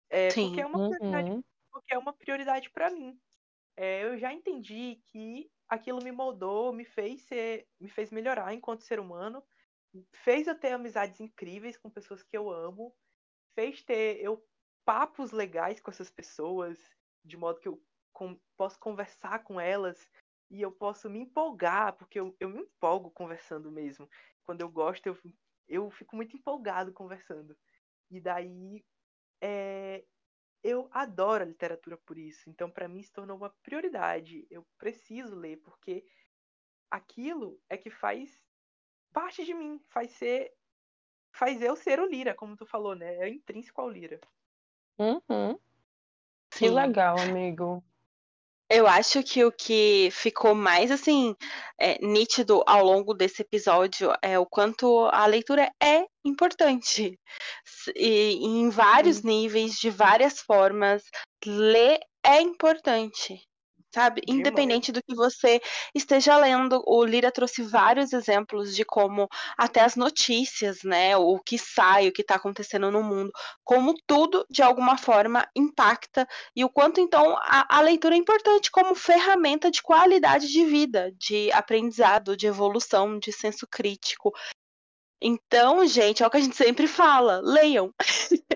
[0.10, 0.62] É, porque Sim.
[0.62, 1.44] é uma prioridade, Uhum.
[1.72, 3.20] porque é uma prioridade para mim.
[3.78, 8.84] É, eu já entendi que aquilo me moldou, me fez ser, me fez melhorar enquanto
[8.84, 9.44] ser humano,
[10.24, 12.96] fez eu ter amizades incríveis com pessoas que eu amo,
[13.56, 14.44] fez ter eu
[14.86, 16.80] papos legais com essas pessoas,
[17.26, 17.84] de modo que eu
[18.16, 20.10] com- posso conversar com elas
[20.50, 24.10] e eu posso me empolgar, porque eu, eu me empolgo conversando mesmo.
[24.44, 25.18] Quando eu gosto, eu,
[25.68, 27.56] eu fico muito empolgado conversando.
[28.10, 28.84] E daí
[29.42, 30.06] é,
[30.64, 32.50] eu adoro a literatura por isso.
[32.50, 34.48] Então, para mim, se tornou uma prioridade.
[34.50, 36.06] Eu preciso ler, porque
[36.90, 38.42] aquilo é que faz
[39.12, 40.54] parte de mim, faz ser.
[41.34, 43.16] Faz eu ser o Lira, como tu falou, né?
[43.18, 44.22] É intrínseco ao Lira.
[44.98, 45.60] Uhum.
[46.50, 47.84] Que legal, amigo.
[48.70, 51.36] Eu acho que o que ficou mais assim
[51.80, 57.20] é, nítido ao longo desse episódio é o quanto a leitura é importante.
[57.96, 61.04] E em vários níveis, de várias formas,
[61.46, 63.40] ler é importante.
[63.96, 64.20] Sabe?
[64.20, 64.42] Demais.
[64.42, 65.62] Independente do que você
[65.96, 71.16] esteja lendo, o Lira trouxe vários exemplos de como até as notícias, né?
[71.16, 73.32] O que sai, o que está acontecendo no mundo,
[73.64, 78.70] como tudo de alguma forma impacta e o quanto então a, a leitura é importante
[78.70, 84.34] como ferramenta de qualidade de vida, de aprendizado, de evolução, de senso crítico.
[85.22, 87.94] Então, gente, é o que a gente sempre fala: leiam.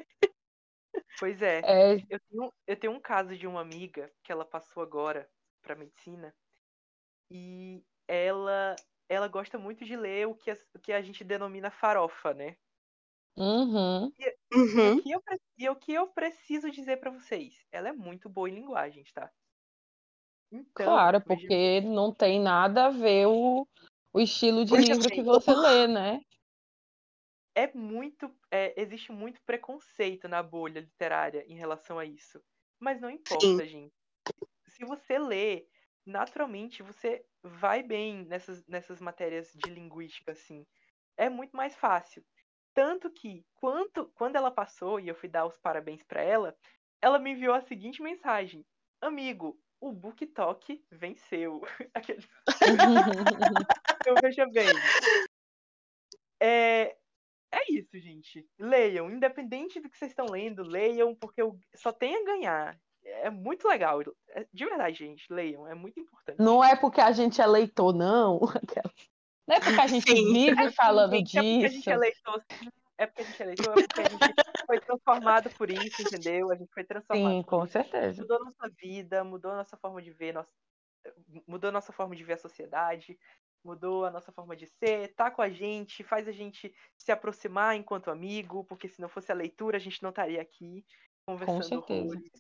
[1.20, 1.70] Pois é.
[1.72, 5.30] É, Eu tenho, eu tenho um caso de uma amiga que ela passou agora
[5.62, 6.36] para medicina
[7.32, 11.72] e ela ela gosta muito de ler o que, as- o que a gente denomina
[11.72, 12.58] farofa, né?
[13.38, 14.14] uhum.
[14.84, 14.90] E Uhum.
[14.90, 15.22] o que eu,
[15.58, 17.66] e o que eu preciso dizer para vocês?
[17.72, 19.32] Ela é muito boa em linguagens, tá?
[20.52, 23.68] Então, Claro, porque não tem nada a ver o,
[24.14, 25.24] o estilo de livro que bem.
[25.24, 26.22] você lê, né?
[27.56, 32.42] É muito, é, existe muito preconceito na bolha literária em relação a isso.
[32.80, 33.94] Mas não importa, gente.
[34.68, 35.68] Se você lê,
[36.06, 40.66] naturalmente você vai bem nessas, nessas matérias de linguística, assim.
[41.18, 42.26] É muito mais fácil.
[42.74, 46.58] Tanto que, quanto, quando ela passou e eu fui dar os parabéns para ela,
[47.02, 48.66] ela me enviou a seguinte mensagem:
[49.02, 51.62] Amigo, o Book Talk venceu.
[51.94, 52.28] Aquele-
[54.02, 54.94] Então, veja bem.
[56.42, 56.98] É,
[57.70, 58.48] é isso, gente.
[58.58, 62.80] Leiam, independente do que vocês estão lendo, leiam, porque eu só tem a ganhar.
[63.04, 64.02] É muito legal.
[64.30, 66.40] É- De verdade, gente, leiam, é muito importante.
[66.40, 68.40] Não é porque a gente é leitor, não.
[69.48, 70.32] Não é porque a gente Sim.
[70.32, 71.90] vive falando Gente, é porque a gente disso.
[71.90, 72.46] é leitor.
[73.00, 76.52] É porque a gente é leitor, é porque a gente foi transformado por isso, entendeu?
[76.52, 78.22] A gente foi transformado Sim, com certeza.
[78.22, 80.52] Mudou nossa vida, mudou a nossa forma de ver, nossa...
[81.48, 83.18] mudou a nossa forma de ver a sociedade,
[83.64, 87.76] mudou a nossa forma de ser, tá com a gente, faz a gente se aproximar
[87.76, 90.86] enquanto amigo, porque se não fosse a leitura, a gente não estaria aqui
[91.26, 91.80] conversando certeza.
[91.80, 92.32] horrores.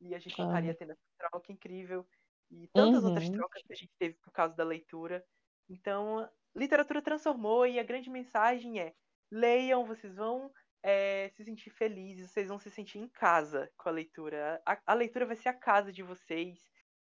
[0.00, 2.06] E a gente não estaria tendo essa troca incrível.
[2.50, 3.30] E tantas outras Uhum.
[3.30, 5.24] trocas que a gente teve por causa da leitura.
[5.68, 8.94] Então, literatura transformou e a grande mensagem é:
[9.30, 10.50] leiam, vocês vão
[10.82, 14.60] é, se sentir felizes, vocês vão se sentir em casa com a leitura.
[14.66, 16.58] A, a leitura vai ser a casa de vocês.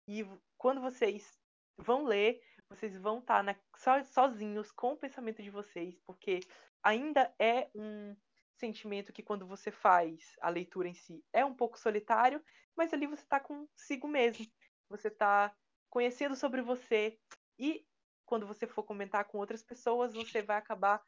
[0.07, 0.25] E
[0.57, 1.37] quando vocês
[1.77, 3.43] vão ler, vocês vão estar
[3.75, 6.39] so, sozinhos com o pensamento de vocês, porque
[6.83, 8.15] ainda é um
[8.55, 12.43] sentimento que quando você faz a leitura em si é um pouco solitário,
[12.75, 14.45] mas ali você está consigo mesmo.
[14.89, 15.53] Você está
[15.89, 17.19] conhecendo sobre você
[17.57, 17.85] e
[18.25, 21.01] quando você for comentar com outras pessoas, você vai acabar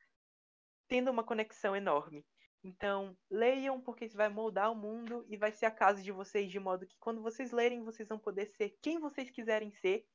[0.88, 2.26] tendo uma conexão enorme.
[2.64, 6.52] Então, leiam, porque isso vai moldar o mundo e vai ser a casa de vocês,
[6.52, 10.06] de modo que quando vocês lerem, vocês vão poder ser quem vocês quiserem ser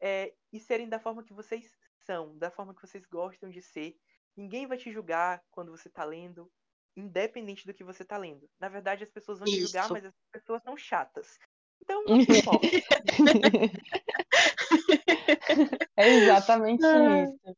[0.00, 1.70] é, e serem da forma que vocês
[2.04, 3.96] são, da forma que vocês gostam de ser.
[4.36, 6.50] Ninguém vai te julgar quando você está lendo,
[6.96, 8.48] independente do que você está lendo.
[8.58, 9.92] Na verdade, as pessoas vão te julgar, Isso.
[9.92, 11.38] mas as pessoas são chatas.
[11.82, 12.66] Então, não importa.
[15.96, 17.24] É exatamente Ah.
[17.24, 17.56] isso.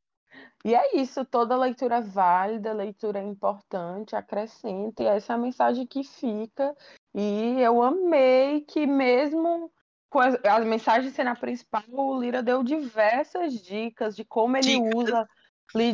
[0.62, 5.38] E é isso, toda leitura é válida, leitura é importante, acrescenta, e essa é a
[5.38, 6.76] mensagem que fica.
[7.14, 9.72] E eu amei que mesmo
[10.10, 10.26] com a,
[10.56, 14.94] a mensagem sendo a principal, o Lira deu diversas dicas de como ele Dicas.
[14.94, 15.28] usa,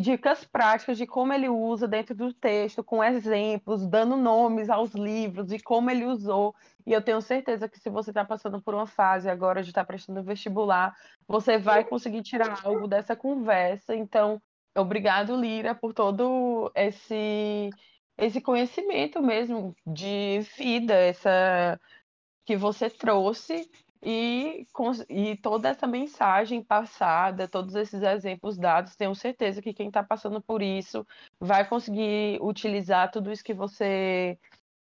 [0.00, 5.52] dicas práticas de como ele usa dentro do texto, com exemplos, dando nomes aos livros
[5.52, 6.54] e como ele usou.
[6.86, 9.84] E eu tenho certeza que se você está passando por uma fase agora de estar
[9.84, 10.96] prestando vestibular,
[11.28, 13.94] você vai conseguir tirar algo dessa conversa.
[13.94, 14.40] Então,
[14.74, 17.70] obrigado, Lira, por todo esse
[18.18, 21.78] esse conhecimento mesmo de vida, essa
[22.46, 23.68] que você trouxe
[24.02, 24.66] e,
[25.08, 30.40] e toda essa mensagem passada, todos esses exemplos dados, tenho certeza que quem está passando
[30.40, 31.06] por isso
[31.40, 34.38] vai conseguir utilizar tudo isso que você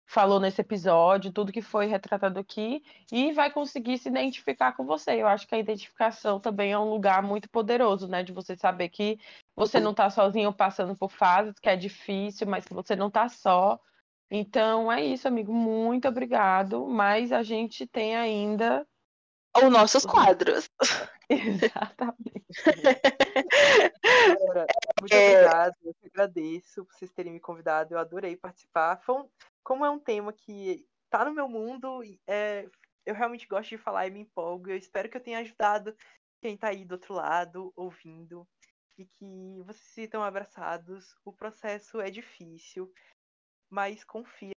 [0.09, 5.21] falou nesse episódio, tudo que foi retratado aqui, e vai conseguir se identificar com você.
[5.21, 8.23] Eu acho que a identificação também é um lugar muito poderoso, né?
[8.23, 9.19] De você saber que
[9.55, 13.29] você não está sozinho passando por fases, que é difícil, mas que você não está
[13.29, 13.79] só.
[14.31, 15.53] Então é isso, amigo.
[15.53, 16.87] Muito obrigado.
[16.87, 18.87] Mas a gente tem ainda
[19.55, 20.69] Ou nossos quadros.
[21.29, 22.45] Exatamente.
[24.99, 25.31] Muito É.
[25.31, 29.01] obrigado, eu que agradeço por vocês terem me convidado, eu adorei participar.
[29.03, 29.29] Foi um-
[29.63, 32.67] como é um tema que tá no meu mundo, é,
[33.05, 34.69] eu realmente gosto de falar e me empolgo.
[34.69, 35.95] Eu espero que eu tenha ajudado
[36.41, 38.47] quem tá aí do outro lado, ouvindo,
[38.97, 41.15] e que vocês se sintam abraçados.
[41.25, 42.91] O processo é difícil,
[43.69, 44.51] mas confia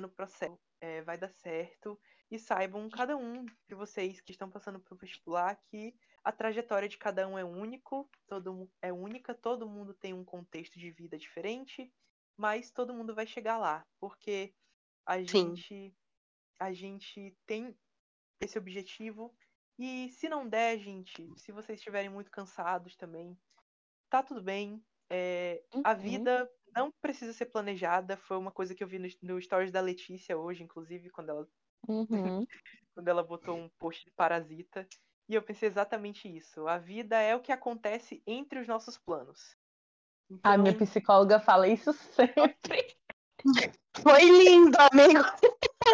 [0.00, 1.98] no processo, é, vai dar certo.
[2.30, 5.94] E saibam, cada um de vocês que estão passando pelo vestibular, que
[6.24, 10.78] a trajetória de cada um é único, todo é única, todo mundo tem um contexto
[10.78, 11.92] de vida diferente,
[12.36, 14.54] mas todo mundo vai chegar lá, porque
[15.06, 15.64] a Sim.
[15.64, 15.96] gente
[16.60, 17.76] a gente tem
[18.40, 19.34] esse objetivo
[19.78, 23.38] e se não der, gente, se vocês estiverem muito cansados também,
[24.10, 24.84] tá tudo bem.
[25.10, 25.94] É, a Uhum.
[25.94, 29.80] vida não precisa ser planejada, foi uma coisa que eu vi no, no stories da
[29.80, 31.48] Letícia hoje, inclusive, quando ela
[31.88, 32.46] Uhum.
[32.94, 34.86] quando ela botou um post de parasita.
[35.28, 36.66] E eu pensei exatamente isso.
[36.66, 39.56] A vida é o que acontece entre os nossos planos.
[40.42, 42.96] A minha Então, psicóloga fala isso sempre.
[44.02, 45.24] Foi lindo, amigo.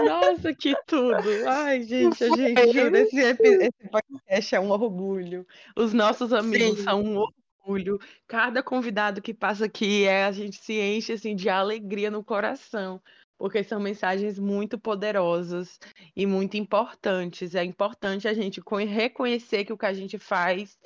[0.05, 1.49] Nossa, que tudo!
[1.49, 5.47] Ai, gente, a gente jura, esse, esse podcast é um orgulho.
[5.77, 6.85] Os nossos amigos Sim.
[6.85, 7.19] são um
[7.65, 7.99] orgulho.
[8.27, 13.01] Cada convidado que passa aqui é a gente se enche assim de alegria no coração,
[13.39, 15.79] porque são mensagens muito poderosas
[16.17, 17.55] e muito importantes.
[17.55, 20.79] É importante a gente co- reconhecer que o que a gente faz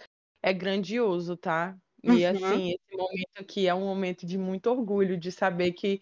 [0.42, 1.76] é grandioso, tá?
[2.02, 2.26] E Uhum.
[2.26, 6.00] assim, esse momento aqui é um momento de muito orgulho de saber que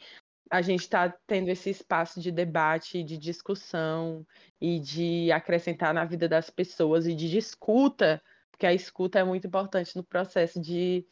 [0.51, 4.27] a gente está tendo esse espaço de debate, de discussão
[4.61, 8.23] e de acrescentar na vida das pessoas e de escuta,
[8.55, 11.05] porque a escuta é muito importante no processo de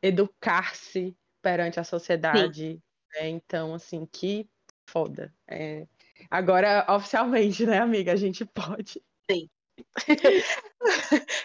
[0.00, 2.80] educar-se perante a sociedade.
[3.14, 3.28] né?
[3.28, 4.48] Então, assim, que
[4.88, 5.34] foda.
[5.48, 5.86] É,
[6.30, 8.12] Agora, oficialmente, né, amiga?
[8.12, 9.02] A gente pode.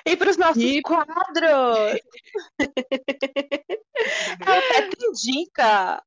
[0.05, 1.99] E para os nossos E- quadros.
[2.59, 6.03] É o Teto Indica.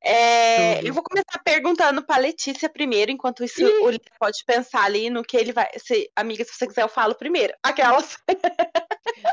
[0.00, 3.84] É, eu vou começar perguntando para Letícia primeiro, enquanto isso Ih.
[3.84, 5.68] o Lito pode pensar ali no que ele vai.
[5.78, 7.54] Se, amiga, se você quiser, eu falo primeiro.
[7.62, 8.18] Aquelas.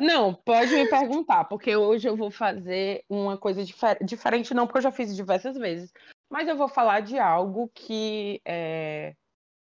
[0.02, 4.80] Não, pode me perguntar, porque hoje eu vou fazer uma coisa difer- diferente, não porque
[4.80, 5.92] eu já fiz diversas vezes,
[6.30, 9.14] mas eu vou falar de algo que é,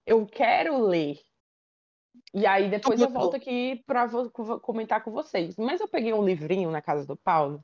[0.05, 1.19] eu quero ler.
[2.33, 4.07] E aí depois eu volto aqui para
[4.61, 5.55] comentar com vocês.
[5.57, 7.63] Mas eu peguei um livrinho na casa do Paulo,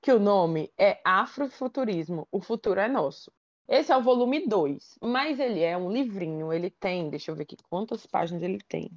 [0.00, 3.32] que o nome é Afrofuturismo, o futuro é nosso.
[3.68, 7.42] Esse é o volume 2, mas ele é um livrinho, ele tem, deixa eu ver
[7.42, 8.90] aqui quantas páginas ele tem.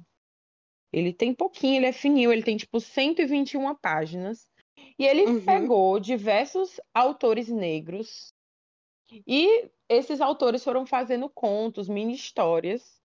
[0.92, 4.48] Ele tem pouquinho, ele é fininho, ele tem tipo 121 páginas.
[4.98, 5.44] E ele Uhum.
[5.44, 8.32] pegou diversos autores negros
[9.26, 13.01] e esses autores foram fazendo contos, mini histórias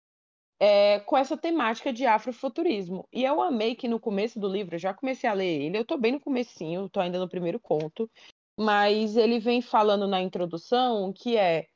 [0.66, 3.06] é, com essa temática de afrofuturismo.
[3.12, 5.84] E eu amei que no começo do livro, eu já comecei a ler ele, eu
[5.84, 8.10] tô bem no comecinho, tô ainda no primeiro conto,
[8.58, 11.68] mas ele vem falando na introdução que é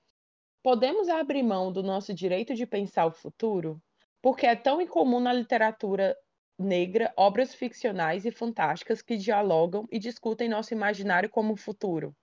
[0.64, 3.78] podemos abrir mão do nosso direito de pensar o futuro?
[4.22, 6.16] Porque é tão incomum na literatura
[6.58, 12.16] negra obras ficcionais e fantásticas que dialogam e discutem nosso imaginário como futuro.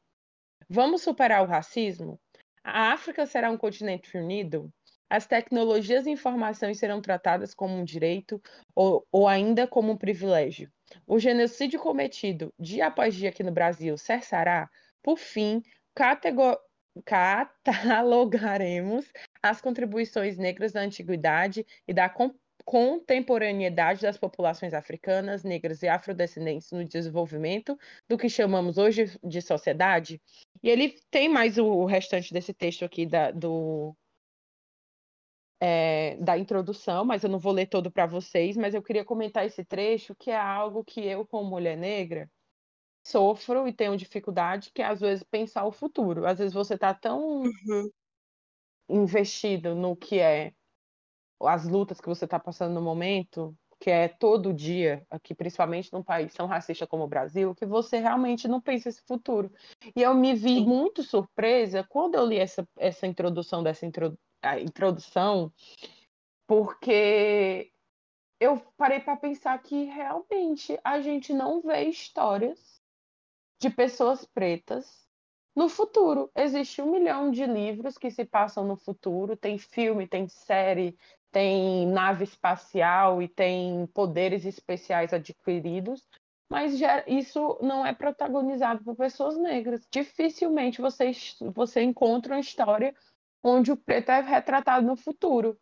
[0.66, 2.18] Vamos superar o racismo?
[2.64, 4.72] A África será um continente unido?
[5.08, 8.42] As tecnologias e informações serão tratadas como um direito
[8.74, 10.70] ou, ou ainda como um privilégio?
[11.06, 14.68] O genocídio cometido dia após dia aqui no Brasil cessará?
[15.02, 15.62] Por fim,
[17.04, 19.06] catalogaremos
[19.42, 22.08] as contribuições negras da antiguidade e da
[22.64, 27.78] contemporaneidade das populações africanas, negras e afrodescendentes no desenvolvimento
[28.08, 30.20] do que chamamos hoje de sociedade.
[30.62, 33.94] E ele tem mais o restante desse texto aqui da, do,
[35.64, 39.46] é, da introdução, mas eu não vou ler todo para vocês, mas eu queria comentar
[39.46, 42.30] esse trecho, que é algo que eu, como mulher negra,
[43.06, 46.26] sofro e tenho dificuldade, que é às vezes pensar o futuro.
[46.26, 47.90] Às vezes você está tão Uhum.
[48.88, 50.52] investido no que é
[51.42, 56.02] as lutas que você está passando no momento, que é todo dia, aqui principalmente num
[56.02, 59.52] país tão racista como o Brasil, que você realmente não pensa esse futuro.
[59.96, 64.60] E eu me vi muito surpresa quando eu li essa, essa introdução dessa intro, a
[64.60, 65.52] introdução,
[66.46, 67.72] porque
[68.38, 72.82] eu parei para pensar que realmente a gente não vê histórias
[73.58, 75.08] de pessoas pretas
[75.56, 76.30] no futuro.
[76.34, 80.98] Existe um milhão de livros que se passam no futuro, tem filme, tem série,
[81.30, 86.06] tem nave espacial e tem poderes especiais adquiridos,
[86.48, 89.86] mas isso não é protagonizado por pessoas negras.
[89.90, 91.10] Dificilmente você,
[91.52, 92.94] você encontra uma história
[93.44, 95.58] onde o preto é retratado no futuro.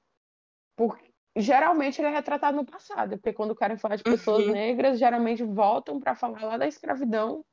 [0.76, 4.52] porque geralmente ele é retratado no passado, porque quando querem falar de pessoas Uhum.
[4.52, 7.44] negras, geralmente voltam para falar lá da escravidão,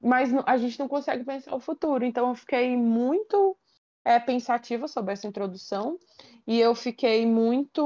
[0.00, 2.04] mas a gente não consegue pensar o futuro.
[2.04, 3.58] Então eu fiquei muito
[4.04, 5.98] é, pensativa sobre essa introdução
[6.46, 7.82] e eu fiquei muito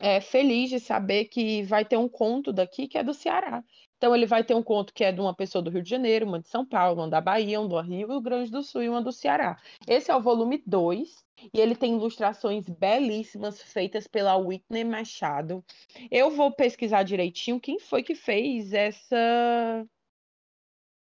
[0.00, 3.62] é, feliz de saber que vai ter um conto daqui que é do Ceará.
[3.96, 6.26] Então ele vai ter um conto que é de uma pessoa do Rio de Janeiro,
[6.26, 9.00] uma de São Paulo, uma da Bahia, uma do Rio Grande do Sul e uma
[9.00, 9.56] do Ceará.
[9.88, 15.64] Esse é o volume 2 e ele tem ilustrações belíssimas feitas pela Whitney Machado.
[16.10, 19.86] Eu vou pesquisar direitinho quem foi que fez essa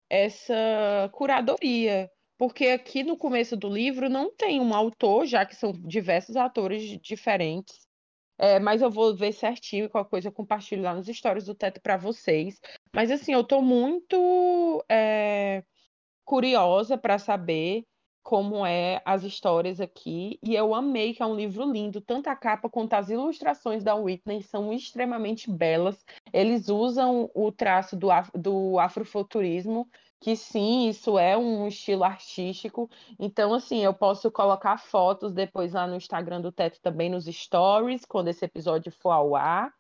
[0.10, 5.72] essa curadoria, porque aqui no começo do livro não tem um autor, já que são
[5.74, 7.85] diversos autores diferentes.
[8.38, 11.82] É, mas eu vou ver certinho qualquer coisa eu compartilho lá nos stories do Teto
[11.82, 12.60] para vocês.
[12.94, 15.64] Mas assim, eu tô muito é,
[16.26, 17.86] curiosa para saber
[18.26, 22.36] como é as histórias aqui e eu amei que é um livro lindo, tanto a
[22.36, 26.04] capa quanto as ilustrações da Whitney são extremamente belas.
[26.34, 29.88] Eles usam o traço do, af do afrofuturismo,
[30.26, 32.90] que sim, isso é um estilo artístico.
[33.20, 38.06] Então, assim, eu posso colocar fotos depois lá no Instagram do Teto também nos stories,
[38.06, 39.72] quando esse episódio for ao ar,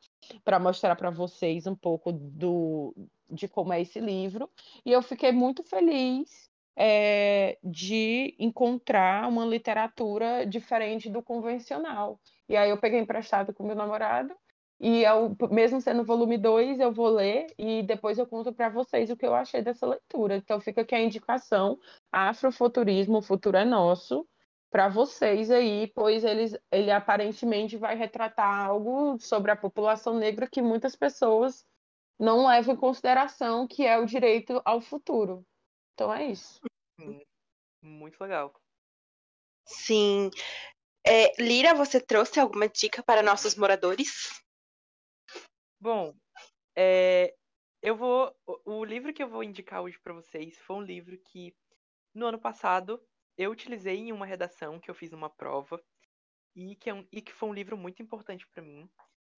[0.43, 2.93] para mostrar para vocês um pouco do
[3.27, 4.47] de como é esse livro.
[4.85, 12.19] E eu fiquei muito feliz é, de encontrar uma literatura diferente do convencional.
[12.47, 14.31] E aí eu peguei emprestado com meu namorado,
[14.79, 19.09] e eu, mesmo sendo volume 2, eu vou ler e depois eu conto para vocês
[19.09, 20.35] o que eu achei dessa leitura.
[20.35, 21.79] Então fica aqui a indicação:
[22.11, 24.27] Afrofuturismo, o futuro é nosso,
[24.69, 30.61] para vocês aí, pois eles, ele aparentemente vai retratar algo sobre a população negra que
[30.61, 31.65] muitas pessoas
[32.19, 35.45] não levam em consideração, que é o direito ao futuro.
[35.93, 36.59] Então é isso.
[36.99, 37.21] Sim,
[37.81, 38.53] muito legal.
[39.65, 40.29] Sim.
[41.07, 44.43] É, Lira, você trouxe alguma dica para nossos moradores?
[45.85, 46.15] Bom,
[46.75, 47.35] é,
[47.79, 48.35] eu vou.
[48.65, 51.55] O, livro que eu vou indicar hoje para vocês foi um livro que
[52.11, 52.99] no ano passado
[53.37, 55.79] eu utilizei em uma redação que eu fiz uma prova
[56.55, 58.89] e que, é um, e que foi um livro muito importante para mim.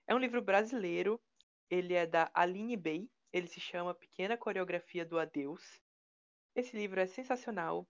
[0.06, 1.20] É um livro brasileiro,
[1.68, 5.82] ele é da Aline Bey, ele se chama Pequena Coreografia do Adeus.
[6.54, 7.88] Esse livro é sensacional.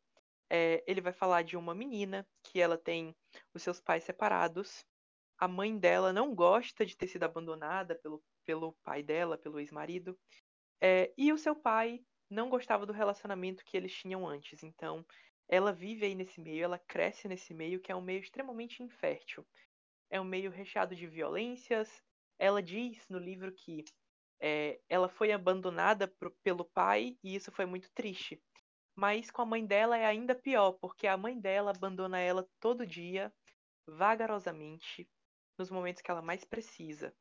[0.49, 3.15] É, ele vai falar de uma menina que ela tem
[3.53, 4.83] os seus pais separados.
[5.37, 10.19] A mãe dela não gosta de ter sido abandonada pelo, pelo pai dela, pelo ex-marido.
[10.81, 12.01] É, e o seu pai
[12.31, 14.63] não gostava do relacionamento que eles tinham antes.
[14.63, 15.05] Então,
[15.49, 19.47] ela vive aí nesse meio, ela cresce nesse meio que é um meio extremamente infértil.
[20.11, 22.03] É um meio recheado de violências.
[22.39, 23.85] Ela diz no livro que
[24.41, 28.41] é, ela foi abandonada pro, pelo pai e isso foi muito triste.
[28.95, 32.87] Mas com a mãe dela é ainda pior, porque a mãe dela abandona ela todo
[32.87, 33.33] dia,
[33.87, 35.09] vagarosamente,
[35.59, 37.15] nos momentos que ela mais precisa.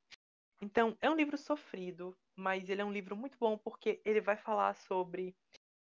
[0.65, 4.35] Então, é um livro sofrido, mas ele é um livro muito bom porque ele vai
[4.37, 5.35] falar sobre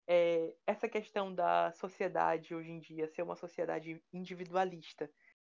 [0.07, 5.09] é, essa questão da sociedade hoje em dia ser uma sociedade individualista.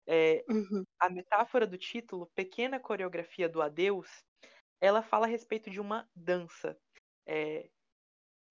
[0.07, 0.85] É, Uhum.
[1.01, 4.09] a metáfora do título, Pequena Coreografia do Adeus,
[4.81, 6.77] ela fala a respeito de uma dança.
[7.27, 7.69] É,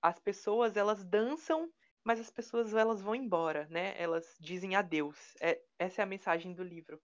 [0.03, 1.71] as pessoas, elas dançam,
[2.05, 4.01] mas as pessoas, elas vão embora, né?
[4.01, 5.35] Elas dizem adeus.
[5.41, 7.01] É, essa é a mensagem do livro.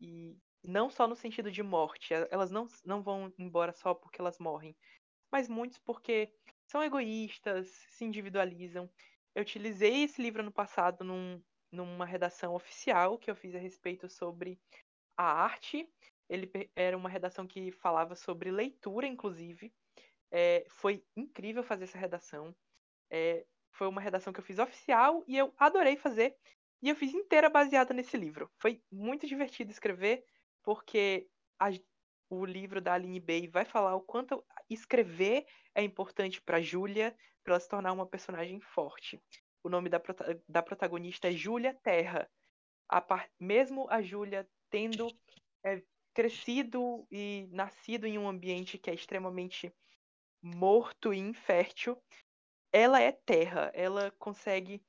[0.00, 4.38] E não só no sentido de morte, elas não, não vão embora só porque elas
[4.38, 4.76] morrem,
[5.30, 6.32] mas muitos porque
[6.66, 8.90] são egoístas, se individualizam.
[9.34, 14.08] Eu utilizei esse livro no passado num, numa redação oficial que eu fiz a respeito
[14.08, 14.60] sobre
[15.16, 15.88] a arte.
[16.28, 19.72] Ele era uma redação que falava sobre leitura, inclusive.
[20.30, 22.54] É, foi incrível fazer essa redação.
[23.10, 26.36] É, foi uma redação que eu fiz oficial e eu adorei fazer.
[26.82, 28.50] E eu fiz inteira baseada nesse livro.
[28.58, 30.24] Foi muito divertido escrever,
[30.68, 31.26] porque
[31.58, 31.70] a,
[32.28, 37.54] o livro da Aline Bey vai falar o quanto escrever é importante para Júlia, para
[37.54, 39.18] ela se tornar uma personagem forte.
[39.64, 39.98] O nome da,
[40.46, 42.30] da protagonista é Júlia Terra.
[42.86, 43.02] A
[43.40, 45.08] mesmo a Júlia tendo
[45.64, 45.82] é,
[46.12, 49.74] crescido e nascido em um ambiente que é extremamente
[50.42, 51.96] morto e infértil,
[52.70, 54.84] ela é terra, ela consegue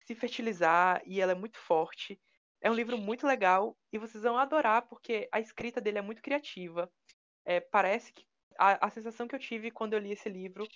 [0.00, 2.18] se fertilizar e ela é muito forte.
[2.64, 6.22] É um livro muito legal e vocês vão adorar porque a escrita dele é muito
[6.22, 6.90] criativa.
[7.46, 8.24] É, parece que
[8.58, 10.70] a, a sensação que eu tive quando eu li esse livro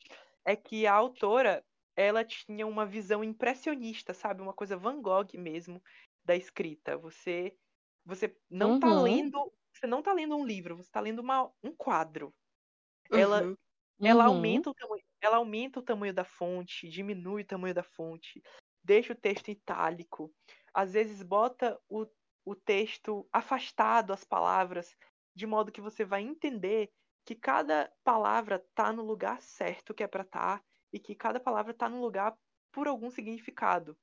[0.47, 1.65] é que a autora
[1.97, 5.83] ela tinha uma visão impressionista, sabe, uma coisa Van Gogh mesmo
[6.25, 6.99] da escrita.
[6.99, 7.57] Você
[8.05, 8.95] você não está Uhum.
[8.95, 12.35] lendo, você não tá lendo um livro, você está lendo uma, um quadro.
[13.13, 13.57] Ela Uhum.
[14.05, 14.27] ela Uhum.
[14.27, 18.43] aumenta o tamanho, ela aumenta o tamanho da fonte, diminui o tamanho da fonte,
[18.83, 20.33] deixa o texto itálico,
[20.73, 22.07] às vezes bota o,
[22.45, 24.97] o texto afastado, as palavras,
[25.35, 26.91] de modo que você vai entender
[27.25, 31.39] que cada palavra tá no lugar certo que é para estar tá, e que cada
[31.39, 32.35] palavra tá no lugar
[32.73, 33.97] por algum significado.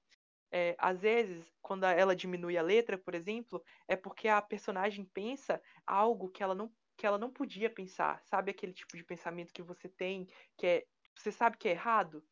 [0.51, 5.61] É, às vezes, quando ela diminui a letra, por exemplo, é porque a personagem pensa
[5.85, 9.61] algo que ela não que ela não podia pensar, sabe aquele tipo de pensamento que
[9.61, 10.85] você tem que é
[11.17, 12.23] você sabe que é errado.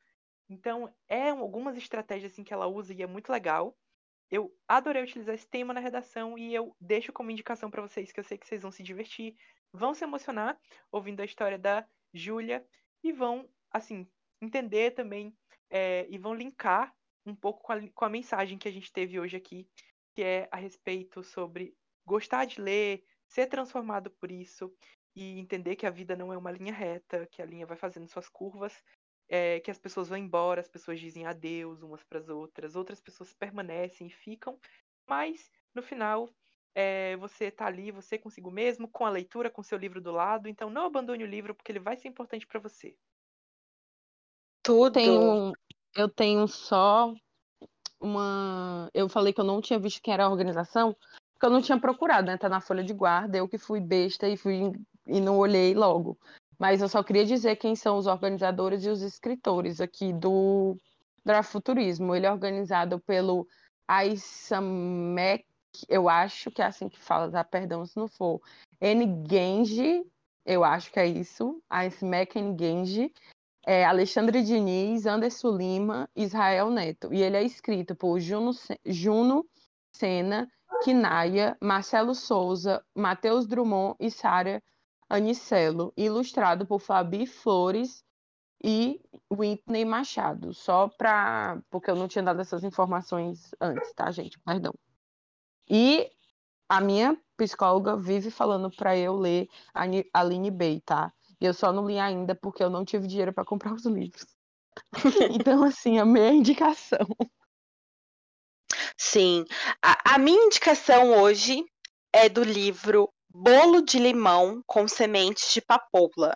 [0.50, 3.78] Então, é algumas estratégias assim que ela usa e é muito legal.
[4.30, 8.20] Eu adorei utilizar esse tema na redação e eu deixo como indicação para vocês que
[8.20, 9.36] eu sei que vocês vão se divertir,
[9.72, 10.60] vão se emocionar
[10.92, 12.66] ouvindo a história da Júlia
[13.04, 14.08] e vão assim
[14.42, 15.36] entender também
[15.70, 16.94] é, e vão linkar
[17.26, 19.68] um pouco com a, com a mensagem que a gente teve hoje aqui,
[20.16, 21.76] que é a respeito sobre
[22.06, 24.74] gostar de ler, ser transformado por isso
[25.16, 28.08] e entender que a vida não é uma linha reta, que a linha vai fazendo
[28.08, 28.74] suas curvas,
[29.30, 33.02] é, que as pessoas vão embora, as pessoas dizem adeus umas para as outras, outras
[33.02, 34.60] pessoas permanecem e ficam,
[35.08, 36.30] mas no final
[36.76, 40.48] é, você está ali, você consigo mesmo, com a leitura, com seu livro do lado,
[40.48, 42.96] então não abandone o livro porque ele vai ser importante para você.
[44.64, 44.94] Tudo.
[44.94, 45.54] Tenho,
[45.96, 47.14] eu tenho só
[48.00, 48.90] uma.
[48.94, 50.96] Eu falei que eu não tinha visto quem era a organização,
[51.34, 52.38] porque eu não tinha procurado, né?
[52.38, 54.72] Tá na folha de guarda, eu que fui besta e fui
[55.06, 56.18] e não olhei logo.
[56.60, 60.78] Mas eu só queria dizer quem são os organizadores e os escritores aqui do
[61.26, 62.16] Drafuturismo.
[62.16, 63.48] Ele é organizado pelo
[63.88, 65.46] Aisamek,
[65.90, 67.44] eu acho que é assim que fala, tá?
[67.44, 68.42] Perdão se não for.
[68.80, 69.24] N.
[69.30, 70.06] Genji,
[70.46, 71.62] eu acho que é isso.
[71.70, 72.56] Aisamek N.
[72.58, 73.12] Genji
[73.66, 77.14] é Alexandre Diniz, Anderson Lima, Israel Neto.
[77.14, 78.52] E ele é escrito por Juno,
[78.86, 79.46] Juno
[79.92, 80.50] Sena,
[80.84, 84.62] Kinaya, Marcelo Souza, Matheus Drummond e Sara
[85.14, 85.94] Anicelo.
[85.96, 88.04] Ilustrado por Fabi Flores
[88.64, 89.00] e
[89.32, 90.54] Whitney Machado.
[90.54, 91.62] Só para.
[91.70, 94.40] Porque eu não tinha dado essas informações antes, tá, gente?
[94.40, 94.74] Perdão.
[95.70, 96.10] E
[96.68, 99.84] a minha psicóloga vive falando para eu ler a
[100.14, 101.14] Aline Bay, tá?
[101.40, 104.26] E eu só não li ainda porque eu não tive dinheiro para comprar os livros.
[105.32, 107.06] então, assim, a minha indicação.
[108.98, 109.46] Sim.
[109.82, 111.64] A, a minha indicação hoje
[112.12, 116.36] é do livro Bolo de Limão com Sementes de Papoula.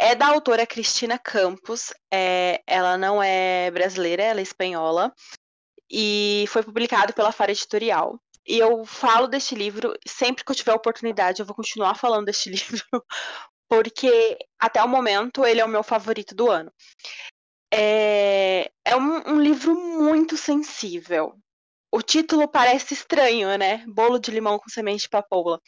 [0.00, 1.92] É da autora Cristina Campos.
[2.12, 5.14] É, ela não é brasileira, ela é espanhola.
[5.90, 8.20] E foi publicado pela Fara Editorial.
[8.46, 12.48] E eu falo deste livro, sempre que eu tiver oportunidade, eu vou continuar falando deste
[12.50, 13.04] livro,
[13.68, 16.72] porque até o momento ele é o meu favorito do ano.
[17.72, 21.38] É, é um, um livro muito sensível.
[21.90, 23.84] O título parece estranho, né?
[23.86, 25.60] Bolo de limão com semente de papoula.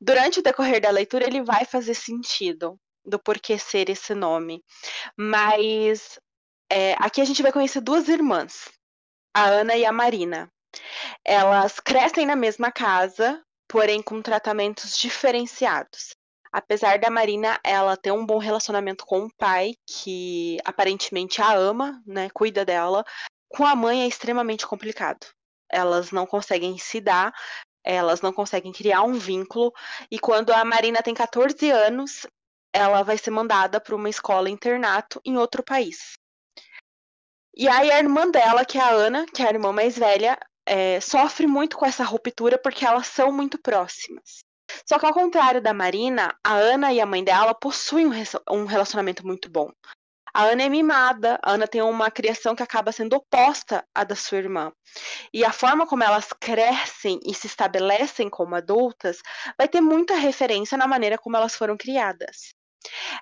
[0.00, 4.62] Durante o decorrer da leitura, ele vai fazer sentido do porquê ser esse nome.
[5.16, 6.18] Mas
[6.70, 8.68] é, aqui a gente vai conhecer duas irmãs,
[9.32, 10.50] a Ana e a Marina.
[11.24, 16.10] Elas crescem na mesma casa, porém com tratamentos diferenciados.
[16.52, 22.02] Apesar da Marina ela ter um bom relacionamento com o pai, que aparentemente a ama,
[22.06, 23.04] né, cuida dela,
[23.48, 25.26] com a mãe é extremamente complicado.
[25.70, 27.32] Elas não conseguem se dar,
[27.84, 29.72] elas não conseguem criar um vínculo,
[30.10, 32.26] e quando a Marina tem 14 anos,
[32.72, 36.12] ela vai ser mandada para uma escola internato em outro país.
[37.56, 40.38] E aí a irmã dela, que é a Ana, que é a irmã mais velha,
[40.64, 44.44] é, sofre muito com essa ruptura porque elas são muito próximas.
[44.86, 48.06] Só que ao contrário da Marina, a Ana e a mãe dela possuem
[48.50, 49.72] um relacionamento muito bom.
[50.38, 54.14] A Ana é mimada, a Ana tem uma criação que acaba sendo oposta à da
[54.14, 54.70] sua irmã.
[55.34, 59.18] E a forma como elas crescem e se estabelecem como adultas
[59.58, 62.54] vai ter muita referência na maneira como elas foram criadas.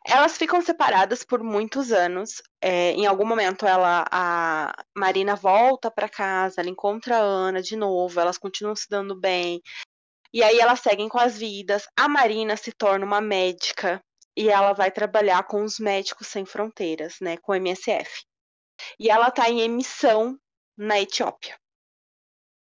[0.06, 2.42] Elas ficam separadas por muitos anos.
[2.60, 7.76] É, em algum momento, ela, a Marina volta para casa, ela encontra a Ana de
[7.76, 9.62] novo, elas continuam se dando bem.
[10.34, 11.86] E aí elas seguem com as vidas.
[11.96, 14.02] A Marina se torna uma médica
[14.36, 18.24] e ela vai trabalhar com os Médicos Sem Fronteiras, né, com o MSF.
[18.98, 20.38] E ela está em emissão
[20.76, 21.58] na Etiópia.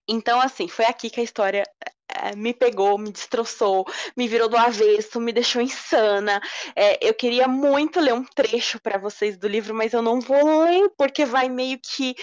[0.07, 1.63] Então, assim, foi aqui que a história
[2.07, 3.85] é, me pegou, me destroçou,
[4.15, 6.39] me virou do avesso, me deixou insana.
[6.75, 10.63] É, eu queria muito ler um trecho para vocês do livro, mas eu não vou
[10.63, 12.15] ler porque vai meio que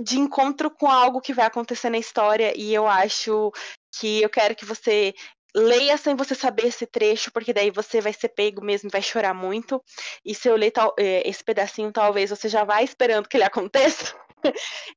[0.00, 3.52] de encontro com algo que vai acontecer na história e eu acho
[3.94, 5.14] que eu quero que você
[5.54, 9.34] leia sem você saber esse trecho, porque daí você vai ser pego mesmo vai chorar
[9.34, 9.82] muito.
[10.24, 13.44] E se eu ler tal, é, esse pedacinho, talvez você já vá esperando que ele
[13.44, 14.14] aconteça.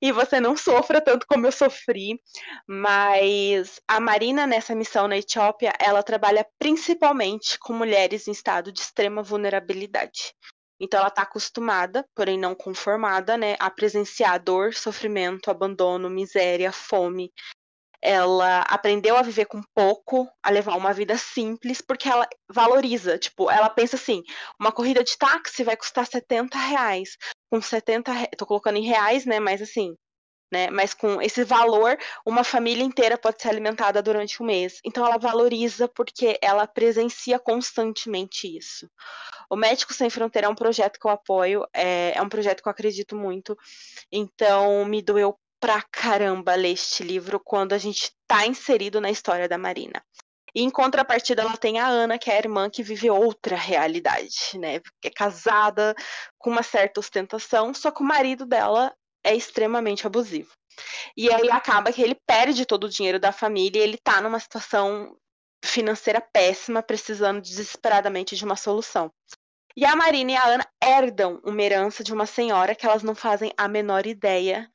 [0.02, 2.20] e você não sofra tanto como eu sofri.
[2.68, 8.80] Mas a Marina, nessa missão na Etiópia, ela trabalha principalmente com mulheres em estado de
[8.80, 10.34] extrema vulnerabilidade.
[10.80, 17.32] Então ela está acostumada, porém não conformada, né, a presenciar dor, sofrimento, abandono, miséria, fome,
[18.06, 23.18] ela aprendeu a viver com pouco, a levar uma vida simples, porque ela valoriza.
[23.18, 24.22] Tipo, ela pensa assim:
[24.60, 27.18] uma corrida de táxi vai custar 70 reais.
[27.50, 29.40] Com 70 reais, tô colocando em reais, né?
[29.40, 29.96] Mas assim,
[30.52, 30.70] né?
[30.70, 34.80] Mas com esse valor, uma família inteira pode ser alimentada durante um mês.
[34.86, 38.88] Então ela valoriza porque ela presencia constantemente isso.
[39.50, 42.68] O Médico Sem Fronteira é um projeto que eu apoio, é, é um projeto que
[42.68, 43.58] eu acredito muito.
[44.12, 49.48] Então me doeu pra caramba ler este livro quando a gente tá inserido na história
[49.48, 50.04] da Marina.
[50.54, 54.58] E em contrapartida, ela tem a Ana, que é a irmã que vive outra realidade,
[54.58, 54.80] né?
[55.04, 55.94] É casada
[56.38, 60.52] com uma certa ostentação, só que o marido dela é extremamente abusivo.
[61.18, 64.40] E aí acaba que ele perde todo o dinheiro da família e ele tá numa
[64.40, 65.18] situação
[65.64, 69.12] financeira péssima, precisando desesperadamente de uma solução.
[69.76, 73.14] E a Marina e a Ana herdam uma herança de uma senhora que elas não
[73.14, 74.72] fazem a menor ideia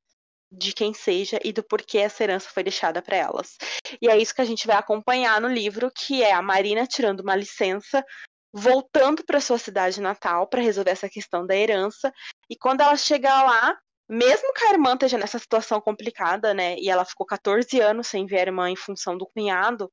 [0.51, 3.57] de quem seja e do porquê essa herança foi deixada para elas.
[4.01, 7.21] E é isso que a gente vai acompanhar no livro, que é a Marina tirando
[7.21, 8.05] uma licença,
[8.53, 12.13] voltando para sua cidade natal para resolver essa questão da herança.
[12.49, 13.79] E quando ela chegar lá,
[14.09, 18.27] mesmo que a irmã esteja nessa situação complicada, né, e ela ficou 14 anos sem
[18.27, 19.91] ver a irmã em função do cunhado,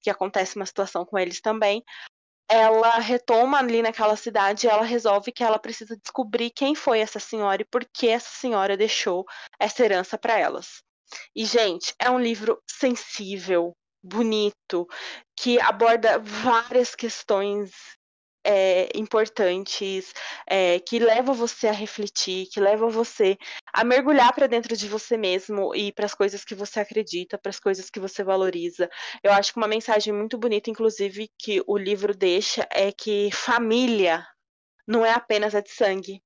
[0.00, 1.82] que acontece uma situação com eles também,
[2.50, 7.20] ela retoma ali naquela cidade e ela resolve que ela precisa descobrir quem foi essa
[7.20, 9.24] senhora e por que essa senhora deixou
[9.60, 10.82] essa herança para elas.
[11.34, 14.86] E, gente, é um livro sensível, bonito,
[15.36, 17.70] que aborda várias questões
[18.48, 20.14] é, importantes,
[20.46, 23.36] é, que levam você a refletir, que levam você
[23.74, 27.50] a mergulhar para dentro de você mesmo e para as coisas que você acredita, para
[27.50, 28.88] as coisas que você valoriza.
[29.22, 34.26] Eu acho que uma mensagem muito bonita, inclusive, que o livro deixa é que família
[34.86, 36.22] não é apenas a de sangue.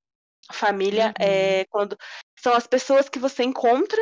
[0.52, 1.26] Família uhum.
[1.26, 1.96] é quando
[2.38, 4.00] são as pessoas que você encontra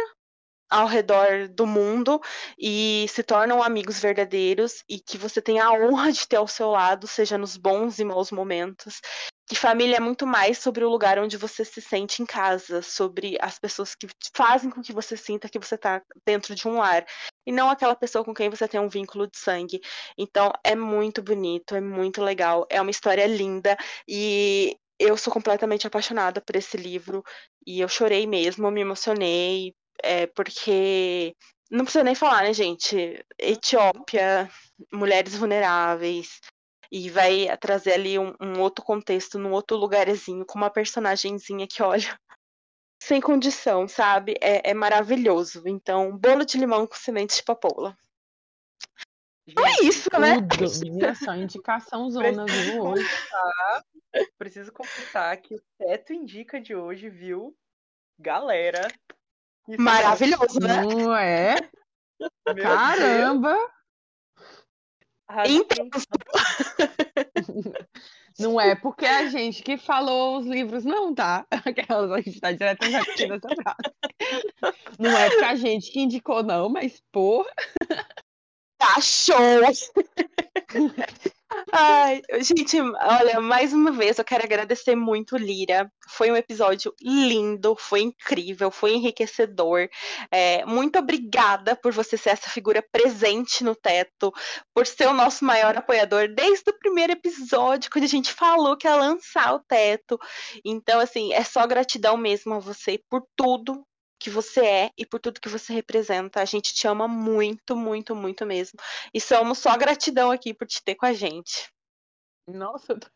[0.71, 2.21] ao redor do mundo
[2.59, 6.71] e se tornam amigos verdadeiros e que você tem a honra de ter ao seu
[6.71, 9.01] lado, seja nos bons e maus momentos.
[9.49, 13.37] Que família é muito mais sobre o lugar onde você se sente em casa, sobre
[13.41, 17.05] as pessoas que fazem com que você sinta que você está dentro de um lar,
[17.45, 19.81] e não aquela pessoa com quem você tem um vínculo de sangue.
[20.17, 23.77] Então é muito bonito, é muito legal, é uma história linda
[24.07, 27.25] e eu sou completamente apaixonada por esse livro
[27.67, 31.35] e eu chorei mesmo, me emocionei, é, porque
[31.71, 33.25] não precisa nem falar, né, gente?
[33.39, 34.51] Etiópia,
[34.93, 36.41] mulheres vulneráveis.
[36.93, 41.83] E vai trazer ali um, um outro contexto, num outro lugarzinho, com uma personagemzinha que,
[41.83, 42.19] olha,
[43.01, 44.35] sem condição, sabe?
[44.41, 45.63] É, é, maravilhoso.
[45.67, 47.97] Então, bolo de limão com sementes de papoula.
[49.47, 50.37] Então é isso, né?
[50.83, 52.83] Minha só indicação zona, viu?
[52.83, 53.09] Hoje.
[54.37, 57.57] Preciso completar que o teto indica de hoje, viu?
[58.19, 58.89] Galera,
[59.69, 60.83] isso Maravilhoso, é né?
[60.83, 61.55] Não é?
[62.55, 63.57] Meu Caramba!
[68.39, 71.47] Não é porque a gente que falou os livros, não, tá?
[71.51, 73.95] Aquelas, a gente tá direto repetindo essa frase.
[74.99, 77.53] Não é porque a gente que indicou, não, mas porra.
[78.79, 79.61] Tá show!
[81.73, 85.91] Ai, gente, olha, mais uma vez eu quero agradecer muito, Lira.
[86.09, 89.89] Foi um episódio lindo, foi incrível, foi enriquecedor.
[90.31, 94.33] É, muito obrigada por você ser essa figura presente no teto,
[94.75, 98.87] por ser o nosso maior apoiador desde o primeiro episódio, quando a gente falou que
[98.87, 100.19] ia lançar o teto.
[100.65, 103.85] Então, assim, é só gratidão mesmo a você por tudo
[104.21, 106.43] que você é e por tudo que você representa.
[106.43, 108.79] A gente te ama muito, muito, muito mesmo.
[109.13, 111.73] E somos só gratidão aqui por te ter com a gente.
[112.47, 113.09] Nossa, eu tô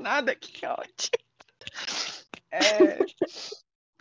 [0.00, 1.22] nada que ótimo.
[2.50, 2.98] É...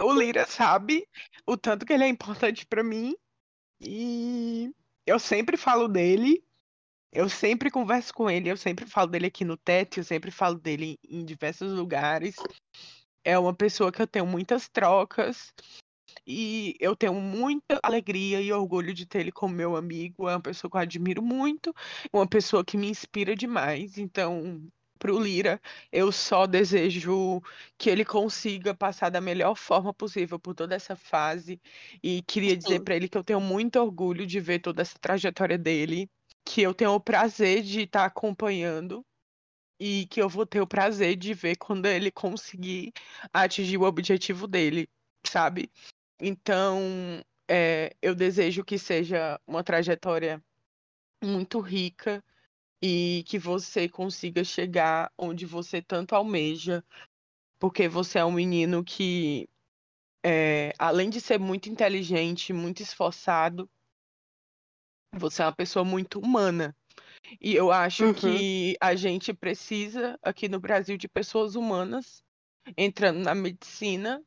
[0.02, 1.08] o Lira sabe
[1.46, 3.16] o tanto que ele é importante para mim
[3.80, 4.74] e
[5.06, 6.44] eu sempre falo dele.
[7.14, 10.56] Eu sempre converso com ele, eu sempre falo dele aqui no TET, eu sempre falo
[10.56, 12.36] dele em diversos lugares.
[13.24, 15.54] É uma pessoa que eu tenho muitas trocas.
[16.26, 20.28] E eu tenho muita alegria e orgulho de ter ele como meu amigo.
[20.28, 21.74] É uma pessoa que eu admiro muito,
[22.12, 23.98] uma pessoa que me inspira demais.
[23.98, 24.62] Então,
[25.00, 25.60] pro Lira,
[25.92, 27.42] eu só desejo
[27.78, 31.60] que ele consiga passar da melhor forma possível por toda essa fase.
[32.04, 35.58] E queria dizer para ele que eu tenho muito orgulho de ver toda essa trajetória
[35.58, 36.10] dele,
[36.46, 39.04] que eu tenho o prazer de estar tá acompanhando
[39.82, 42.94] e que eu vou ter o prazer de ver quando ele conseguir
[43.34, 44.88] atingir o objetivo dele,
[45.26, 45.72] sabe?
[46.20, 46.80] Então,
[47.50, 50.44] é, eu desejo que seja uma trajetória
[51.24, 52.24] muito rica
[52.82, 56.84] e que você consiga chegar onde você tanto almeja,
[57.60, 59.50] porque você é um menino que,
[60.24, 63.68] é, além de ser muito inteligente, muito esforçado,
[65.14, 66.76] Você é uma pessoa muito humana.
[67.40, 68.14] E eu acho Uhum.
[68.14, 72.24] que a gente precisa, aqui no Brasil, de pessoas humanas
[72.78, 74.24] entrando na medicina.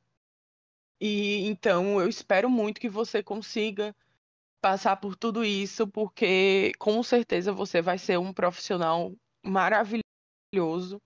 [1.00, 3.94] E então eu espero muito que você consiga
[4.60, 9.12] passar por tudo isso, porque com certeza você vai ser um profissional
[9.44, 11.00] maravilhoso.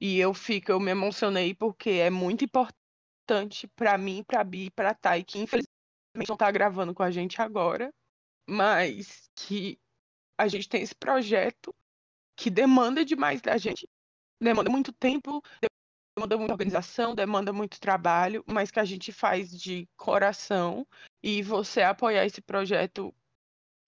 [0.00, 4.94] E eu fico, eu me emocionei porque é muito importante para mim, para Bi, para
[4.94, 5.68] Thay, que infelizmente
[6.28, 7.92] não tá gravando com a gente agora,
[8.48, 9.78] mas que
[10.38, 11.74] a gente tem esse projeto
[12.36, 13.88] que demanda demais da gente,
[14.42, 15.42] demanda muito tempo,
[16.16, 20.86] demanda muita organização, demanda muito trabalho, mas que a gente faz de coração
[21.22, 23.14] e você apoiar esse projeto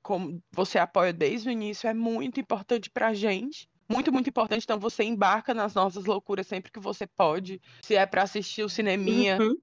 [0.02, 3.68] como você apoia desde o início é muito importante pra gente.
[3.90, 4.64] Muito, muito importante.
[4.64, 7.60] Então você embarca nas nossas loucuras sempre que você pode.
[7.84, 9.56] Se é pra assistir o cineminha, Uhum.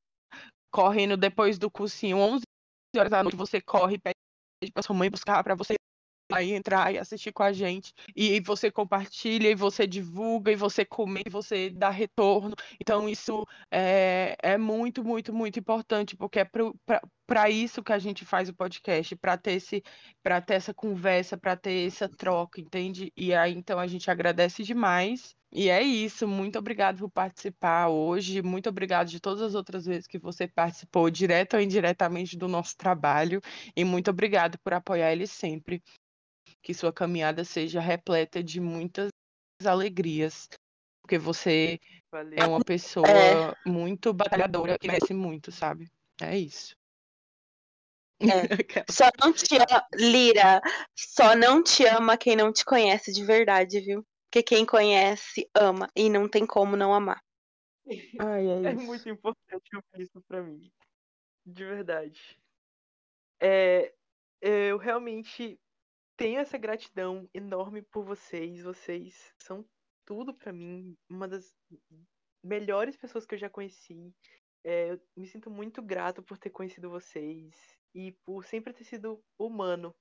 [0.71, 2.43] correndo depois do cursinho, 11
[2.95, 4.15] horas da noite, você corre, pede
[4.73, 5.76] pra sua mãe buscar pra você
[6.35, 7.93] aí entrar e assistir com a gente.
[8.15, 12.55] E você compartilha, e você divulga, e você comenta, e você dá retorno.
[12.79, 16.49] Então, isso é, é muito, muito, muito importante, porque é
[17.25, 21.87] para isso que a gente faz o podcast, para ter, ter essa conversa, para ter
[21.87, 23.11] essa troca, entende?
[23.15, 25.35] E aí, então, a gente agradece demais.
[25.51, 30.05] E é isso, muito obrigado por participar hoje, muito obrigado de todas as outras vezes
[30.05, 33.41] que você participou, direto ou indiretamente, do nosso trabalho,
[33.75, 35.81] e muito obrigado por apoiar ele sempre
[36.67, 39.07] que sua caminhada seja repleta de muitas
[39.65, 40.49] alegrias,
[41.01, 41.79] porque você
[42.11, 42.37] Valeu.
[42.37, 43.69] é uma pessoa É.
[43.69, 45.89] muito batalhadora que merece muito, sabe?
[46.21, 46.75] É isso.
[48.19, 48.25] É.
[48.91, 50.61] Só não te ama, Lira,
[50.93, 54.03] só não te ama quem não te conhece de verdade, viu?
[54.29, 55.87] Porque quem conhece, ama.
[55.95, 57.21] E não tem como não amar.
[58.19, 58.83] Ai, é É isso.
[58.83, 60.69] muito importante ouvir isso pra mim.
[61.45, 62.37] De verdade.
[63.39, 63.93] É,
[64.41, 65.57] eu realmente
[66.17, 68.63] tenho essa gratidão enorme por vocês.
[68.63, 69.65] Vocês são
[70.05, 70.97] tudo pra mim.
[71.09, 71.55] Uma das
[72.43, 74.13] melhores pessoas que eu já conheci.
[74.63, 77.55] É, eu me sinto muito grato por ter conhecido vocês
[77.93, 79.95] e por sempre ter sido humano.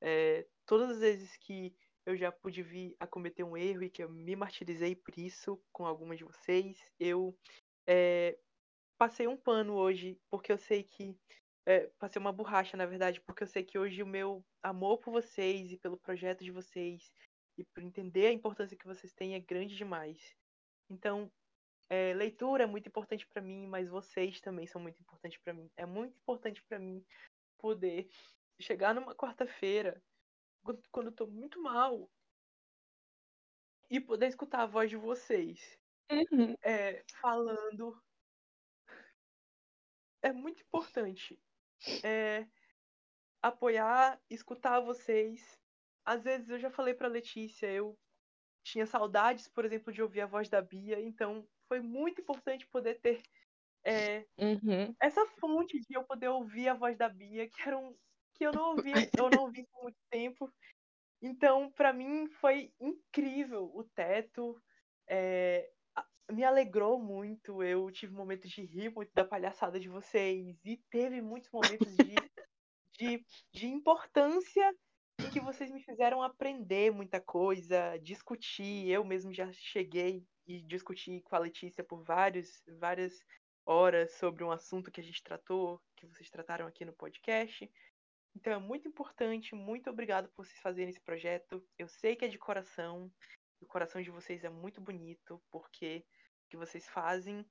[0.00, 1.74] É, todas as vezes que
[2.06, 5.60] eu já pude vir a cometer um erro e que eu me martirizei por isso
[5.70, 7.36] com algumas de vocês, eu
[7.86, 8.38] é,
[8.96, 11.14] passei um pano hoje, porque eu sei que.
[11.68, 15.12] É, passei uma borracha, na verdade, porque eu sei que hoje o meu amor por
[15.12, 17.12] vocês e pelo projeto de vocês
[17.58, 20.34] e por entender a importância que vocês têm é grande demais.
[20.90, 21.32] Então,
[21.90, 25.70] é, leitura é muito importante pra mim, mas vocês também são muito importantes pra mim.
[25.76, 27.04] É muito importante pra mim
[27.58, 28.08] poder
[28.60, 30.02] chegar numa quarta-feira,
[30.64, 32.10] quando, quando eu tô muito mal,
[33.90, 35.78] e poder escutar a voz de vocês
[36.10, 36.56] Uhum.
[36.62, 38.02] é, falando.
[40.22, 41.40] É muito importante.
[42.04, 42.46] É,
[43.42, 45.58] apoiar, escutar vocês.
[46.04, 47.98] Às vezes eu já falei pra Letícia, eu
[48.64, 53.00] tinha saudades, por exemplo, de ouvir a voz da Bia, então foi muito importante poder
[53.00, 53.22] ter
[53.86, 54.96] é, Uhum.
[55.00, 57.96] essa fonte de eu poder ouvir a voz da Bia, que era um
[58.34, 60.52] que eu não ouvia, eu não ouvi por muito tempo.
[61.20, 64.60] Então, pra mim foi incrível o teto.
[65.08, 65.72] é,
[66.30, 67.62] me alegrou muito.
[67.62, 72.14] Eu tive momentos de rir muito da palhaçada de vocês e teve muitos momentos de,
[72.98, 74.74] de, de importância
[75.20, 78.88] em que vocês me fizeram aprender muita coisa, discutir.
[78.88, 83.18] Eu mesmo já cheguei e discuti com a Letícia por vários, várias
[83.66, 87.70] horas sobre um assunto que a gente tratou, que vocês trataram aqui no podcast.
[88.34, 91.62] Então é muito importante, muito obrigado por vocês fazerem esse projeto.
[91.76, 93.10] Eu sei que é de coração,
[93.60, 96.04] o coração de vocês é muito bonito, porque
[96.48, 97.44] que vocês fazem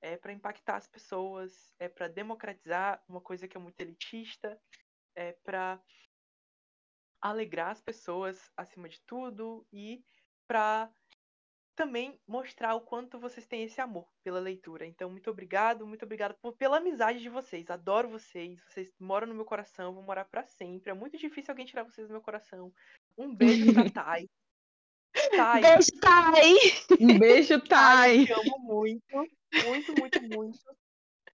[0.00, 4.60] é para impactar as pessoas, é para democratizar uma coisa que é muito elitista,
[5.14, 5.80] é para
[7.20, 10.04] alegrar as pessoas acima de tudo e
[10.46, 10.92] para
[11.74, 14.86] também mostrar o quanto vocês têm esse amor pela leitura.
[14.86, 17.68] Então, muito obrigado, muito obrigado por, pela amizade de vocês.
[17.68, 20.90] Adoro vocês, vocês moram no meu coração, vão morar para sempre.
[20.90, 22.72] É muito difícil alguém tirar vocês do meu coração.
[23.16, 24.26] Um beijo pra Thay.
[25.30, 26.54] Thay, Beijo, Thay!
[27.00, 28.20] Um beijo, Thay, Thay.
[28.20, 30.58] eu te amo muito, muito, muito, muito.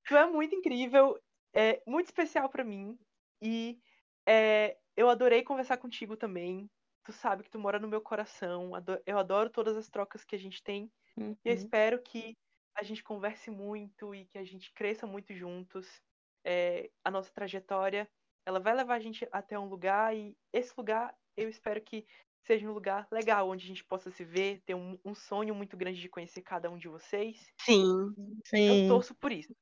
[0.07, 1.19] Tu é muito incrível,
[1.55, 2.99] é muito especial pra mim
[3.41, 3.79] e
[4.27, 6.69] é, eu adorei conversar contigo também.
[7.05, 8.73] Tu sabe que tu mora no meu coração.
[9.05, 11.37] Eu adoro todas as trocas que a gente tem Uhum.
[11.45, 12.37] e eu espero que
[12.75, 16.01] a gente converse muito e que a gente cresça muito juntos.
[16.45, 18.09] É, a nossa trajetória,
[18.45, 22.05] ela vai levar a gente até um lugar e esse lugar eu espero que
[22.45, 25.77] seja um lugar legal, onde a gente possa se ver, ter um, um sonho muito
[25.77, 27.39] grande de conhecer cada um de vocês.
[27.61, 28.15] Sim.
[28.53, 28.89] Eu Sim.
[28.89, 29.55] torço por isso.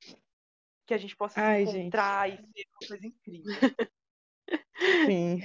[0.86, 1.80] Que a gente possa Ai, se gente.
[1.82, 3.54] encontrar e ser uma coisa incrível.
[5.06, 5.40] Sim.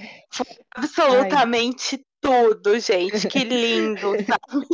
[0.74, 3.28] absolutamente tudo, gente.
[3.28, 4.66] Que lindo, sabe?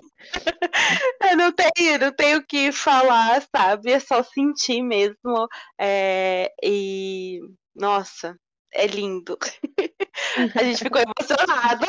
[1.30, 3.93] Eu não tenho, não tenho o que falar, sabe?
[3.93, 5.48] É só sentir mesmo.
[5.78, 7.40] É, e
[7.74, 8.39] nossa,
[8.72, 9.36] é lindo.
[10.56, 11.86] A gente ficou emocionada.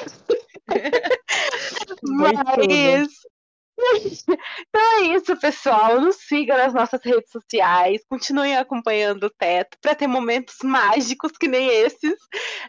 [2.03, 2.39] Mas
[4.59, 5.99] então é isso, pessoal.
[5.99, 8.01] Nos sigam nas nossas redes sociais.
[8.09, 12.15] Continuem acompanhando o Teto para ter momentos mágicos que nem esses.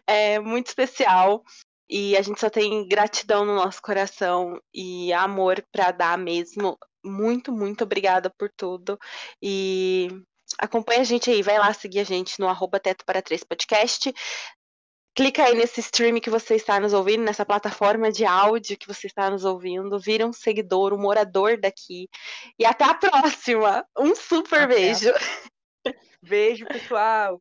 [0.07, 1.43] É muito especial.
[1.89, 6.77] E a gente só tem gratidão no nosso coração e amor para dar mesmo.
[7.03, 8.97] Muito, muito obrigada por tudo.
[9.41, 10.09] E
[10.57, 14.11] acompanha a gente aí, vai lá seguir a gente no arroba Teto para Três Podcast.
[15.15, 19.07] Clica aí nesse stream que você está nos ouvindo, nessa plataforma de áudio que você
[19.07, 19.97] está nos ouvindo.
[19.97, 22.09] Vira um seguidor, um morador daqui.
[22.59, 23.85] E até a próxima.
[23.97, 24.75] Um super até.
[24.75, 25.13] beijo.
[26.21, 27.39] Beijo, pessoal.